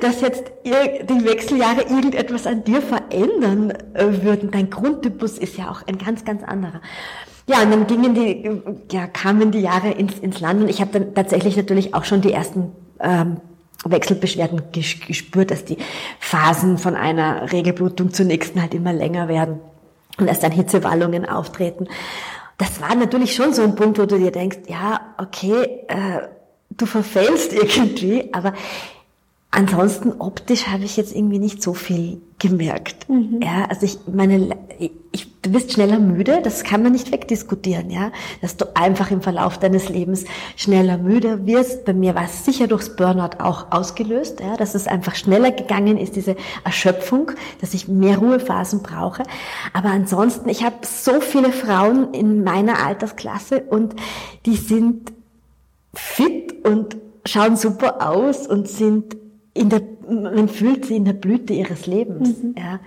dass 0.00 0.20
jetzt 0.20 0.44
die 0.64 1.24
Wechseljahre 1.24 1.82
irgendetwas 1.82 2.46
an 2.46 2.62
dir 2.64 2.80
verändern 2.80 3.72
äh, 3.94 4.22
würden. 4.22 4.50
Dein 4.50 4.70
Grundtypus 4.70 5.38
ist 5.38 5.56
ja 5.56 5.70
auch 5.70 5.82
ein 5.86 5.98
ganz, 5.98 6.24
ganz 6.24 6.42
anderer. 6.44 6.80
Ja, 7.48 7.62
und 7.62 7.70
dann 7.70 7.86
gingen 7.86 8.14
die, 8.14 8.50
ja, 8.90 9.06
kamen 9.06 9.52
die 9.52 9.60
Jahre 9.60 9.90
ins, 9.90 10.18
ins 10.18 10.40
Land 10.40 10.62
und 10.62 10.68
ich 10.68 10.80
habe 10.80 10.92
dann 10.92 11.14
tatsächlich 11.14 11.56
natürlich 11.56 11.94
auch 11.94 12.04
schon 12.04 12.20
die 12.20 12.32
ersten 12.32 12.72
ähm, 13.00 13.36
Wechselbeschwerden 13.84 14.62
gespürt, 14.72 15.52
dass 15.52 15.64
die 15.64 15.78
Phasen 16.18 16.78
von 16.78 16.96
einer 16.96 17.52
Regelblutung 17.52 18.12
zur 18.12 18.26
nächsten 18.26 18.60
halt 18.60 18.74
immer 18.74 18.92
länger 18.92 19.28
werden 19.28 19.60
und 20.18 20.28
dass 20.28 20.40
dann 20.40 20.50
Hitzewallungen 20.50 21.24
auftreten. 21.24 21.86
Das 22.58 22.80
war 22.80 22.94
natürlich 22.96 23.34
schon 23.34 23.52
so 23.52 23.62
ein 23.62 23.76
Punkt, 23.76 23.98
wo 23.98 24.06
du 24.06 24.18
dir 24.18 24.32
denkst, 24.32 24.58
ja, 24.66 25.14
okay, 25.18 25.84
äh, 25.86 26.26
du 26.70 26.86
verfällst 26.86 27.52
irgendwie, 27.52 28.32
aber 28.32 28.54
Ansonsten 29.56 30.12
optisch 30.18 30.66
habe 30.66 30.84
ich 30.84 30.98
jetzt 30.98 31.16
irgendwie 31.16 31.38
nicht 31.38 31.62
so 31.62 31.72
viel 31.72 32.20
gemerkt. 32.48 33.08
Mhm. 33.08 33.40
Ja, 33.42 33.66
also 33.68 33.86
ich 33.86 33.98
meine, 34.12 34.56
ich, 35.12 35.40
du 35.42 35.50
bist 35.50 35.72
schneller 35.72 35.98
müde, 35.98 36.40
das 36.42 36.64
kann 36.64 36.82
man 36.82 36.92
nicht 36.92 37.12
wegdiskutieren, 37.12 37.90
ja, 37.90 38.12
dass 38.40 38.56
du 38.56 38.76
einfach 38.76 39.10
im 39.10 39.22
Verlauf 39.22 39.58
deines 39.58 39.88
Lebens 39.88 40.24
schneller 40.56 40.98
müde 40.98 41.46
wirst. 41.46 41.84
Bei 41.84 41.92
mir 41.92 42.14
war 42.14 42.24
es 42.24 42.44
sicher 42.44 42.66
durchs 42.66 42.96
Burnout 42.96 43.38
auch 43.38 43.70
ausgelöst, 43.70 44.40
ja, 44.40 44.56
dass 44.56 44.74
es 44.74 44.86
einfach 44.86 45.14
schneller 45.14 45.52
gegangen 45.52 45.98
ist, 45.98 46.16
diese 46.16 46.36
Erschöpfung, 46.64 47.32
dass 47.60 47.74
ich 47.74 47.88
mehr 47.88 48.18
Ruhephasen 48.18 48.82
brauche. 48.82 49.22
Aber 49.72 49.90
ansonsten, 49.90 50.48
ich 50.48 50.64
habe 50.64 50.76
so 50.82 51.20
viele 51.20 51.52
Frauen 51.52 52.12
in 52.12 52.44
meiner 52.44 52.84
Altersklasse 52.84 53.62
und 53.62 53.94
die 54.44 54.56
sind 54.56 55.12
fit 55.94 56.66
und 56.66 56.96
schauen 57.24 57.56
super 57.56 58.08
aus 58.08 58.46
und 58.46 58.68
sind 58.68 59.16
in 59.54 59.70
der, 59.70 59.82
man 60.08 60.48
fühlt 60.48 60.86
sie 60.86 60.96
in 60.96 61.04
der 61.04 61.12
Blüte 61.12 61.52
ihres 61.52 61.86
Lebens. 61.86 62.42
Mhm. 62.42 62.54
Ja. 62.56 62.80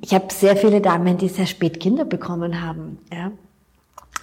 Ich 0.00 0.12
habe 0.12 0.26
sehr 0.32 0.56
viele 0.56 0.80
Damen, 0.80 1.16
die 1.16 1.28
sehr 1.28 1.46
spät 1.46 1.80
Kinder 1.80 2.04
bekommen 2.04 2.60
haben. 2.60 2.98
Ja. 3.12 3.32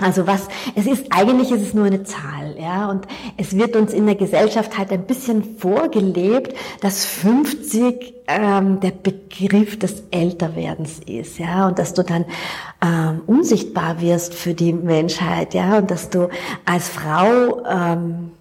Also 0.02 0.26
was, 0.26 0.48
es 0.76 0.88
ist, 0.88 1.06
eigentlich 1.12 1.52
ist 1.52 1.62
es 1.62 1.74
nur 1.74 1.86
eine 1.86 2.04
Zahl, 2.04 2.56
ja, 2.60 2.90
und 2.90 3.08
es 3.38 3.56
wird 3.56 3.76
uns 3.76 3.94
in 3.94 4.08
der 4.08 4.16
Gesellschaft 4.16 4.78
halt 4.78 4.92
ein 4.92 5.06
bisschen 5.06 5.58
vorgelebt, 5.60 6.56
dass 6.82 7.06
50 7.06 8.14
ähm, 8.28 8.80
der 8.80 8.92
Begriff 8.92 9.78
des 9.78 10.04
Älterwerdens 10.10 11.00
ist, 11.06 11.38
ja, 11.38 11.68
und 11.68 11.78
dass 11.78 11.94
du 11.94 12.04
dann 12.04 12.26
ähm, 12.84 13.22
unsichtbar 13.28 14.02
wirst 14.02 14.34
für 14.34 14.56
die 14.56 14.74
Menschheit, 14.74 15.54
ja, 15.54 15.78
und 15.78 15.92
dass 15.92 16.10
du 16.10 16.30
als 16.66 16.90
Frau 16.90 17.64
ähm, 17.70 18.32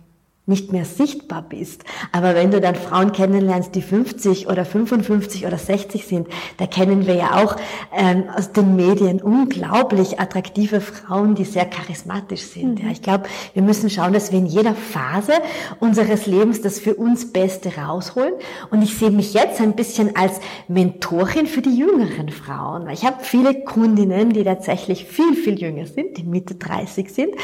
nicht 0.51 0.73
mehr 0.73 0.85
sichtbar 0.85 1.43
bist. 1.49 1.85
Aber 2.13 2.35
wenn 2.35 2.51
du 2.51 2.61
dann 2.61 2.75
Frauen 2.75 3.13
kennenlernst, 3.13 3.75
die 3.75 3.81
50 3.81 4.49
oder 4.49 4.67
55 4.67 5.47
oder 5.47 5.57
60 5.57 6.07
sind, 6.07 6.29
da 6.59 6.67
kennen 6.67 7.07
wir 7.07 7.15
ja 7.15 7.43
auch 7.43 7.57
ähm, 7.97 8.25
aus 8.37 8.53
den 8.53 8.77
Medien 8.77 9.23
unglaublich 9.23 10.21
attraktive 10.21 10.83
Frauen, 10.83 11.35
die 11.35 11.45
sehr 11.45 11.65
charismatisch 11.65 12.43
sind. 12.43 12.81
Mhm. 12.81 12.87
Ja, 12.87 12.93
ich 12.93 13.01
glaube, 13.01 13.25
wir 13.55 13.63
müssen 13.63 13.89
schauen, 13.89 14.13
dass 14.13 14.33
wir 14.33 14.39
in 14.39 14.47
jeder 14.47 14.75
Phase 14.75 15.33
unseres 15.79 16.27
Lebens 16.27 16.61
das 16.61 16.79
für 16.79 16.95
uns 16.95 17.33
Beste 17.33 17.77
rausholen. 17.77 18.35
Und 18.71 18.83
ich 18.83 18.97
sehe 18.99 19.11
mich 19.11 19.33
jetzt 19.33 19.61
ein 19.61 19.75
bisschen 19.75 20.17
als 20.17 20.41
Mentorin 20.69 21.47
für 21.47 21.63
die 21.63 21.77
jüngeren 21.77 22.29
Frauen. 22.29 22.91
Ich 22.91 23.05
habe 23.05 23.19
viele 23.23 23.65
Kundinnen, 23.65 24.33
die 24.33 24.45
tatsächlich 24.45 25.05
viel, 25.05 25.35
viel 25.35 25.61
jünger 25.61 25.87
sind, 25.87 26.19
die 26.19 26.25
Mitte 26.25 26.57
30 26.57 27.13
sind. 27.13 27.35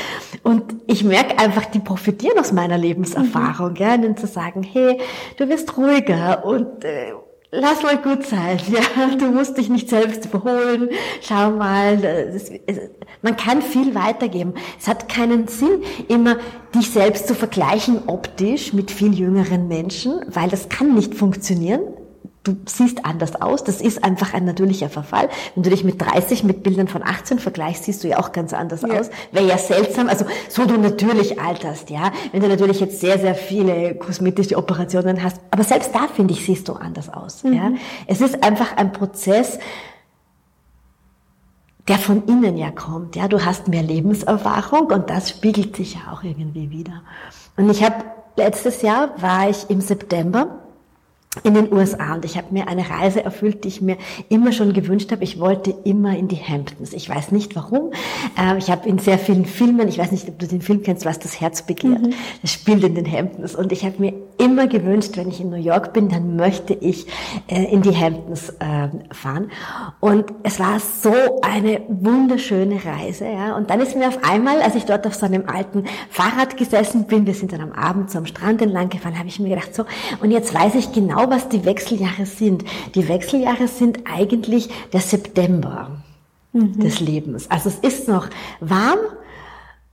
Und 0.42 0.74
ich 0.86 1.04
merke 1.04 1.38
einfach, 1.38 1.66
die 1.66 1.78
profitieren 1.78 2.38
aus 2.38 2.52
meiner 2.52 2.76
Lebensweise. 2.76 2.95
Lebenserfahrung, 2.96 3.72
mhm. 3.72 3.76
ja, 3.76 3.94
und 3.94 4.18
zu 4.18 4.26
sagen, 4.26 4.62
hey, 4.62 4.98
du 5.36 5.48
wirst 5.48 5.76
ruhiger 5.76 6.44
und 6.44 6.84
äh, 6.84 7.12
lass 7.50 7.82
mal 7.82 7.98
gut 7.98 8.24
sein, 8.24 8.58
ja, 8.70 9.14
du 9.16 9.26
musst 9.26 9.58
dich 9.58 9.68
nicht 9.68 9.88
selbst 9.88 10.24
überholen, 10.24 10.88
schau 11.20 11.50
mal, 11.50 11.98
das, 11.98 12.50
man 13.22 13.36
kann 13.36 13.62
viel 13.62 13.94
weitergeben. 13.94 14.54
Es 14.80 14.88
hat 14.88 15.08
keinen 15.08 15.48
Sinn, 15.48 15.82
immer 16.08 16.36
dich 16.74 16.90
selbst 16.90 17.28
zu 17.28 17.34
vergleichen 17.34 18.02
optisch 18.06 18.72
mit 18.72 18.90
viel 18.90 19.14
jüngeren 19.14 19.68
Menschen, 19.68 20.20
weil 20.28 20.48
das 20.48 20.68
kann 20.68 20.94
nicht 20.94 21.14
funktionieren 21.14 21.80
du 22.46 22.56
siehst 22.66 23.04
anders 23.04 23.40
aus. 23.40 23.64
Das 23.64 23.80
ist 23.80 24.04
einfach 24.04 24.34
ein 24.34 24.44
natürlicher 24.44 24.88
Verfall. 24.88 25.28
Wenn 25.54 25.62
du 25.62 25.70
dich 25.70 25.84
mit 25.84 26.00
30 26.00 26.44
mit 26.44 26.62
Bildern 26.62 26.88
von 26.88 27.02
18 27.02 27.38
vergleichst, 27.38 27.84
siehst 27.84 28.04
du 28.04 28.08
ja 28.08 28.18
auch 28.18 28.32
ganz 28.32 28.52
anders 28.52 28.82
ja. 28.82 29.00
aus. 29.00 29.10
Wäre 29.32 29.46
ja 29.46 29.58
seltsam. 29.58 30.08
Also 30.08 30.24
so 30.48 30.64
du 30.64 30.78
natürlich 30.78 31.40
alterst, 31.40 31.90
ja. 31.90 32.12
Wenn 32.32 32.42
du 32.42 32.48
natürlich 32.48 32.80
jetzt 32.80 33.00
sehr, 33.00 33.18
sehr 33.18 33.34
viele 33.34 33.94
kosmetische 33.96 34.56
Operationen 34.56 35.22
hast. 35.22 35.40
Aber 35.50 35.64
selbst 35.64 35.94
da, 35.94 36.06
finde 36.08 36.34
ich, 36.34 36.44
siehst 36.44 36.68
du 36.68 36.74
anders 36.74 37.12
aus. 37.12 37.44
Mhm. 37.44 37.52
Ja. 37.52 37.72
Es 38.06 38.20
ist 38.20 38.42
einfach 38.42 38.76
ein 38.76 38.92
Prozess, 38.92 39.58
der 41.88 41.98
von 41.98 42.24
innen 42.26 42.56
ja 42.56 42.70
kommt. 42.70 43.16
Ja, 43.16 43.28
du 43.28 43.44
hast 43.44 43.68
mehr 43.68 43.82
Lebenserfahrung 43.82 44.86
und 44.86 45.10
das 45.10 45.30
spiegelt 45.30 45.76
sich 45.76 45.94
ja 45.94 46.12
auch 46.12 46.22
irgendwie 46.22 46.70
wieder. 46.70 47.02
Und 47.56 47.70
ich 47.70 47.82
habe 47.82 48.04
letztes 48.36 48.82
Jahr 48.82 49.10
war 49.20 49.48
ich 49.48 49.70
im 49.70 49.80
September 49.80 50.65
in 51.42 51.54
den 51.54 51.72
USA 51.72 52.14
und 52.14 52.24
ich 52.24 52.36
habe 52.36 52.48
mir 52.50 52.68
eine 52.68 52.88
Reise 52.88 53.24
erfüllt, 53.24 53.64
die 53.64 53.68
ich 53.68 53.80
mir 53.80 53.96
immer 54.28 54.52
schon 54.52 54.72
gewünscht 54.72 55.12
habe. 55.12 55.24
Ich 55.24 55.38
wollte 55.38 55.74
immer 55.84 56.16
in 56.16 56.28
die 56.28 56.36
Hamptons. 56.36 56.92
Ich 56.92 57.08
weiß 57.08 57.32
nicht 57.32 57.56
warum. 57.56 57.92
Ähm, 58.38 58.58
ich 58.58 58.70
habe 58.70 58.88
in 58.88 58.98
sehr 58.98 59.18
vielen 59.18 59.44
Filmen, 59.44 59.88
ich 59.88 59.98
weiß 59.98 60.12
nicht, 60.12 60.28
ob 60.28 60.38
du 60.38 60.46
den 60.46 60.62
Film 60.62 60.82
kennst, 60.82 61.04
was 61.04 61.18
das 61.18 61.40
Herz 61.40 61.62
begehrt. 61.62 62.02
Mhm. 62.02 62.14
Das 62.42 62.52
spielt 62.52 62.84
in 62.84 62.94
den 62.94 63.10
Hamptons 63.10 63.54
und 63.54 63.72
ich 63.72 63.84
habe 63.84 63.96
mir 63.98 64.14
immer 64.38 64.66
gewünscht, 64.66 65.16
wenn 65.16 65.28
ich 65.28 65.40
in 65.40 65.50
New 65.50 65.56
York 65.56 65.92
bin, 65.92 66.08
dann 66.08 66.36
möchte 66.36 66.74
ich 66.74 67.06
äh, 67.48 67.64
in 67.64 67.82
die 67.82 67.96
Hamptons 67.96 68.52
ähm, 68.60 69.02
fahren. 69.12 69.50
Und 70.00 70.26
es 70.42 70.60
war 70.60 70.78
so 70.80 71.40
eine 71.42 71.82
wunderschöne 71.88 72.84
Reise. 72.84 73.26
Ja. 73.26 73.56
Und 73.56 73.70
dann 73.70 73.80
ist 73.80 73.96
mir 73.96 74.08
auf 74.08 74.18
einmal, 74.22 74.60
als 74.62 74.74
ich 74.74 74.84
dort 74.84 75.06
auf 75.06 75.14
so 75.14 75.26
einem 75.26 75.48
alten 75.48 75.84
Fahrrad 76.10 76.56
gesessen 76.56 77.06
bin, 77.06 77.26
wir 77.26 77.34
sind 77.34 77.52
dann 77.52 77.60
am 77.60 77.72
Abend 77.72 78.10
so 78.10 78.18
am 78.18 78.26
Strand 78.26 78.62
entlang 78.62 78.88
gefahren, 78.88 79.18
habe 79.18 79.28
ich 79.28 79.40
mir 79.40 79.48
gedacht, 79.48 79.74
so, 79.74 79.84
und 80.20 80.30
jetzt 80.30 80.54
weiß 80.54 80.74
ich 80.74 80.92
genau, 80.92 81.25
was 81.30 81.48
die 81.48 81.64
Wechseljahre 81.64 82.26
sind. 82.26 82.64
Die 82.94 83.08
Wechseljahre 83.08 83.68
sind 83.68 84.00
eigentlich 84.04 84.68
der 84.92 85.00
September 85.00 86.02
mhm. 86.52 86.78
des 86.78 87.00
Lebens. 87.00 87.50
Also 87.50 87.68
es 87.68 87.78
ist 87.78 88.08
noch 88.08 88.28
warm, 88.60 88.98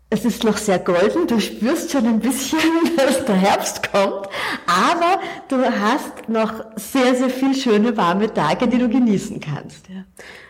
es 0.10 0.26
ist 0.26 0.44
noch 0.44 0.58
sehr 0.58 0.78
golden, 0.78 1.26
du 1.26 1.40
spürst 1.40 1.92
schon 1.92 2.06
ein 2.06 2.20
bisschen, 2.20 2.60
dass 2.98 3.26
der 3.26 3.36
Herbst 3.36 3.92
kommt, 3.92 4.30
aber 4.68 5.20
du 5.50 5.58
hast 5.58 6.30
noch 6.30 6.54
sehr, 6.76 7.16
sehr 7.16 7.30
viel 7.30 7.56
schöne 7.56 7.98
warme 7.98 8.32
Tage, 8.32 8.68
die 8.68 8.78
du 8.78 8.88
genießen 8.90 9.40
kannst. 9.40 9.90
Ja. 9.90 10.04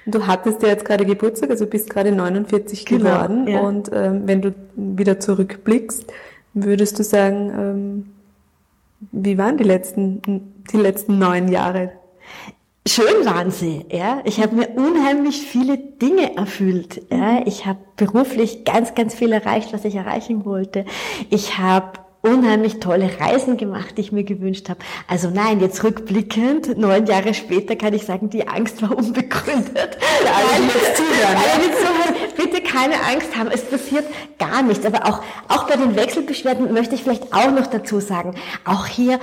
Du 0.06 0.28
hattest 0.28 0.62
ja 0.62 0.70
jetzt 0.70 0.84
gerade 0.84 1.06
Geburtstag, 1.06 1.50
also 1.50 1.66
bist 1.66 1.90
gerade 1.90 2.12
49 2.12 2.86
genau, 2.86 3.04
geworden. 3.04 3.48
Ja. 3.48 3.62
Und 3.62 3.90
ähm, 3.94 4.24
wenn 4.26 4.42
du 4.42 4.54
wieder 4.76 5.22
zurückblickst, 5.22 6.12
würdest 6.54 7.00
du 7.00 7.04
sagen, 7.04 7.52
ähm, 7.58 8.13
wie 9.12 9.38
waren 9.38 9.58
die 9.58 9.64
letzten, 9.64 10.22
die 10.72 10.78
letzten 10.78 11.20
neun 11.20 11.48
Jahre? 11.48 11.92
Schön 12.86 13.26
waren 13.26 13.50
sie, 13.50 13.86
ja. 13.90 14.22
Ich 14.26 14.42
habe 14.42 14.56
mir 14.56 14.70
unheimlich 14.70 15.42
viele 15.42 15.78
Dinge 15.78 16.36
erfüllt. 16.36 17.02
Ja. 17.10 17.42
Ich 17.46 17.66
habe 17.66 17.80
beruflich 17.96 18.66
ganz, 18.66 18.94
ganz 18.94 19.16
viel 19.16 19.32
erreicht, 19.32 19.72
was 19.72 19.86
ich 19.86 19.96
erreichen 19.96 20.44
wollte. 20.44 20.86
Ich 21.30 21.58
habe 21.58 22.00
unheimlich 22.24 22.80
tolle 22.80 23.10
Reisen 23.20 23.58
gemacht, 23.58 23.98
die 23.98 24.02
ich 24.02 24.12
mir 24.14 24.24
gewünscht 24.24 24.70
habe. 24.70 24.80
Also 25.08 25.30
nein, 25.30 25.60
jetzt 25.60 25.84
rückblickend, 25.84 26.78
neun 26.78 27.06
Jahre 27.06 27.34
später 27.34 27.76
kann 27.76 27.94
ich 27.94 28.06
sagen, 28.06 28.30
die 28.30 28.48
Angst 28.48 28.82
war 28.82 28.98
unbegründet. 28.98 29.76
Alle, 29.76 30.58
die 30.58 30.68
jetzt 30.68 30.98
zuhören, 30.98 31.38
alle, 31.38 31.62
die 31.62 31.72
zuhören, 31.72 32.13
bitte 32.36 32.62
keine 32.62 32.96
Angst 32.96 33.36
haben, 33.36 33.50
es 33.52 33.64
passiert 33.64 34.06
gar 34.40 34.62
nichts. 34.62 34.86
Aber 34.86 35.06
auch, 35.06 35.22
auch 35.48 35.68
bei 35.68 35.76
den 35.76 35.96
Wechselbeschwerden 35.96 36.74
möchte 36.74 36.96
ich 36.96 37.04
vielleicht 37.04 37.34
auch 37.34 37.52
noch 37.52 37.68
dazu 37.68 38.00
sagen, 38.00 38.36
auch 38.66 38.86
hier 38.86 39.20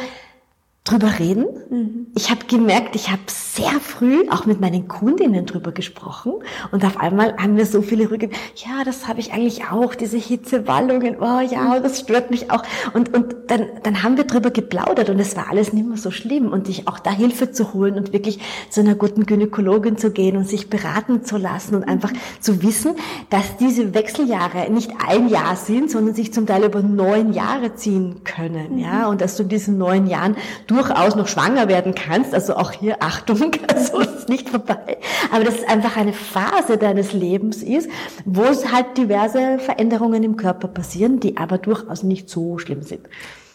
drüber 0.91 1.19
reden. 1.19 1.47
Mhm. 1.71 2.07
Ich 2.15 2.31
habe 2.31 2.47
gemerkt, 2.47 2.97
ich 2.97 3.11
habe 3.11 3.23
sehr 3.27 3.81
früh 3.81 4.29
auch 4.31 4.47
mit 4.47 4.61
meinen 4.61 4.89
Kundinnen 4.89 5.47
drüber 5.47 5.73
gesprochen 5.73 6.35
und 6.73 6.85
auf 6.85 6.99
einmal 6.99 7.37
haben 7.37 7.57
wir 7.57 7.67
so 7.67 7.83
viele 7.83 8.11
Rücken. 8.11 8.31
Ja, 8.57 8.85
das 8.85 9.07
habe 9.07 9.21
ich 9.21 9.33
eigentlich 9.33 9.65
auch, 9.71 9.95
diese 9.95 10.17
Hitzewallungen. 10.17 11.17
Oh 11.21 11.41
ja, 11.41 11.79
mhm. 11.79 11.83
das 11.83 12.01
stört 12.01 12.31
mich 12.31 12.51
auch. 12.51 12.63
Und, 12.93 13.15
und 13.15 13.37
dann, 13.49 13.67
dann 13.83 14.03
haben 14.03 14.17
wir 14.17 14.25
drüber 14.25 14.51
geplaudert 14.51 15.11
und 15.11 15.19
es 15.21 15.37
war 15.37 15.49
alles 15.51 15.73
nicht 15.73 15.87
mehr 15.87 15.99
so 15.99 16.11
schlimm 16.11 16.53
und 16.53 16.67
sich 16.67 16.89
auch 16.89 16.99
da 16.99 17.11
Hilfe 17.11 17.53
zu 17.53 17.73
holen 17.73 17.95
und 17.95 18.13
wirklich 18.13 18.41
zu 18.71 18.81
einer 18.81 18.95
guten 18.95 19.27
Gynäkologin 19.27 19.97
zu 19.97 20.11
gehen 20.11 20.37
und 20.37 20.49
sich 20.49 20.71
beraten 20.71 21.25
zu 21.25 21.37
lassen 21.37 21.77
und 21.77 21.85
einfach 21.85 22.13
zu 22.41 22.63
wissen, 22.63 22.93
dass 23.31 23.57
diese 23.59 23.95
Wechseljahre 23.95 24.71
nicht 24.71 24.91
ein 25.07 25.29
Jahr 25.29 25.57
sind, 25.57 25.91
sondern 25.91 26.15
sich 26.15 26.33
zum 26.33 26.47
Teil 26.47 26.65
über 26.65 26.83
neun 26.83 27.33
Jahre 27.33 27.75
ziehen 27.75 28.23
können. 28.25 28.75
Mhm. 28.75 28.79
Ja, 28.79 29.09
und 29.09 29.21
dass 29.21 29.37
du 29.37 29.45
in 29.45 29.49
diesen 29.49 29.79
neun 29.79 30.07
Jahren 30.07 30.37
durchaus 30.81 31.15
noch 31.17 31.29
schwanger 31.29 31.69
werden 31.69 31.95
kannst. 31.95 32.35
Also 32.35 32.57
auch 32.57 32.73
hier 32.73 32.97
Achtung, 33.01 33.53
also 33.75 34.01
ist 34.01 34.29
nicht 34.29 34.49
vorbei. 34.49 34.99
Aber 35.33 35.45
dass 35.45 35.59
es 35.59 35.69
einfach 35.69 35.97
eine 35.97 36.13
Phase 36.13 36.79
deines 36.79 37.13
Lebens 37.13 37.63
ist, 37.63 37.91
wo 38.25 38.43
es 38.45 38.73
halt 38.73 38.97
diverse 38.97 39.59
Veränderungen 39.59 40.23
im 40.23 40.37
Körper 40.37 40.69
passieren, 40.69 41.21
die 41.21 41.37
aber 41.37 41.59
durchaus 41.59 42.03
nicht 42.03 42.29
so 42.29 42.59
schlimm 42.59 42.83
sind. 42.83 43.09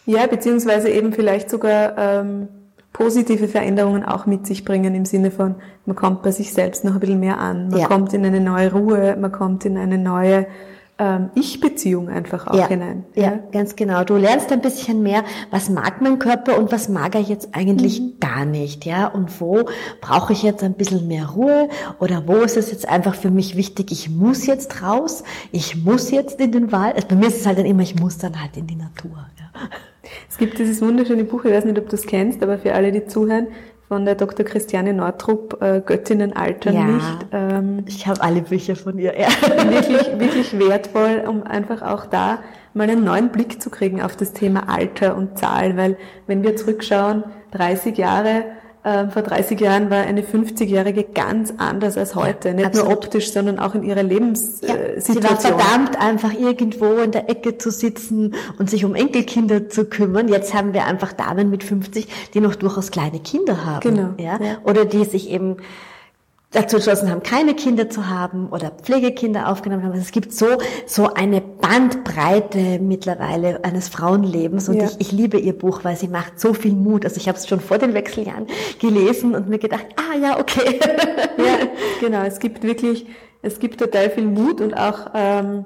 Ja, 0.06 0.28
beziehungsweise 0.28 0.90
eben 0.90 1.14
vielleicht 1.14 1.50
sogar 1.50 1.98
ähm, 1.98 2.48
positive 2.94 3.48
Veränderungen 3.48 4.06
auch 4.06 4.26
mit 4.26 4.46
sich 4.46 4.64
bringen 4.64 4.96
im 4.96 5.06
Sinne 5.06 5.32
von, 5.32 5.56
man 5.86 5.96
kommt 5.96 6.22
bei 6.22 6.32
sich 6.32 6.54
selbst 6.54 6.86
noch 6.86 6.94
ein 6.94 7.00
bisschen 7.00 7.20
mehr 7.20 7.40
an, 7.40 7.70
man 7.70 7.80
ja. 7.80 7.88
kommt 7.88 8.14
in 8.14 8.26
eine 8.26 8.40
neue 8.40 8.72
Ruhe, 8.72 9.18
man 9.20 9.32
kommt 9.32 9.66
in 9.66 9.78
eine 9.78 9.98
neue 9.98 10.48
Ich-Beziehung 11.36 12.08
einfach 12.08 12.48
auch 12.48 12.58
ja, 12.58 12.70
hinein. 12.70 13.04
Ja. 13.16 13.24
ja, 13.24 13.40
ganz 13.52 13.76
genau. 13.76 14.06
Du 14.06 14.16
lernst 14.16 14.50
ein 14.54 14.62
bisschen 14.62 15.04
mehr, 15.04 15.26
was 15.52 15.70
mag 15.70 16.02
mein 16.02 16.20
Körper 16.20 16.58
und 16.58 16.72
was 16.72 16.88
mag 16.88 17.16
er 17.16 17.22
jetzt 17.22 17.50
eigentlich 17.52 18.00
mhm. 18.00 18.14
gar 18.22 18.46
nicht, 18.46 18.86
ja? 18.86 19.08
Und 19.08 19.42
wo 19.42 19.66
brauche 20.00 20.32
ich 20.32 20.42
jetzt 20.42 20.64
ein 20.64 20.74
bisschen 20.74 21.06
mehr 21.10 21.28
Ruhe 21.32 21.68
oder 22.00 22.24
wo 22.28 22.36
ist 22.36 22.56
es 22.56 22.72
jetzt 22.72 22.88
einfach 22.88 23.14
für 23.14 23.30
mich 23.30 23.58
wichtig, 23.58 23.92
ich 23.92 24.10
muss 24.10 24.46
jetzt 24.46 24.82
raus, 24.82 25.26
ich 25.52 25.84
muss 25.84 26.12
jetzt 26.12 26.40
in 26.40 26.54
den 26.54 26.72
Wald. 26.72 26.96
Also 26.96 27.10
bei 27.10 27.16
mir 27.16 27.28
ist 27.28 27.42
es 27.42 27.46
halt 27.46 27.58
dann 27.58 27.66
immer, 27.66 27.84
ich 27.84 28.00
muss 28.00 28.18
dann 28.18 28.42
halt 28.42 28.56
in 28.56 28.66
die 28.66 28.78
Natur. 28.78 29.18
Ja. 29.38 29.70
Es 30.30 30.38
gibt 30.38 30.60
dieses 30.60 30.82
wunderschöne 30.82 31.26
Buch, 31.26 31.44
ich 31.44 31.52
weiß 31.52 31.66
nicht, 31.66 31.78
ob 31.78 31.90
du 31.90 31.96
es 31.96 32.06
kennst, 32.06 32.42
aber 32.42 32.58
für 32.58 32.74
alle, 32.74 32.94
die 32.94 33.06
zuhören, 33.06 33.48
von 33.88 34.06
der 34.06 34.16
Dr. 34.16 34.46
Christiane 34.46 34.94
Nordrup, 34.94 35.62
äh, 35.62 35.82
Göttinnen 35.86 36.36
altern 36.36 36.74
ja, 36.74 36.84
nicht. 36.84 37.28
Ähm, 37.32 37.84
ich 37.88 38.08
habe 38.08 38.22
alle 38.22 38.42
Bücher 38.42 38.76
von 38.76 38.98
ihr. 38.98 39.14
Ja. 39.20 39.28
Wirklich, 39.70 40.20
wirklich 40.20 40.60
wertvoll, 40.60 41.24
um 41.28 41.44
einfach 41.44 41.82
auch 41.82 42.06
da 42.06 42.40
mal 42.74 42.90
einen 42.90 43.04
neuen 43.04 43.30
Blick 43.30 43.62
zu 43.62 43.70
kriegen 43.70 44.02
auf 44.02 44.16
das 44.16 44.34
Thema 44.34 44.70
Alter 44.70 45.16
und 45.16 45.38
Zahl, 45.38 45.78
weil 45.78 45.98
wenn 46.28 46.44
wir 46.44 46.56
zurückschauen, 46.56 47.24
30 47.52 47.98
Jahre, 47.98 48.46
ähm, 48.86 49.10
vor 49.10 49.24
30 49.24 49.60
Jahren 49.60 49.90
war 49.90 50.04
eine 50.04 50.22
50-Jährige 50.22 51.04
ganz 51.04 51.52
anders 51.58 51.98
als 51.98 52.14
heute. 52.14 52.54
Nicht 52.54 52.68
Absolut. 52.68 52.90
nur 52.90 52.98
optisch, 52.98 53.32
sondern 53.32 53.58
auch 53.58 53.74
in 53.74 53.82
ihrer 53.82 54.04
Lebenssituation. 54.04 54.96
Ja, 54.96 55.02
sie 55.02 55.24
war 55.24 55.38
verdammt, 55.38 56.00
einfach 56.00 56.32
irgendwo 56.34 56.94
in 56.98 57.12
der 57.12 57.28
Ecke 57.28 57.58
zu 57.58 57.72
sitzen 57.72 58.36
und 58.60 58.70
sich 58.70 58.86
um 58.86 58.94
Enkelkinder 58.94 59.70
zu 59.70 59.86
kümmern. 59.86 60.28
Jetzt 60.28 60.54
haben 60.54 60.74
wir 60.74 60.86
einfach 60.86 61.14
Damen 61.14 61.50
mit 61.50 61.64
50, 61.64 62.08
die 62.36 62.42
noch 62.42 62.54
durchaus 62.54 62.92
kleine 62.92 63.20
Kinder 63.20 63.66
haben. 63.66 63.82
Genau. 63.82 64.14
Ja? 64.18 64.40
ja. 64.40 64.58
Oder 64.64 64.86
die 64.86 65.04
sich 65.04 65.32
eben 65.32 65.58
dazu 66.56 66.78
entschlossen 66.78 67.10
haben, 67.10 67.22
keine 67.22 67.54
Kinder 67.54 67.90
zu 67.90 68.08
haben 68.08 68.48
oder 68.50 68.72
Pflegekinder 68.72 69.50
aufgenommen 69.50 69.84
haben. 69.84 69.92
Also 69.92 70.04
es 70.04 70.12
gibt 70.12 70.34
so, 70.34 70.58
so 70.86 71.14
eine 71.14 71.42
Bandbreite 71.42 72.80
mittlerweile 72.80 73.64
eines 73.64 73.90
Frauenlebens 73.90 74.70
und 74.70 74.76
ja. 74.76 74.86
ich, 74.86 74.96
ich 75.00 75.12
liebe 75.12 75.38
ihr 75.38 75.54
Buch, 75.54 75.82
weil 75.84 75.96
sie 75.98 76.08
macht 76.08 76.40
so 76.40 76.54
viel 76.54 76.74
Mut. 76.74 77.06
Also 77.06 77.18
ich 77.18 77.28
habe 77.28 77.38
es 77.38 77.48
schon 77.48 77.60
vor 77.60 77.78
den 77.78 77.94
Wechseljahren 77.94 78.48
gelesen 78.80 79.36
und 79.36 79.50
mir 79.50 79.60
gedacht, 79.60 79.86
ah 79.98 80.18
ja, 80.18 80.40
okay. 80.40 80.80
ja, 81.38 81.68
genau. 82.00 82.24
Es 82.24 82.40
gibt 82.40 82.64
wirklich, 82.64 83.06
es 83.42 83.60
gibt 83.60 83.80
total 83.80 84.10
viel 84.10 84.26
Mut 84.26 84.62
und 84.62 84.74
auch 84.76 85.12
ähm, 85.14 85.66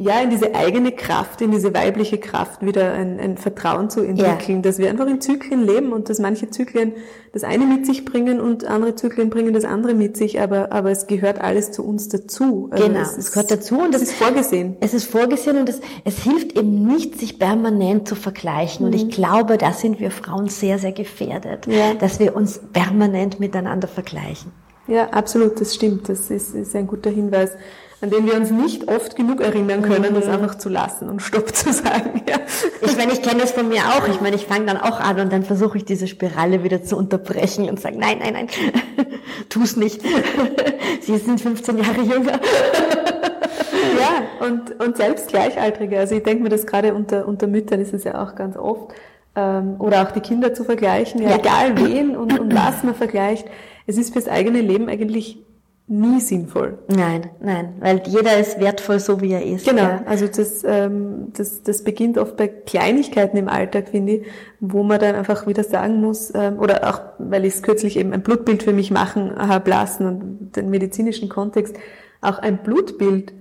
ja, 0.00 0.18
in 0.22 0.30
diese 0.30 0.54
eigene 0.54 0.92
Kraft, 0.92 1.42
in 1.42 1.50
diese 1.50 1.74
weibliche 1.74 2.16
Kraft 2.16 2.64
wieder 2.64 2.94
ein, 2.94 3.20
ein 3.20 3.36
Vertrauen 3.36 3.90
zu 3.90 4.00
entwickeln, 4.00 4.56
ja. 4.56 4.62
dass 4.62 4.78
wir 4.78 4.88
einfach 4.88 5.06
in 5.06 5.20
Zyklen 5.20 5.62
leben 5.62 5.92
und 5.92 6.08
dass 6.08 6.18
manche 6.18 6.48
Zyklen 6.48 6.94
das 7.32 7.44
eine 7.44 7.66
mit 7.66 7.84
sich 7.84 8.06
bringen 8.06 8.40
und 8.40 8.64
andere 8.64 8.94
Zyklen 8.94 9.28
bringen 9.28 9.52
das 9.52 9.66
andere 9.66 9.92
mit 9.92 10.16
sich, 10.16 10.40
aber, 10.40 10.72
aber 10.72 10.90
es 10.90 11.06
gehört 11.06 11.38
alles 11.42 11.70
zu 11.70 11.84
uns 11.84 12.08
dazu. 12.08 12.68
Also 12.70 12.86
genau, 12.86 13.00
es, 13.00 13.18
es, 13.18 13.32
gehört 13.32 13.50
dazu 13.50 13.78
und 13.78 13.94
es 13.94 14.00
ist 14.00 14.14
vorgesehen. 14.14 14.78
Es 14.80 14.94
ist 14.94 15.04
vorgesehen 15.04 15.58
und 15.58 15.68
es, 15.68 15.82
es 16.06 16.22
hilft 16.22 16.56
eben 16.56 16.86
nicht, 16.86 17.20
sich 17.20 17.38
permanent 17.38 18.08
zu 18.08 18.14
vergleichen. 18.14 18.86
Mhm. 18.86 18.92
Und 18.92 18.96
ich 18.96 19.04
mhm. 19.04 19.10
glaube, 19.10 19.58
da 19.58 19.74
sind 19.74 20.00
wir 20.00 20.10
Frauen 20.10 20.48
sehr, 20.48 20.78
sehr 20.78 20.92
gefährdet, 20.92 21.66
ja. 21.66 21.92
dass 21.92 22.18
wir 22.18 22.34
uns 22.34 22.58
permanent 22.72 23.38
miteinander 23.38 23.86
vergleichen. 23.86 24.50
Ja, 24.86 25.10
absolut, 25.10 25.60
das 25.60 25.74
stimmt. 25.74 26.08
Das 26.08 26.30
ist, 26.30 26.54
ist 26.54 26.74
ein 26.74 26.86
guter 26.86 27.10
Hinweis 27.10 27.52
an 28.02 28.08
den 28.08 28.26
wir 28.26 28.34
uns 28.34 28.50
nicht 28.50 28.88
oft 28.88 29.14
genug 29.14 29.40
erinnern 29.40 29.82
können, 29.82 30.12
mhm. 30.12 30.14
das 30.14 30.26
einfach 30.26 30.56
zu 30.56 30.68
lassen 30.68 31.10
und 31.10 31.20
Stopp 31.20 31.48
zu 31.54 31.72
sagen. 31.72 32.22
Ja. 32.28 32.36
Ich 32.80 32.96
meine, 32.96 33.12
ich 33.12 33.22
kenne 33.22 33.40
das 33.40 33.52
von 33.52 33.68
mir 33.68 33.82
auch. 33.82 34.08
Ich 34.08 34.20
meine, 34.20 34.36
ich 34.36 34.46
fange 34.46 34.66
dann 34.66 34.78
auch 34.78 35.00
an 35.00 35.20
und 35.20 35.32
dann 35.32 35.42
versuche 35.42 35.78
ich 35.78 35.84
diese 35.84 36.06
Spirale 36.06 36.64
wieder 36.64 36.82
zu 36.82 36.96
unterbrechen 36.96 37.68
und 37.68 37.78
sage, 37.78 37.98
nein, 37.98 38.18
nein, 38.20 38.32
nein, 38.32 38.48
tu 39.48 39.62
es 39.62 39.76
nicht. 39.76 40.02
Sie 41.00 41.18
sind 41.18 41.40
15 41.40 41.78
Jahre 41.78 42.00
jünger. 42.00 42.40
ja, 43.98 44.46
und, 44.46 44.80
und 44.80 44.96
selbst 44.96 45.28
Gleichaltrige. 45.28 45.98
Also 45.98 46.14
ich 46.14 46.22
denke 46.22 46.42
mir, 46.42 46.48
das 46.48 46.66
gerade 46.66 46.94
unter, 46.94 47.28
unter 47.28 47.46
Müttern 47.46 47.80
ist 47.80 47.92
es 47.92 48.04
ja 48.04 48.22
auch 48.22 48.34
ganz 48.34 48.56
oft. 48.56 48.94
Ähm, 49.36 49.76
oder 49.78 50.02
auch 50.02 50.10
die 50.10 50.20
Kinder 50.20 50.54
zu 50.54 50.64
vergleichen, 50.64 51.22
ja, 51.22 51.30
ja. 51.30 51.36
egal 51.36 51.76
wen 51.76 52.16
und, 52.16 52.38
und 52.38 52.54
was 52.54 52.82
man 52.82 52.94
vergleicht. 52.94 53.46
Es 53.86 53.96
ist 53.96 54.12
fürs 54.12 54.26
eigene 54.26 54.60
Leben 54.60 54.88
eigentlich 54.88 55.38
nie 55.90 56.20
sinnvoll. 56.20 56.78
Nein, 56.86 57.30
nein, 57.40 57.74
weil 57.80 58.00
jeder 58.06 58.38
ist 58.38 58.60
wertvoll, 58.60 59.00
so 59.00 59.20
wie 59.20 59.32
er 59.32 59.44
ist. 59.44 59.66
Genau, 59.66 59.82
ja. 59.82 60.02
also 60.06 60.28
das, 60.28 60.62
ähm, 60.64 61.32
das, 61.36 61.64
das 61.64 61.82
beginnt 61.82 62.16
oft 62.16 62.36
bei 62.36 62.46
Kleinigkeiten 62.46 63.36
im 63.36 63.48
Alltag, 63.48 63.88
finde 63.88 64.12
ich, 64.12 64.26
wo 64.60 64.84
man 64.84 65.00
dann 65.00 65.16
einfach 65.16 65.48
wieder 65.48 65.64
sagen 65.64 66.00
muss, 66.00 66.32
ähm, 66.32 66.60
oder 66.60 66.88
auch, 66.88 67.00
weil 67.18 67.44
ich 67.44 67.54
es 67.54 67.62
kürzlich 67.64 67.98
eben 67.98 68.12
ein 68.12 68.22
Blutbild 68.22 68.62
für 68.62 68.72
mich 68.72 68.92
machen 68.92 69.34
habe 69.36 69.68
lassen 69.68 70.06
und 70.06 70.52
den 70.54 70.70
medizinischen 70.70 71.28
Kontext, 71.28 71.74
auch 72.20 72.38
ein 72.38 72.62
Blutbild 72.62 73.32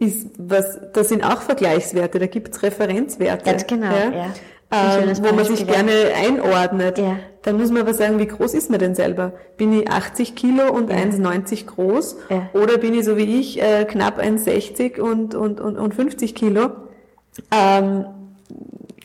ist 0.00 0.30
was, 0.38 0.80
das 0.92 1.08
sind 1.08 1.24
auch 1.24 1.40
Vergleichswerte, 1.42 2.18
da 2.18 2.26
gibt's 2.26 2.64
Referenzwerte. 2.64 3.44
Ganz 3.44 3.68
genau, 3.68 3.92
ja. 3.92 4.10
ja 4.10 4.34
ähm, 4.72 5.12
wo 5.22 5.34
man 5.34 5.44
sich 5.44 5.66
gerne 5.66 5.92
einordnet. 6.16 6.98
Ja. 6.98 7.18
Dann 7.42 7.58
muss 7.58 7.70
man 7.70 7.82
aber 7.82 7.92
sagen, 7.92 8.18
wie 8.18 8.26
groß 8.26 8.54
ist 8.54 8.70
man 8.70 8.78
denn 8.78 8.94
selber? 8.94 9.32
Bin 9.56 9.78
ich 9.78 9.90
80 9.90 10.34
Kilo 10.34 10.72
und 10.72 10.90
ja. 10.90 10.96
1,90 10.96 11.66
groß? 11.66 12.16
Ja. 12.30 12.48
Oder 12.54 12.78
bin 12.78 12.94
ich 12.94 13.04
so 13.04 13.16
wie 13.16 13.40
ich 13.40 13.60
äh, 13.60 13.84
knapp 13.84 14.20
1,60 14.20 15.00
und, 15.00 15.34
und, 15.34 15.60
und, 15.60 15.76
und 15.76 15.94
50 15.94 16.34
Kilo? 16.34 16.70
Ähm, 17.50 18.06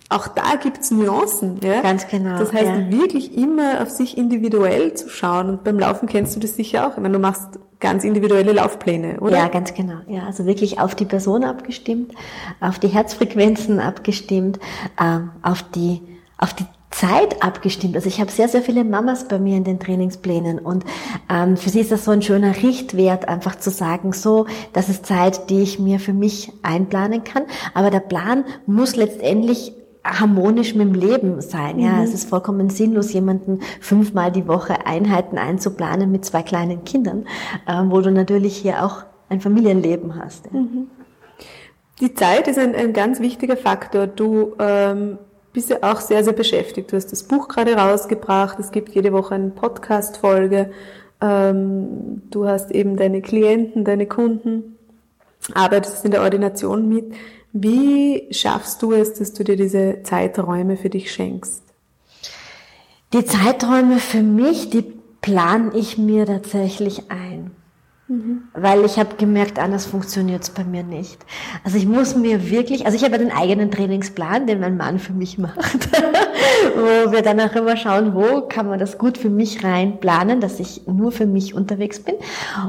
auch 0.10 0.28
da 0.28 0.56
gibt's 0.62 0.92
Nuancen. 0.92 1.60
Ja? 1.62 1.82
Ganz 1.82 2.08
genau. 2.08 2.40
Das 2.40 2.54
heißt, 2.54 2.66
ja. 2.66 2.92
wirklich 2.92 3.38
immer 3.38 3.82
auf 3.82 3.90
sich 3.90 4.18
individuell 4.18 4.94
zu 4.94 5.10
schauen. 5.10 5.50
Und 5.50 5.64
beim 5.64 5.78
Laufen 5.78 6.08
kennst 6.08 6.36
du 6.36 6.40
das 6.40 6.56
sicher 6.56 6.88
auch. 6.88 6.92
Ich 6.92 6.98
meine, 6.98 7.14
du 7.14 7.20
machst 7.20 7.60
ganz 7.80 8.04
individuelle 8.04 8.54
Laufpläne, 8.54 9.20
oder? 9.20 9.38
Ja, 9.38 9.48
ganz 9.50 9.74
genau. 9.74 9.98
Ja, 10.08 10.24
also 10.26 10.46
wirklich 10.46 10.80
auf 10.80 10.96
die 10.96 11.06
Person 11.06 11.44
abgestimmt, 11.44 12.14
auf 12.60 12.80
die 12.80 12.88
Herzfrequenzen 12.88 13.80
abgestimmt, 13.80 14.60
ähm, 15.00 15.32
auf 15.44 15.64
die 15.64 16.02
auf 16.40 16.54
die 16.54 16.66
Zeit 16.92 17.44
abgestimmt. 17.44 17.96
Also 17.96 18.08
ich 18.08 18.22
habe 18.22 18.32
sehr, 18.32 18.48
sehr 18.48 18.62
viele 18.62 18.84
Mamas 18.84 19.28
bei 19.28 19.40
mir 19.40 19.58
in 19.58 19.64
den 19.64 19.80
Trainingsplänen 19.80 20.60
und 20.60 20.86
ähm, 21.30 21.58
für 21.58 21.70
sie 21.70 21.82
ist 21.82 21.92
das 21.92 22.06
so 22.06 22.12
ein 22.12 22.22
schöner 22.22 22.56
Richtwert, 22.64 23.28
einfach 23.28 23.58
zu 23.58 23.72
sagen, 23.72 24.14
so, 24.14 24.46
das 24.74 24.88
ist 24.88 25.06
Zeit, 25.06 25.50
die 25.50 25.62
ich 25.62 25.80
mir 25.80 26.00
für 26.00 26.14
mich 26.14 26.54
einplanen 26.64 27.24
kann. 27.24 27.44
Aber 27.74 27.92
der 27.92 28.00
Plan 28.00 28.46
muss 28.66 28.96
letztendlich 28.96 29.74
harmonisch 30.08 30.76
mit 30.76 30.88
dem 30.88 30.94
Leben 30.94 31.42
sein. 31.42 31.80
Ja, 31.80 31.94
mhm. 31.94 32.04
es 32.04 32.14
ist 32.14 32.30
vollkommen 32.30 32.70
sinnlos, 32.70 33.14
jemanden 33.14 33.60
fünfmal 33.82 34.32
die 34.32 34.48
Woche 34.48 34.86
Einheiten 34.86 35.38
einzuplanen 35.38 36.12
mit 36.12 36.26
zwei 36.26 36.44
kleinen 36.44 36.84
Kindern, 36.84 37.26
äh, 37.66 37.82
wo 37.86 38.02
du 38.02 38.12
natürlich 38.12 38.58
hier 38.58 38.84
auch 38.84 39.04
ein 39.30 39.42
Familienleben 39.42 40.16
hast. 40.16 40.46
Ja. 40.46 40.60
Mhm. 40.60 40.88
Die 42.00 42.14
Zeit 42.14 42.48
ist 42.48 42.60
ein, 42.60 42.76
ein 42.76 42.94
ganz 42.94 43.20
wichtiger 43.20 43.58
Faktor. 43.58 44.06
Du 44.06 44.54
ähm, 44.60 45.18
bist 45.52 45.72
ja 45.72 45.78
auch 45.82 46.00
sehr, 46.00 46.24
sehr 46.24 46.34
beschäftigt. 46.34 46.92
Du 46.92 46.96
hast 46.96 47.12
das 47.12 47.24
Buch 47.24 47.48
gerade 47.48 47.76
rausgebracht. 47.76 48.60
Es 48.60 48.72
gibt 48.72 48.90
jede 48.90 49.12
Woche 49.14 49.34
eine 49.34 49.50
Podcast-Folge. 49.50 50.70
Ähm, 51.22 52.22
du 52.30 52.48
hast 52.48 52.70
eben 52.72 52.98
deine 52.98 53.24
Klienten, 53.24 53.84
deine 53.84 54.06
Kunden, 54.06 54.78
arbeitest 55.56 56.06
in 56.06 56.12
der 56.12 56.22
Ordination 56.22 56.88
mit. 56.88 57.14
Wie 57.54 58.28
schaffst 58.32 58.82
du 58.82 58.94
es, 58.94 59.14
dass 59.14 59.34
du 59.34 59.44
dir 59.44 59.56
diese 59.56 60.04
Zeiträume 60.04 60.78
für 60.78 60.90
dich 60.90 61.12
schenkst? 61.12 61.64
Die 63.14 63.26
Zeiträume 63.26 64.00
für 64.00 64.22
mich, 64.22 64.70
die 64.70 64.84
plane 65.22 65.72
ich 65.76 65.98
mir 65.98 66.26
tatsächlich 66.26 67.10
ein. 67.10 67.52
Mhm. 68.10 68.44
Weil 68.54 68.86
ich 68.86 68.98
habe 68.98 69.16
gemerkt, 69.16 69.60
anders 69.60 69.86
funktioniert 69.86 70.44
es 70.44 70.50
bei 70.50 70.64
mir 70.64 70.84
nicht. 70.84 71.26
Also 71.66 71.78
ich 71.78 71.86
muss 71.86 72.16
mir 72.16 72.50
wirklich, 72.50 72.86
also 72.86 72.98
ich 72.98 73.04
habe 73.04 73.16
einen 73.16 73.32
eigenen 73.32 73.70
Trainingsplan, 73.70 74.48
den 74.48 74.62
mein 74.62 74.78
Mann 74.78 75.00
für 75.00 75.12
mich 75.12 75.38
macht, 75.38 75.90
wo 76.76 77.12
wir 77.12 77.22
dann 77.22 77.42
auch 77.42 77.54
immer 77.54 77.76
schauen, 77.76 78.16
wo 78.16 78.42
kann 78.42 78.68
man 78.68 78.80
das 78.80 78.98
gut 78.98 79.18
für 79.18 79.30
mich 79.30 79.64
reinplanen, 79.64 80.40
dass 80.40 80.60
ich 80.62 80.88
nur 80.88 81.12
für 81.12 81.26
mich 81.26 81.54
unterwegs 81.54 82.00
bin. 82.00 82.16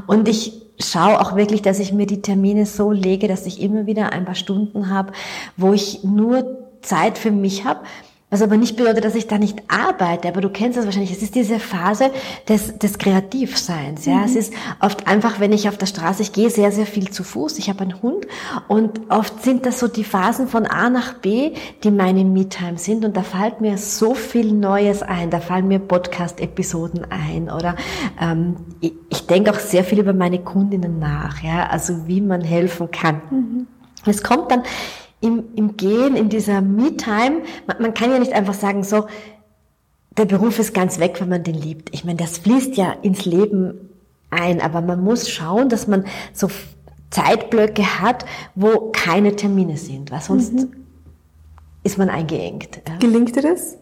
Und 0.07 0.27
ich 0.27 0.61
schaue 0.77 1.19
auch 1.21 1.37
wirklich, 1.37 1.61
dass 1.61 1.79
ich 1.79 1.93
mir 1.93 2.05
die 2.05 2.21
Termine 2.21 2.65
so 2.65 2.91
lege, 2.91 3.29
dass 3.29 3.45
ich 3.45 3.61
immer 3.61 3.85
wieder 3.85 4.11
ein 4.11 4.25
paar 4.25 4.35
Stunden 4.35 4.89
habe, 4.89 5.13
wo 5.55 5.71
ich 5.71 6.03
nur 6.03 6.57
Zeit 6.81 7.17
für 7.17 7.31
mich 7.31 7.65
habe 7.65 7.81
was 8.29 8.43
aber 8.43 8.57
nicht 8.57 8.75
bedeutet, 8.75 9.05
dass 9.05 9.15
ich 9.15 9.27
da 9.27 9.39
nicht 9.39 9.63
arbeite, 9.67 10.27
aber 10.27 10.41
du 10.41 10.49
kennst 10.49 10.77
das 10.77 10.85
wahrscheinlich. 10.85 11.11
Es 11.11 11.23
ist 11.23 11.33
diese 11.33 11.59
Phase 11.59 12.11
des, 12.47 12.77
des 12.77 12.99
Kreativseins. 12.99 14.05
Ja, 14.05 14.17
mhm. 14.17 14.23
es 14.23 14.35
ist 14.35 14.53
oft 14.79 15.07
einfach, 15.07 15.39
wenn 15.39 15.51
ich 15.51 15.67
auf 15.67 15.77
der 15.77 15.87
Straße, 15.87 16.21
ich 16.21 16.31
gehe 16.31 16.51
sehr, 16.51 16.71
sehr 16.71 16.85
viel 16.85 17.09
zu 17.09 17.23
Fuß. 17.23 17.57
Ich 17.57 17.69
habe 17.69 17.81
einen 17.81 18.01
Hund 18.03 18.27
und 18.67 19.09
oft 19.09 19.41
sind 19.43 19.65
das 19.65 19.79
so 19.79 19.87
die 19.87 20.03
Phasen 20.03 20.47
von 20.47 20.67
A 20.67 20.91
nach 20.91 21.15
B, 21.15 21.53
die 21.83 21.89
meine 21.89 22.23
Me-Time 22.23 22.77
sind 22.77 23.03
und 23.03 23.17
da 23.17 23.23
fällt 23.23 23.61
mir 23.61 23.79
so 23.79 24.13
viel 24.13 24.51
Neues 24.51 25.01
ein. 25.01 25.31
Da 25.31 25.39
fallen 25.39 25.67
mir 25.67 25.79
Podcast-Episoden 25.79 27.07
ein 27.09 27.49
oder 27.49 27.75
ähm, 28.21 28.57
ich, 28.79 28.93
ich 29.09 29.25
denke 29.25 29.49
auch 29.49 29.59
sehr 29.59 29.83
viel 29.83 29.99
über 29.99 30.13
meine 30.13 30.37
Kundinnen 30.37 30.99
nach. 30.99 31.41
Ja, 31.41 31.67
also 31.67 32.07
wie 32.07 32.21
man 32.21 32.41
helfen 32.41 32.91
kann. 32.91 33.21
Mhm. 33.31 33.67
Es 34.05 34.21
kommt 34.21 34.51
dann 34.51 34.63
im, 35.21 35.43
im 35.55 35.77
Gehen, 35.77 36.15
in 36.15 36.29
dieser 36.29 36.61
Me-Time, 36.61 37.41
man, 37.67 37.81
man 37.81 37.93
kann 37.93 38.11
ja 38.11 38.19
nicht 38.19 38.33
einfach 38.33 38.53
sagen, 38.53 38.83
so, 38.83 39.07
der 40.17 40.25
Beruf 40.25 40.59
ist 40.59 40.73
ganz 40.73 40.99
weg, 40.99 41.17
wenn 41.19 41.29
man 41.29 41.43
den 41.43 41.55
liebt. 41.55 41.93
Ich 41.93 42.03
meine, 42.03 42.17
das 42.17 42.39
fließt 42.39 42.75
ja 42.75 42.91
ins 43.01 43.25
Leben 43.25 43.89
ein, 44.29 44.61
aber 44.61 44.81
man 44.81 45.03
muss 45.03 45.29
schauen, 45.29 45.69
dass 45.69 45.87
man 45.87 46.05
so 46.33 46.49
Zeitblöcke 47.09 48.01
hat, 48.01 48.25
wo 48.55 48.91
keine 48.91 49.35
Termine 49.35 49.77
sind, 49.77 50.11
weil 50.11 50.21
sonst 50.21 50.53
mhm. 50.53 50.73
ist 51.83 51.97
man 51.97 52.09
eingeengt. 52.09 52.81
Ja. 52.87 52.97
Gelingt 52.97 53.35
dir 53.35 53.41
das? 53.41 53.77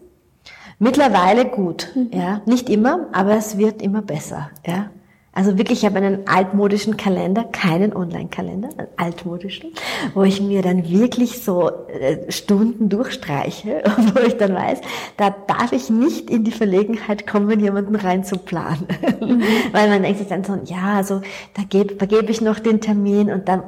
Mittlerweile 0.78 1.44
gut, 1.44 1.92
mhm. 1.94 2.10
ja. 2.12 2.40
Nicht 2.46 2.70
immer, 2.70 3.08
aber 3.12 3.36
es 3.36 3.58
wird 3.58 3.82
immer 3.82 4.02
besser, 4.02 4.50
ja. 4.66 4.90
Also 5.38 5.56
wirklich, 5.56 5.84
ich 5.84 5.84
habe 5.84 5.98
einen 5.98 6.26
altmodischen 6.26 6.96
Kalender, 6.96 7.44
keinen 7.44 7.94
Online-Kalender, 7.94 8.70
einen 8.76 8.88
altmodischen, 8.96 9.70
wo 10.12 10.24
ich 10.24 10.40
mir 10.40 10.62
dann 10.62 10.88
wirklich 10.88 11.44
so 11.44 11.70
äh, 11.86 12.28
Stunden 12.28 12.88
durchstreiche 12.88 13.84
wo 14.14 14.18
ich 14.18 14.36
dann 14.36 14.52
weiß, 14.52 14.80
da 15.16 15.32
darf 15.46 15.70
ich 15.70 15.90
nicht 15.90 16.28
in 16.28 16.42
die 16.42 16.50
Verlegenheit 16.50 17.24
kommen, 17.28 17.60
jemanden 17.60 17.94
reinzuplanen. 17.94 18.88
Mhm. 19.20 19.42
Weil 19.72 19.88
man 19.88 20.02
denkt 20.02 20.18
sich 20.18 20.26
dann 20.26 20.42
so, 20.42 20.58
ja, 20.64 20.94
also 20.96 21.20
da 21.54 21.62
gebe 21.62 21.94
da 21.94 22.06
geb 22.06 22.28
ich 22.28 22.40
noch 22.40 22.58
den 22.58 22.80
Termin 22.80 23.30
und 23.30 23.46
dann 23.46 23.62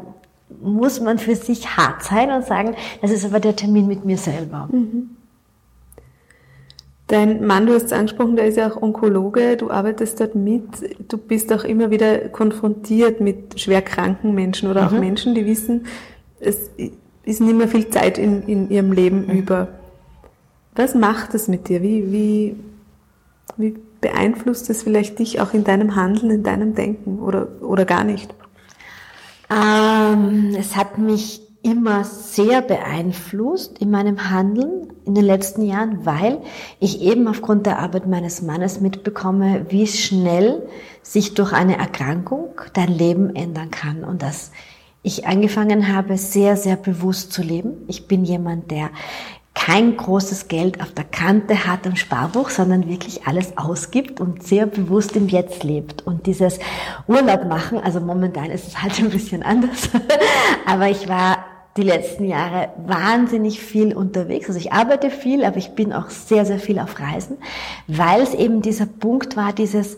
muss 0.61 1.01
man 1.01 1.19
für 1.19 1.37
sich 1.37 1.77
hart 1.77 2.03
sein 2.03 2.33
und 2.33 2.47
sagen, 2.47 2.75
das 3.01 3.13
ist 3.13 3.25
aber 3.25 3.39
der 3.39 3.55
Termin 3.55 3.87
mit 3.87 4.05
mir 4.05 4.19
selber. 4.19 4.69
Mhm. 4.73 5.19
Dein 7.11 7.45
Mann, 7.45 7.67
du 7.67 7.75
hast 7.75 7.87
es 7.87 7.93
angesprochen, 7.93 8.37
der 8.37 8.47
ist 8.47 8.57
ja 8.57 8.71
auch 8.71 8.81
Onkologe, 8.81 9.57
du 9.57 9.69
arbeitest 9.69 10.21
dort 10.21 10.37
mit, 10.37 10.63
du 11.09 11.19
bist 11.19 11.53
auch 11.53 11.65
immer 11.65 11.91
wieder 11.91 12.29
konfrontiert 12.29 13.21
mit 13.21 13.59
schwer 13.59 13.83
kranken 13.83 14.33
Menschen 14.33 14.71
oder 14.71 14.87
auch 14.87 14.93
mhm. 14.93 15.01
Menschen, 15.01 15.35
die 15.35 15.45
wissen, 15.45 15.87
es 16.39 16.71
ist 17.25 17.41
nicht 17.41 17.57
mehr 17.57 17.67
viel 17.67 17.91
Zeit 17.91 18.17
in, 18.17 18.45
in 18.45 18.71
ihrem 18.71 18.93
Leben 18.93 19.27
mhm. 19.27 19.39
über. 19.41 19.69
Was 20.77 20.95
macht 20.95 21.35
das 21.35 21.49
mit 21.49 21.69
dir? 21.69 21.83
Wie, 21.83 22.13
wie, 22.13 22.57
wie 23.57 23.75
beeinflusst 24.01 24.71
das 24.71 24.85
vielleicht 24.85 25.19
dich 25.19 25.41
auch 25.41 25.53
in 25.53 25.65
deinem 25.65 25.97
Handeln, 25.97 26.31
in 26.31 26.43
deinem 26.45 26.77
Denken 26.77 27.19
oder, 27.19 27.49
oder 27.61 27.87
gar 27.87 28.05
nicht? 28.05 28.33
Ähm, 29.51 30.55
es 30.57 30.77
hat 30.77 30.97
mich 30.97 31.43
immer 31.63 32.05
sehr 32.05 32.63
beeinflusst 32.63 33.79
in 33.79 33.91
meinem 33.91 34.31
Handeln 34.31 34.89
in 35.05 35.15
den 35.15 35.25
letzten 35.25 35.63
Jahren, 35.63 36.07
weil 36.07 36.41
ich 36.79 37.03
eben 37.03 37.29
aufgrund 37.29 37.67
der 37.67 37.79
Arbeit 37.79 38.07
meines 38.07 38.43
Mannes 38.43 38.81
mitbekomme, 38.81 39.67
wie 39.69 39.87
schnell 39.87 40.67
sich 41.03 41.35
durch 41.35 41.53
eine 41.53 41.77
Erkrankung 41.77 42.49
dein 42.73 42.89
Leben 42.89 43.35
ändern 43.35 43.71
kann 43.71 44.05
und 44.05 44.23
dass 44.23 44.53
ich 45.03 45.27
angefangen 45.27 45.95
habe, 45.95 46.19
sehr, 46.19 46.57
sehr 46.57 46.77
bewusst 46.77 47.33
zu 47.33 47.43
leben. 47.43 47.85
Ich 47.89 48.07
bin 48.07 48.25
jemand, 48.25 48.71
der 48.71 48.91
kein 49.55 49.97
großes 49.97 50.49
Geld 50.49 50.81
auf 50.81 50.93
der 50.93 51.05
Kante 51.05 51.67
hat 51.67 51.87
am 51.87 51.97
Sparbuch, 51.97 52.51
sondern 52.51 52.89
wirklich 52.89 53.27
alles 53.27 53.59
ausgibt 53.59 54.21
und 54.21 54.43
sehr 54.43 54.67
bewusst 54.67 55.17
im 55.17 55.29
Jetzt 55.29 55.65
lebt. 55.65 56.07
Und 56.07 56.27
dieses 56.27 56.59
Urlaub 57.09 57.47
machen, 57.47 57.79
also 57.79 58.01
momentan 58.01 58.51
ist 58.51 58.69
es 58.69 58.83
halt 58.83 58.99
ein 58.99 59.11
bisschen 59.11 59.43
anders, 59.43 59.91
aber 60.67 60.89
ich 60.89 61.09
war 61.09 61.45
die 61.81 61.87
letzten 61.87 62.25
Jahre 62.25 62.69
wahnsinnig 62.87 63.61
viel 63.61 63.95
unterwegs. 63.97 64.49
Also 64.49 64.59
ich 64.61 64.73
arbeite 64.73 65.11
viel, 65.11 65.45
aber 65.45 65.57
ich 65.57 65.71
bin 65.71 65.93
auch 65.93 66.11
sehr, 66.11 66.45
sehr 66.45 66.59
viel 66.59 66.79
auf 66.79 67.01
Reisen, 67.01 67.39
weil 67.87 68.21
es 68.21 68.35
eben 68.35 68.61
dieser 68.61 68.87
Punkt 68.87 69.37
war, 69.37 69.55
dieses 69.55 69.97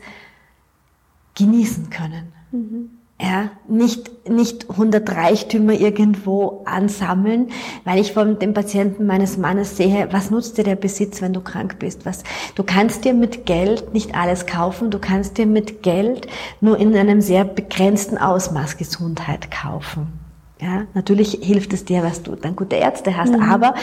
genießen 1.35 1.91
können. 1.91 2.33
Mhm. 2.53 2.91
Ja, 3.21 3.51
nicht, 3.69 4.29
nicht 4.29 4.71
100 4.71 5.09
Reichtümer 5.11 5.75
irgendwo 5.75 6.63
ansammeln, 6.65 7.51
weil 7.85 8.01
ich 8.01 8.13
von 8.13 8.41
dem 8.41 8.53
Patienten 8.53 9.07
meines 9.07 9.37
Mannes 9.37 9.77
sehe, 9.77 10.09
was 10.11 10.31
nutzt 10.31 10.59
dir 10.59 10.65
der 10.65 10.75
Besitz, 10.75 11.23
wenn 11.23 11.33
du 11.33 11.41
krank 11.41 11.79
bist? 11.79 12.05
Was, 12.05 12.25
du 12.57 12.65
kannst 12.65 13.05
dir 13.05 13.15
mit 13.15 13.47
Geld 13.47 13.95
nicht 13.95 14.17
alles 14.17 14.47
kaufen, 14.47 14.91
du 14.91 14.99
kannst 14.99 15.39
dir 15.39 15.47
mit 15.47 15.83
Geld 15.83 16.27
nur 16.61 16.79
in 16.79 16.97
einem 16.97 17.21
sehr 17.21 17.45
begrenzten 17.45 18.19
Ausmaß 18.19 18.77
Gesundheit 18.77 19.53
kaufen. 19.53 20.22
Ja, 20.63 20.87
natürlich 20.95 21.41
hilft 21.43 21.73
es 21.73 21.85
dir, 21.85 22.05
was 22.05 22.23
du 22.23 22.37
dann 22.37 22.55
gute 22.55 22.77
Ärzte 22.77 23.17
hast, 23.17 23.33
mhm. 23.33 23.43
aber 23.43 23.75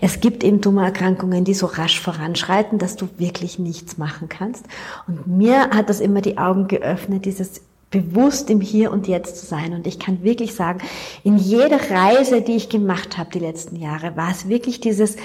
es 0.00 0.20
gibt 0.20 0.44
eben 0.44 0.62
Tumorerkrankungen, 0.62 1.42
die 1.42 1.52
so 1.52 1.66
rasch 1.66 2.00
voranschreiten, 2.00 2.78
dass 2.78 2.94
du 2.94 3.08
wirklich 3.16 3.58
nichts 3.58 3.98
machen 3.98 4.28
kannst. 4.28 4.64
Und 5.08 5.26
mir 5.26 5.70
hat 5.70 5.88
das 5.88 5.98
immer 5.98 6.20
die 6.20 6.38
Augen 6.38 6.68
geöffnet, 6.68 7.24
dieses 7.24 7.62
bewusst 7.90 8.50
im 8.50 8.60
Hier 8.60 8.92
und 8.92 9.08
Jetzt 9.08 9.38
zu 9.38 9.46
sein. 9.46 9.72
Und 9.72 9.88
ich 9.88 9.98
kann 9.98 10.22
wirklich 10.22 10.54
sagen, 10.54 10.80
in 11.24 11.38
jeder 11.38 11.90
Reise, 11.90 12.40
die 12.40 12.54
ich 12.54 12.68
gemacht 12.68 13.18
habe 13.18 13.30
die 13.32 13.40
letzten 13.40 13.74
Jahre, 13.74 14.16
war 14.16 14.30
es 14.30 14.48
wirklich 14.48 14.80
dieses 14.80 15.16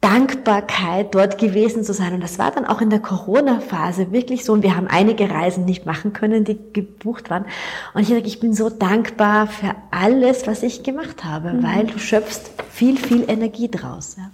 Dankbarkeit, 0.00 1.12
dort 1.14 1.38
gewesen 1.38 1.82
zu 1.82 1.92
sein. 1.92 2.14
Und 2.14 2.22
das 2.22 2.38
war 2.38 2.52
dann 2.52 2.64
auch 2.64 2.80
in 2.80 2.88
der 2.88 3.00
Corona-Phase 3.00 4.12
wirklich 4.12 4.44
so. 4.44 4.52
Und 4.52 4.62
wir 4.62 4.76
haben 4.76 4.86
einige 4.86 5.28
Reisen 5.28 5.64
nicht 5.64 5.86
machen 5.86 6.12
können, 6.12 6.44
die 6.44 6.58
gebucht 6.72 7.30
waren. 7.30 7.46
Und 7.94 8.02
ich 8.02 8.08
sage, 8.08 8.22
ich 8.26 8.38
bin 8.38 8.54
so 8.54 8.70
dankbar 8.70 9.48
für 9.48 9.74
alles, 9.90 10.46
was 10.46 10.62
ich 10.62 10.84
gemacht 10.84 11.24
habe, 11.24 11.52
mhm. 11.52 11.62
weil 11.64 11.86
du 11.86 11.98
schöpfst 11.98 12.52
viel, 12.70 12.96
viel 12.96 13.24
Energie 13.28 13.68
draus. 13.68 14.16
Ja. 14.16 14.30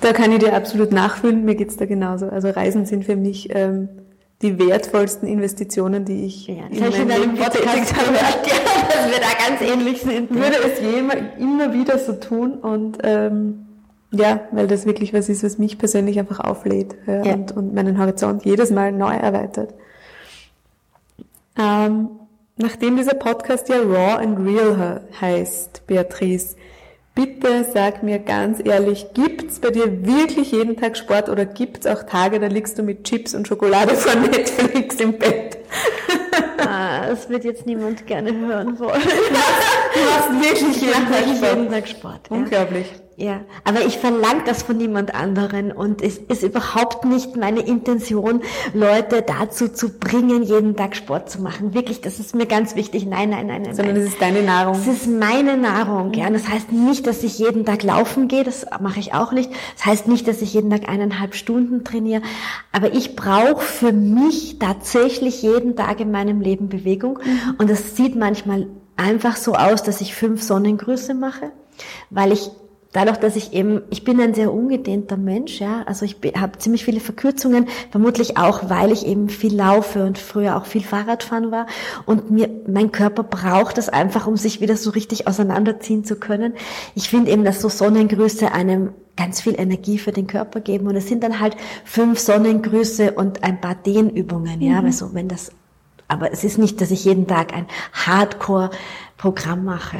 Da 0.00 0.12
kann 0.12 0.30
ich 0.30 0.38
dir 0.38 0.54
absolut 0.54 0.92
nachfühlen. 0.92 1.44
Mir 1.44 1.56
geht's 1.56 1.76
da 1.76 1.86
genauso. 1.86 2.28
Also 2.28 2.50
Reisen 2.50 2.86
sind 2.86 3.04
für 3.04 3.16
mich 3.16 3.48
ähm, 3.52 3.88
die 4.42 4.58
wertvollsten 4.58 5.26
Investitionen, 5.26 6.04
die 6.04 6.26
ich 6.26 6.46
ja, 6.46 6.66
in 6.70 6.78
meinem 6.78 7.08
Leben 7.08 7.36
getätigt 7.36 7.96
habe. 7.96 8.14
Ja, 8.46 8.90
dass 8.90 9.10
wir 9.10 9.18
da 9.18 9.48
ganz 9.48 9.60
ähnlich 9.60 10.02
sind. 10.02 10.30
Ich 10.30 10.36
würde 10.36 10.56
es 10.66 10.78
immer, 10.78 11.14
immer 11.38 11.72
wieder 11.72 11.98
so 11.98 12.12
tun 12.12 12.54
und 12.58 12.98
ähm, 13.02 13.63
ja, 14.14 14.40
weil 14.52 14.66
das 14.66 14.86
wirklich 14.86 15.12
was 15.12 15.28
ist, 15.28 15.44
was 15.44 15.58
mich 15.58 15.78
persönlich 15.78 16.18
einfach 16.18 16.40
auflädt 16.40 16.96
ja, 17.06 17.24
ja. 17.24 17.34
Und, 17.34 17.52
und 17.52 17.74
meinen 17.74 17.98
Horizont 17.98 18.44
jedes 18.44 18.70
Mal 18.70 18.92
neu 18.92 19.14
erweitert. 19.14 19.74
Ähm, 21.58 22.08
nachdem 22.56 22.96
dieser 22.96 23.14
Podcast 23.14 23.68
ja 23.68 23.76
Raw 23.76 24.22
and 24.22 24.38
Real 24.40 25.02
heißt, 25.20 25.86
Beatrice, 25.86 26.56
bitte 27.14 27.64
sag 27.72 28.02
mir 28.02 28.18
ganz 28.18 28.60
ehrlich, 28.64 29.06
gibt's 29.14 29.60
bei 29.60 29.70
dir 29.70 30.04
wirklich 30.04 30.52
jeden 30.52 30.76
Tag 30.76 30.96
Sport 30.96 31.28
oder 31.28 31.46
gibt's 31.46 31.86
auch 31.86 32.02
Tage, 32.02 32.40
da 32.40 32.46
liegst 32.46 32.78
du 32.78 32.82
mit 32.82 33.04
Chips 33.04 33.34
und 33.34 33.46
Schokolade 33.46 33.94
vor 33.94 34.14
Netflix 34.20 34.96
im 34.96 35.18
Bett? 35.18 35.58
Ah, 36.58 37.06
das 37.08 37.28
wird 37.28 37.44
jetzt 37.44 37.66
niemand 37.66 38.06
gerne 38.06 38.32
hören 38.32 38.78
wollen. 38.78 39.02
Du 39.94 40.00
machst 40.00 40.60
wirklich 40.60 40.82
jeden, 40.82 41.06
Tag 41.08 41.36
Sport. 41.36 41.56
jeden 41.56 41.70
Tag 41.70 41.88
Sport. 41.88 42.20
Unglaublich. 42.30 42.90
ja. 42.90 43.03
Aber 43.64 43.84
ich 43.86 43.98
verlange 43.98 44.42
das 44.44 44.62
von 44.62 44.76
niemand 44.76 45.14
anderen 45.14 45.72
und 45.72 46.02
es 46.02 46.18
ist 46.18 46.42
überhaupt 46.42 47.04
nicht 47.04 47.36
meine 47.36 47.60
Intention, 47.60 48.42
Leute 48.72 49.22
dazu 49.22 49.68
zu 49.68 49.98
bringen, 49.98 50.42
jeden 50.42 50.76
Tag 50.76 50.96
Sport 50.96 51.30
zu 51.30 51.40
machen. 51.40 51.74
Wirklich, 51.74 52.00
das 52.00 52.18
ist 52.18 52.34
mir 52.34 52.46
ganz 52.46 52.74
wichtig. 52.74 53.06
Nein, 53.06 53.30
nein, 53.30 53.46
nein, 53.46 53.62
nein. 53.62 53.74
Sondern 53.74 53.96
es 53.96 54.08
ist 54.08 54.20
deine 54.20 54.42
Nahrung. 54.42 54.74
Es 54.74 54.86
ist 54.86 55.06
meine 55.06 55.56
Nahrung, 55.56 56.12
ja. 56.14 56.26
Und 56.26 56.34
das 56.34 56.48
heißt 56.48 56.72
nicht, 56.72 57.06
dass 57.06 57.22
ich 57.22 57.38
jeden 57.38 57.64
Tag 57.64 57.82
laufen 57.82 58.28
gehe, 58.28 58.44
das 58.44 58.66
mache 58.80 59.00
ich 59.00 59.14
auch 59.14 59.32
nicht. 59.32 59.50
Das 59.76 59.86
heißt 59.86 60.08
nicht, 60.08 60.26
dass 60.26 60.42
ich 60.42 60.54
jeden 60.54 60.70
Tag 60.70 60.88
eineinhalb 60.88 61.34
Stunden 61.34 61.84
trainiere. 61.84 62.22
Aber 62.72 62.92
ich 62.92 63.16
brauche 63.16 63.62
für 63.62 63.92
mich 63.92 64.58
tatsächlich 64.58 65.42
jeden 65.42 65.76
Tag 65.76 66.00
in 66.00 66.10
meinem 66.10 66.40
Leben 66.40 66.68
Bewegung. 66.68 67.18
Mhm. 67.24 67.54
Und 67.58 67.70
das 67.70 67.96
sieht 67.96 68.16
manchmal 68.16 68.66
einfach 68.96 69.36
so 69.36 69.54
aus, 69.54 69.82
dass 69.82 70.00
ich 70.00 70.14
fünf 70.14 70.42
Sonnengrüße 70.42 71.14
mache, 71.14 71.52
weil 72.10 72.32
ich 72.32 72.50
dadurch, 72.94 73.18
dass 73.18 73.36
ich 73.36 73.52
eben, 73.52 73.82
ich 73.90 74.04
bin 74.04 74.18
ein 74.20 74.32
sehr 74.32 74.54
ungedehnter 74.54 75.18
Mensch, 75.18 75.60
ja, 75.60 75.82
also 75.84 76.06
ich 76.06 76.16
habe 76.40 76.58
ziemlich 76.58 76.84
viele 76.84 77.00
Verkürzungen, 77.00 77.66
vermutlich 77.90 78.38
auch, 78.38 78.70
weil 78.70 78.92
ich 78.92 79.04
eben 79.04 79.28
viel 79.28 79.54
laufe 79.54 80.04
und 80.04 80.16
früher 80.16 80.56
auch 80.56 80.64
viel 80.64 80.82
Fahrradfahren 80.82 81.50
war 81.50 81.66
und 82.06 82.30
mir, 82.30 82.48
mein 82.66 82.92
Körper 82.92 83.24
braucht 83.24 83.76
das 83.76 83.90
einfach, 83.90 84.26
um 84.26 84.36
sich 84.36 84.62
wieder 84.62 84.76
so 84.76 84.90
richtig 84.90 85.26
auseinanderziehen 85.26 86.04
zu 86.04 86.16
können. 86.16 86.54
Ich 86.94 87.10
finde 87.10 87.32
eben, 87.32 87.44
dass 87.44 87.60
so 87.60 87.68
Sonnengrüße 87.68 88.52
einem 88.52 88.92
ganz 89.16 89.40
viel 89.40 89.58
Energie 89.58 89.98
für 89.98 90.12
den 90.12 90.26
Körper 90.26 90.60
geben 90.60 90.86
und 90.86 90.96
es 90.96 91.08
sind 91.08 91.22
dann 91.24 91.40
halt 91.40 91.56
fünf 91.84 92.20
Sonnengrüße 92.20 93.12
und 93.12 93.42
ein 93.42 93.60
paar 93.60 93.74
Dehnübungen, 93.74 94.60
ja, 94.62 94.80
mhm. 94.80 94.86
also 94.86 95.14
wenn 95.14 95.28
das 95.28 95.50
aber 96.06 96.30
es 96.30 96.44
ist 96.44 96.58
nicht, 96.58 96.82
dass 96.82 96.90
ich 96.90 97.06
jeden 97.06 97.26
Tag 97.26 97.54
ein 97.54 97.66
Hardcore-Programm 97.94 99.64
mache. 99.64 99.96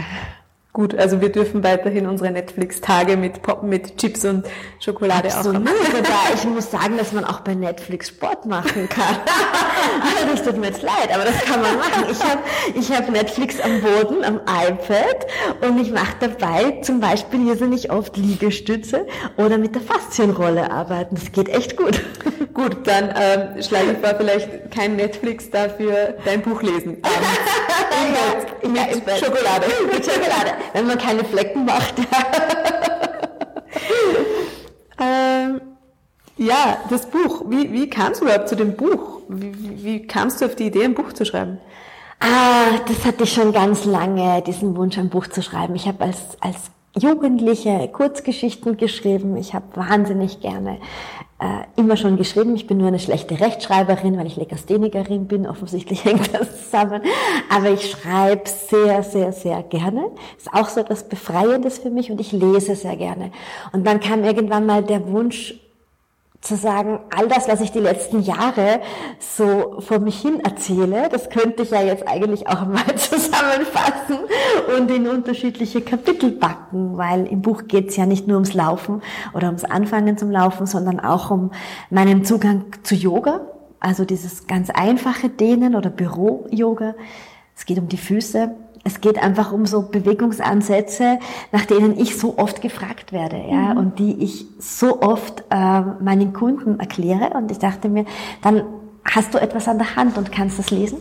Gut, 0.74 0.92
also 0.92 1.20
wir 1.20 1.28
dürfen 1.30 1.62
weiterhin 1.62 2.08
unsere 2.08 2.32
Netflix-Tage 2.32 3.16
mit 3.16 3.34
mit 3.62 3.96
Chips 3.96 4.24
und 4.24 4.44
Schokolade 4.80 5.32
Absolut. 5.32 5.62
auch 5.62 5.70
haben. 5.70 6.34
Ich 6.34 6.44
muss 6.46 6.68
sagen, 6.68 6.98
dass 6.98 7.12
man 7.12 7.24
auch 7.24 7.40
bei 7.42 7.54
Netflix 7.54 8.08
Sport 8.08 8.44
machen 8.44 8.88
kann. 8.88 9.18
das 10.32 10.42
tut 10.42 10.58
mir 10.58 10.66
jetzt 10.66 10.82
leid, 10.82 11.14
aber 11.14 11.26
das 11.26 11.44
kann 11.44 11.62
man 11.62 11.76
machen. 11.76 12.06
Ich 12.10 12.20
habe 12.20 12.40
ich 12.74 12.90
hab 12.90 13.08
Netflix 13.08 13.60
am 13.60 13.82
Boden, 13.82 14.24
am 14.24 14.40
iPad 14.40 15.26
und 15.60 15.78
ich 15.78 15.92
mache 15.92 16.16
dabei 16.18 16.80
zum 16.82 16.98
Beispiel 16.98 17.46
irrsinnig 17.46 17.92
oft 17.92 18.16
Liegestütze 18.16 19.06
oder 19.36 19.58
mit 19.58 19.76
der 19.76 19.82
Faszienrolle 19.82 20.72
arbeiten. 20.72 21.14
Das 21.14 21.30
geht 21.30 21.50
echt 21.50 21.76
gut. 21.76 22.00
Gut, 22.52 22.78
dann 22.84 23.14
ähm, 23.16 23.62
schlage 23.62 23.92
ich 23.92 23.98
vor, 23.98 24.16
vielleicht 24.16 24.72
kein 24.72 24.96
Netflix 24.96 25.50
dafür 25.50 26.16
dein 26.24 26.42
Buch 26.42 26.62
lesen. 26.62 27.00
Ähm, 27.96 28.72
mit, 28.72 28.76
ja, 28.76 28.86
mit 28.86 29.18
Schokolade. 29.18 29.66
mit 29.92 30.04
Schokolade 30.04 30.52
wenn 30.72 30.86
man 30.86 30.98
keine 30.98 31.24
Flecken 31.24 31.64
macht. 31.64 31.94
ähm, 35.00 35.60
ja, 36.36 36.78
das 36.90 37.06
Buch. 37.06 37.44
Wie, 37.48 37.72
wie 37.72 37.88
kamst 37.88 38.20
du 38.20 38.24
überhaupt 38.24 38.48
zu 38.48 38.56
dem 38.56 38.76
Buch? 38.76 39.20
Wie, 39.28 39.84
wie 39.84 40.06
kamst 40.06 40.40
du 40.40 40.46
auf 40.46 40.56
die 40.56 40.66
Idee, 40.66 40.84
ein 40.84 40.94
Buch 40.94 41.12
zu 41.12 41.24
schreiben? 41.24 41.58
Ah, 42.20 42.78
das 42.88 43.04
hatte 43.04 43.24
ich 43.24 43.32
schon 43.32 43.52
ganz 43.52 43.84
lange, 43.84 44.42
diesen 44.42 44.76
Wunsch, 44.76 44.96
ein 44.98 45.10
Buch 45.10 45.26
zu 45.26 45.42
schreiben. 45.42 45.74
Ich 45.74 45.86
habe 45.86 46.04
als, 46.04 46.18
als 46.40 46.56
Jugendliche 46.96 47.88
Kurzgeschichten 47.88 48.76
geschrieben. 48.76 49.36
Ich 49.36 49.52
habe 49.52 49.64
wahnsinnig 49.74 50.40
gerne 50.40 50.78
äh, 51.40 51.64
immer 51.80 51.96
schon 51.96 52.16
geschrieben. 52.16 52.54
Ich 52.54 52.68
bin 52.68 52.78
nur 52.78 52.86
eine 52.86 53.00
schlechte 53.00 53.40
Rechtschreiberin, 53.40 54.16
weil 54.16 54.28
ich 54.28 54.36
Legasthenikerin 54.36 55.26
bin. 55.26 55.46
Offensichtlich 55.46 56.04
hängt 56.04 56.32
das 56.32 56.64
zusammen. 56.64 57.02
Aber 57.50 57.70
ich 57.70 57.90
schreibe 57.90 58.48
sehr, 58.48 59.02
sehr, 59.02 59.32
sehr 59.32 59.62
gerne. 59.64 60.10
Ist 60.38 60.52
auch 60.52 60.68
so 60.68 60.80
etwas 60.80 61.08
Befreiendes 61.08 61.78
für 61.78 61.90
mich 61.90 62.12
und 62.12 62.20
ich 62.20 62.30
lese 62.30 62.76
sehr 62.76 62.96
gerne. 62.96 63.32
Und 63.72 63.84
dann 63.84 63.98
kam 63.98 64.22
irgendwann 64.22 64.64
mal 64.64 64.84
der 64.84 65.08
Wunsch, 65.08 65.54
zu 66.44 66.56
sagen, 66.56 67.00
all 67.10 67.26
das, 67.26 67.48
was 67.48 67.62
ich 67.62 67.72
die 67.72 67.80
letzten 67.80 68.20
Jahre 68.20 68.80
so 69.18 69.80
vor 69.80 69.98
mich 69.98 70.20
hin 70.20 70.40
erzähle, 70.40 71.08
das 71.10 71.30
könnte 71.30 71.62
ich 71.62 71.70
ja 71.70 71.82
jetzt 71.82 72.06
eigentlich 72.06 72.46
auch 72.46 72.66
mal 72.66 72.94
zusammenfassen 72.96 74.18
und 74.76 74.90
in 74.90 75.08
unterschiedliche 75.08 75.80
Kapitel 75.80 76.32
packen, 76.32 76.98
weil 76.98 77.26
im 77.26 77.40
Buch 77.40 77.66
geht 77.66 77.88
es 77.88 77.96
ja 77.96 78.04
nicht 78.04 78.28
nur 78.28 78.36
ums 78.36 78.52
Laufen 78.52 79.02
oder 79.32 79.46
ums 79.46 79.64
Anfangen 79.64 80.18
zum 80.18 80.30
Laufen, 80.30 80.66
sondern 80.66 81.00
auch 81.00 81.30
um 81.30 81.50
meinen 81.88 82.26
Zugang 82.26 82.66
zu 82.82 82.94
Yoga, 82.94 83.40
also 83.80 84.04
dieses 84.04 84.46
ganz 84.46 84.68
einfache 84.68 85.30
Dehnen 85.30 85.74
oder 85.74 85.88
Büro-Yoga. 85.88 86.94
Es 87.56 87.64
geht 87.64 87.78
um 87.78 87.88
die 87.88 87.96
Füße, 87.96 88.54
es 88.84 89.00
geht 89.00 89.18
einfach 89.22 89.50
um 89.50 89.66
so 89.66 89.82
Bewegungsansätze, 89.82 91.18
nach 91.52 91.64
denen 91.64 91.98
ich 91.98 92.18
so 92.18 92.38
oft 92.38 92.60
gefragt 92.60 93.12
werde, 93.12 93.36
ja, 93.36 93.72
mhm. 93.72 93.78
und 93.78 93.98
die 93.98 94.22
ich 94.22 94.46
so 94.58 95.00
oft 95.00 95.44
äh, 95.50 95.80
meinen 95.80 96.32
Kunden 96.32 96.78
erkläre. 96.78 97.30
Und 97.30 97.50
ich 97.50 97.58
dachte 97.58 97.88
mir, 97.88 98.04
dann 98.42 98.62
hast 99.04 99.34
du 99.34 99.38
etwas 99.38 99.68
an 99.68 99.78
der 99.78 99.96
Hand 99.96 100.16
und 100.16 100.32
kannst 100.32 100.58
das 100.58 100.70
lesen. 100.70 100.98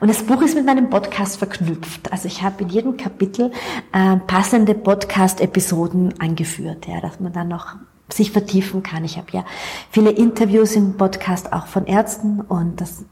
Und 0.00 0.08
das 0.08 0.22
Buch 0.24 0.42
ist 0.42 0.54
mit 0.54 0.66
meinem 0.66 0.90
Podcast 0.90 1.36
verknüpft. 1.36 2.10
Also 2.12 2.26
ich 2.26 2.42
habe 2.42 2.62
in 2.62 2.68
jedem 2.68 2.96
Kapitel 2.96 3.52
äh, 3.92 4.16
passende 4.26 4.74
Podcast-Episoden 4.74 6.20
angeführt, 6.20 6.86
ja, 6.86 7.00
dass 7.00 7.20
man 7.20 7.32
dann 7.32 7.48
noch 7.48 7.76
sich 8.12 8.32
vertiefen 8.32 8.82
kann. 8.82 9.04
Ich 9.04 9.16
habe 9.16 9.28
ja 9.32 9.44
viele 9.90 10.10
Interviews 10.10 10.76
im 10.76 10.96
Podcast 10.96 11.52
auch 11.52 11.66
von 11.66 11.86
Ärzten 11.86 12.40
und 12.40 12.80
das 12.80 13.04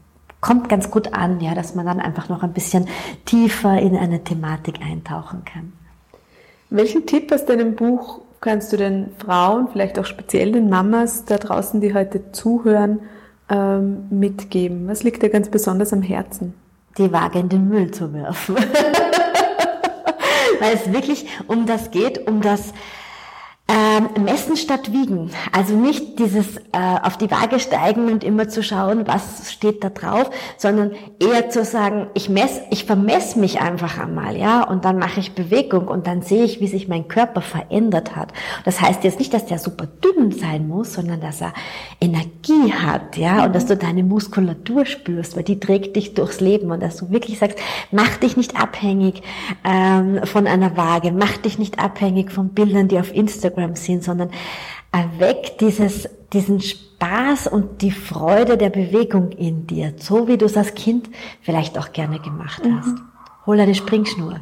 kommt 0.43 0.69
ganz 0.69 0.91
gut 0.91 1.13
an, 1.13 1.39
ja, 1.39 1.55
dass 1.55 1.73
man 1.73 1.87
dann 1.87 2.01
einfach 2.01 2.29
noch 2.29 2.43
ein 2.43 2.53
bisschen 2.53 2.87
tiefer 3.25 3.79
in 3.79 3.95
eine 3.95 4.23
Thematik 4.23 4.81
eintauchen 4.81 5.43
kann. 5.45 5.73
Welchen 6.69 7.05
Tipp 7.05 7.31
aus 7.31 7.45
deinem 7.45 7.75
Buch 7.75 8.19
kannst 8.41 8.73
du 8.73 8.77
den 8.77 9.11
Frauen, 9.17 9.69
vielleicht 9.71 9.97
auch 9.97 10.05
speziell 10.05 10.51
den 10.51 10.69
Mamas 10.69 11.23
da 11.23 11.37
draußen, 11.37 11.79
die 11.79 11.93
heute 11.93 12.33
zuhören, 12.33 12.99
ähm, 13.49 14.07
mitgeben? 14.09 14.87
Was 14.87 15.03
liegt 15.03 15.23
dir 15.23 15.29
ganz 15.29 15.49
besonders 15.49 15.93
am 15.93 16.01
Herzen? 16.01 16.53
Die 16.97 17.13
Waage 17.13 17.39
in 17.39 17.47
den 17.47 17.69
Müll 17.69 17.91
zu 17.91 18.13
werfen. 18.13 18.55
Weil 20.59 20.73
es 20.73 20.91
wirklich 20.91 21.25
um 21.47 21.65
das 21.65 21.89
geht, 21.89 22.27
um 22.27 22.41
das 22.41 22.73
ähm, 23.97 24.23
messen 24.23 24.55
statt 24.55 24.91
wiegen. 24.91 25.31
Also 25.51 25.75
nicht 25.75 26.19
dieses 26.19 26.57
äh, 26.57 26.61
auf 27.01 27.17
die 27.17 27.29
Waage 27.29 27.59
steigen 27.59 28.11
und 28.11 28.23
immer 28.23 28.47
zu 28.47 28.63
schauen, 28.63 29.07
was 29.07 29.51
steht 29.51 29.83
da 29.83 29.89
drauf, 29.89 30.29
sondern 30.57 30.91
eher 31.19 31.49
zu 31.49 31.63
sagen, 31.63 32.07
ich 32.13 32.29
mess, 32.29 32.61
ich 32.69 32.85
vermesse 32.85 33.39
mich 33.39 33.59
einfach 33.61 33.99
einmal, 33.99 34.37
ja, 34.37 34.63
und 34.63 34.85
dann 34.85 34.97
mache 34.97 35.19
ich 35.19 35.33
Bewegung 35.33 35.87
und 35.87 36.07
dann 36.07 36.21
sehe 36.21 36.43
ich, 36.43 36.59
wie 36.59 36.67
sich 36.67 36.87
mein 36.87 37.07
Körper 37.07 37.41
verändert 37.41 38.15
hat. 38.15 38.33
Das 38.65 38.81
heißt 38.81 39.03
jetzt 39.03 39.19
nicht, 39.19 39.33
dass 39.33 39.45
der 39.45 39.59
super 39.59 39.87
dünn 39.87 40.31
sein 40.31 40.67
muss, 40.67 40.93
sondern 40.93 41.21
dass 41.21 41.41
er 41.41 41.53
Energie 42.01 42.73
hat, 42.73 43.17
ja, 43.17 43.45
und 43.45 43.55
dass 43.55 43.65
du 43.65 43.77
deine 43.77 44.03
Muskulatur 44.03 44.85
spürst, 44.85 45.35
weil 45.35 45.43
die 45.43 45.59
trägt 45.59 45.95
dich 45.95 46.13
durchs 46.13 46.39
Leben 46.39 46.71
und 46.71 46.81
dass 46.81 46.97
du 46.97 47.09
wirklich 47.11 47.39
sagst, 47.39 47.57
mach 47.91 48.17
dich 48.17 48.37
nicht 48.37 48.59
abhängig 48.59 49.21
ähm, 49.63 50.21
von 50.25 50.47
einer 50.47 50.75
Waage, 50.77 51.11
mach 51.11 51.37
dich 51.37 51.59
nicht 51.59 51.79
abhängig 51.79 52.31
von 52.31 52.49
Bildern, 52.49 52.87
die 52.87 52.99
auf 52.99 53.13
Instagram 53.13 53.75
sind, 53.83 54.03
sondern 54.03 54.31
erweck 54.91 55.57
dieses, 55.59 56.09
diesen 56.31 56.61
Spaß 56.61 57.47
und 57.47 57.81
die 57.81 57.91
Freude 57.91 58.57
der 58.57 58.69
Bewegung 58.69 59.31
in 59.31 59.67
dir, 59.67 59.93
so 59.97 60.27
wie 60.27 60.37
du 60.37 60.45
es 60.45 60.55
als 60.55 60.73
Kind 60.75 61.09
vielleicht 61.41 61.77
auch 61.77 61.91
gerne 61.91 62.19
gemacht 62.19 62.63
mhm. 62.63 62.77
hast. 62.77 62.87
Mhm. 62.87 63.01
Hol 63.45 63.59
eine 63.59 63.75
Springschnur. 63.75 64.39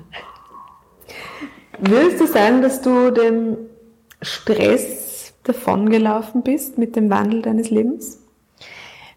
Würdest 1.80 2.22
du 2.22 2.28
sagen, 2.28 2.62
dass 2.62 2.82
du 2.82 3.12
dem 3.12 3.58
Stress 4.22 5.34
davongelaufen 5.44 6.44
bist 6.44 6.78
mit 6.78 6.96
dem 6.96 7.10
Wandel 7.10 7.42
deines 7.42 7.72
Lebens? 7.72 8.20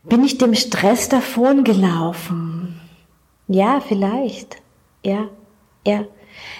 Bin 0.04 0.24
ich 0.24 0.38
dem 0.38 0.54
Stress 0.54 1.08
davongelaufen? 1.08 2.80
Ja, 3.48 3.80
vielleicht. 3.80 4.56
Ja, 5.04 5.28
ja. 5.86 6.04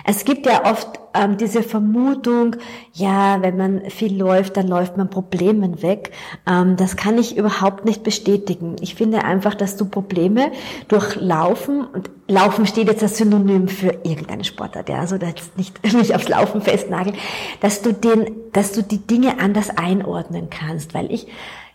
Es 0.05 0.25
gibt 0.25 0.47
ja 0.47 0.71
oft 0.71 1.01
ähm, 1.15 1.37
diese 1.39 1.63
Vermutung, 1.63 2.57
ja, 2.93 3.41
wenn 3.41 3.57
man 3.57 3.91
viel 3.91 4.17
läuft, 4.17 4.57
dann 4.57 4.69
läuft 4.69 4.97
man 4.97 5.09
Problemen 5.09 5.81
weg. 5.83 6.11
Ähm, 6.47 6.77
das 6.77 6.97
kann 6.97 7.17
ich 7.17 7.37
überhaupt 7.37 7.85
nicht 7.85 8.03
bestätigen. 8.03 8.77
Ich 8.81 8.95
finde 8.95 9.25
einfach, 9.25 9.55
dass 9.55 9.77
du 9.77 9.87
Probleme 9.87 10.53
durch 10.89 11.17
Laufen, 11.17 11.87
und 11.87 12.11
Laufen 12.29 12.67
steht 12.67 12.89
jetzt 12.89 13.03
als 13.03 13.17
Synonym 13.17 13.69
für 13.69 13.99
irgendeine 14.03 14.45
Sportart, 14.45 14.89
ja, 14.89 14.99
also 15.01 15.17
das 15.17 15.35
nicht 15.57 15.81
mich 15.95 16.15
aufs 16.15 16.29
Laufen 16.29 16.61
festnageln, 16.61 17.17
dass 17.61 17.81
du 17.81 17.93
den, 17.93 18.31
dass 18.53 18.73
du 18.73 18.83
die 18.83 18.99
Dinge 18.99 19.39
anders 19.39 19.71
einordnen 19.71 20.51
kannst, 20.51 20.95
weil 20.95 21.11
ich 21.11 21.29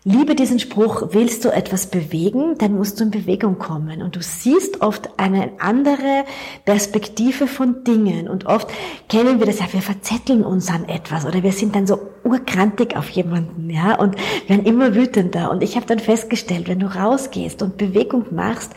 liebe 0.09 0.33
diesen 0.33 0.59
Spruch, 0.59 1.09
willst 1.11 1.45
du 1.45 1.49
etwas 1.49 1.87
bewegen, 1.87 2.57
dann 2.57 2.75
musst 2.75 2.99
du 2.99 3.03
in 3.03 3.11
Bewegung 3.11 3.59
kommen. 3.59 4.01
Und 4.01 4.15
du 4.15 4.21
siehst 4.21 4.81
oft 4.81 5.09
eine 5.17 5.51
andere 5.59 6.25
Perspektive 6.65 7.45
von 7.45 7.83
Dingen. 7.83 8.27
Und 8.27 8.47
oft 8.47 8.67
kennen 9.07 9.39
wir 9.39 9.45
das 9.45 9.59
ja, 9.59 9.71
wir 9.71 9.83
verzetteln 9.83 10.43
uns 10.43 10.69
an 10.69 10.89
etwas 10.89 11.25
oder 11.25 11.43
wir 11.43 11.51
sind 11.51 11.75
dann 11.75 11.85
so 11.85 11.99
urkrantig 12.23 12.97
auf 12.97 13.09
jemanden, 13.09 13.69
ja, 13.69 13.95
und 13.99 14.15
werden 14.47 14.65
immer 14.65 14.95
wütender. 14.95 15.51
Und 15.51 15.61
ich 15.61 15.75
habe 15.75 15.85
dann 15.85 15.99
festgestellt, 15.99 16.67
wenn 16.67 16.79
du 16.79 16.87
rausgehst 16.87 17.61
und 17.61 17.77
Bewegung 17.77 18.25
machst, 18.31 18.73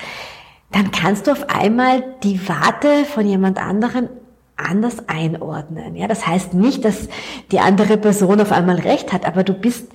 dann 0.71 0.91
kannst 0.91 1.27
du 1.27 1.33
auf 1.33 1.49
einmal 1.49 2.05
die 2.23 2.47
Warte 2.47 3.05
von 3.07 3.27
jemand 3.27 3.59
anderen 3.59 4.11
anders 4.57 5.09
einordnen. 5.09 5.97
Ja, 5.97 6.09
das 6.09 6.27
heißt 6.27 6.55
nicht, 6.55 6.85
dass 6.85 7.09
die 7.51 7.61
andere 7.61 7.97
Person 7.97 8.41
auf 8.41 8.53
einmal 8.53 8.77
recht 8.77 9.13
hat, 9.13 9.27
aber 9.27 9.45
du 9.45 9.55
bist, 9.55 9.89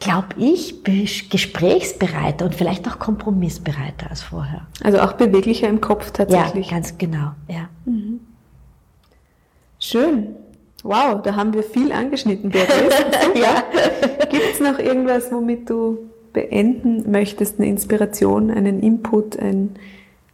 glaube 0.00 0.28
ich, 0.36 0.82
gesprächsbereiter 1.30 2.44
und 2.44 2.54
vielleicht 2.54 2.86
auch 2.88 2.98
kompromissbereiter 2.98 4.10
als 4.10 4.22
vorher. 4.22 4.66
Also 4.82 5.00
auch 5.00 5.14
beweglicher 5.14 5.68
im 5.68 5.80
Kopf 5.80 6.10
tatsächlich. 6.10 6.70
Ja, 6.70 6.76
ganz 6.76 6.98
genau. 6.98 7.32
Ja. 7.48 7.68
Mhm. 7.84 8.20
Schön. 9.78 10.36
Wow, 10.82 11.22
da 11.22 11.34
haben 11.34 11.54
wir 11.54 11.62
viel 11.62 11.92
angeschnitten, 11.92 12.50
Beatrice. 12.50 13.04
ja. 13.34 13.64
Gibt 14.30 14.44
es 14.52 14.60
noch 14.60 14.78
irgendwas, 14.78 15.32
womit 15.32 15.70
du 15.70 15.98
beenden 16.34 17.10
möchtest, 17.10 17.58
eine 17.58 17.68
Inspiration, 17.68 18.50
einen 18.50 18.80
Input, 18.80 19.38
ein, 19.38 19.76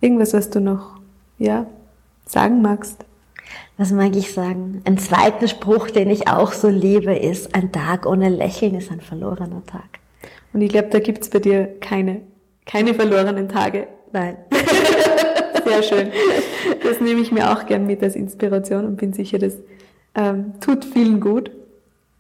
irgendwas, 0.00 0.32
was 0.32 0.50
du 0.50 0.60
noch 0.60 0.98
ja, 1.38 1.66
sagen 2.26 2.62
magst? 2.62 3.04
Was 3.80 3.92
mag 3.92 4.14
ich 4.14 4.34
sagen? 4.34 4.82
Ein 4.84 4.98
zweiter 4.98 5.48
Spruch, 5.48 5.88
den 5.88 6.10
ich 6.10 6.28
auch 6.28 6.52
so 6.52 6.68
liebe, 6.68 7.14
ist, 7.14 7.54
ein 7.54 7.72
Tag 7.72 8.04
ohne 8.04 8.28
Lächeln 8.28 8.74
ist 8.74 8.90
ein 8.90 9.00
verlorener 9.00 9.62
Tag. 9.64 10.00
Und 10.52 10.60
ich 10.60 10.68
glaube, 10.68 10.88
da 10.90 10.98
gibt 10.98 11.22
es 11.22 11.30
bei 11.30 11.38
dir 11.38 11.66
keine, 11.80 12.20
keine 12.66 12.92
verlorenen 12.92 13.48
Tage. 13.48 13.86
Nein. 14.12 14.36
Sehr 15.64 15.82
schön. 15.82 16.10
Das 16.82 17.00
nehme 17.00 17.22
ich 17.22 17.32
mir 17.32 17.50
auch 17.50 17.64
gern 17.64 17.86
mit 17.86 18.02
als 18.02 18.16
Inspiration 18.16 18.84
und 18.84 18.96
bin 18.96 19.14
sicher, 19.14 19.38
das 19.38 19.54
ähm, 20.14 20.52
tut 20.60 20.84
vielen 20.84 21.18
gut. 21.18 21.50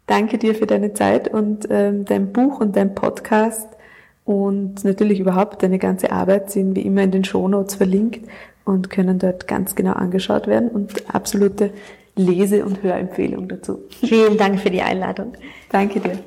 Danke 0.06 0.38
dir 0.38 0.54
für 0.54 0.66
deine 0.66 0.94
Zeit 0.94 1.28
und 1.28 1.68
ähm, 1.68 2.06
dein 2.06 2.32
Buch 2.32 2.60
und 2.60 2.74
dein 2.74 2.94
Podcast 2.94 3.68
und 4.24 4.82
natürlich 4.84 5.20
überhaupt 5.20 5.62
deine 5.62 5.78
ganze 5.78 6.10
Arbeit 6.10 6.50
sind 6.50 6.74
wie 6.74 6.86
immer 6.86 7.02
in 7.02 7.10
den 7.10 7.24
Shownotes 7.24 7.74
verlinkt 7.74 8.26
und 8.64 8.90
können 8.90 9.18
dort 9.18 9.46
ganz 9.46 9.74
genau 9.74 9.92
angeschaut 9.92 10.46
werden 10.46 10.68
und 10.68 11.14
absolute 11.14 11.70
Lese- 12.16 12.64
und 12.64 12.82
Hörempfehlung 12.82 13.48
dazu. 13.48 13.80
Vielen 14.00 14.36
Dank 14.36 14.60
für 14.60 14.70
die 14.70 14.82
Einladung. 14.82 15.32
Danke 15.70 16.00
dir. 16.00 16.18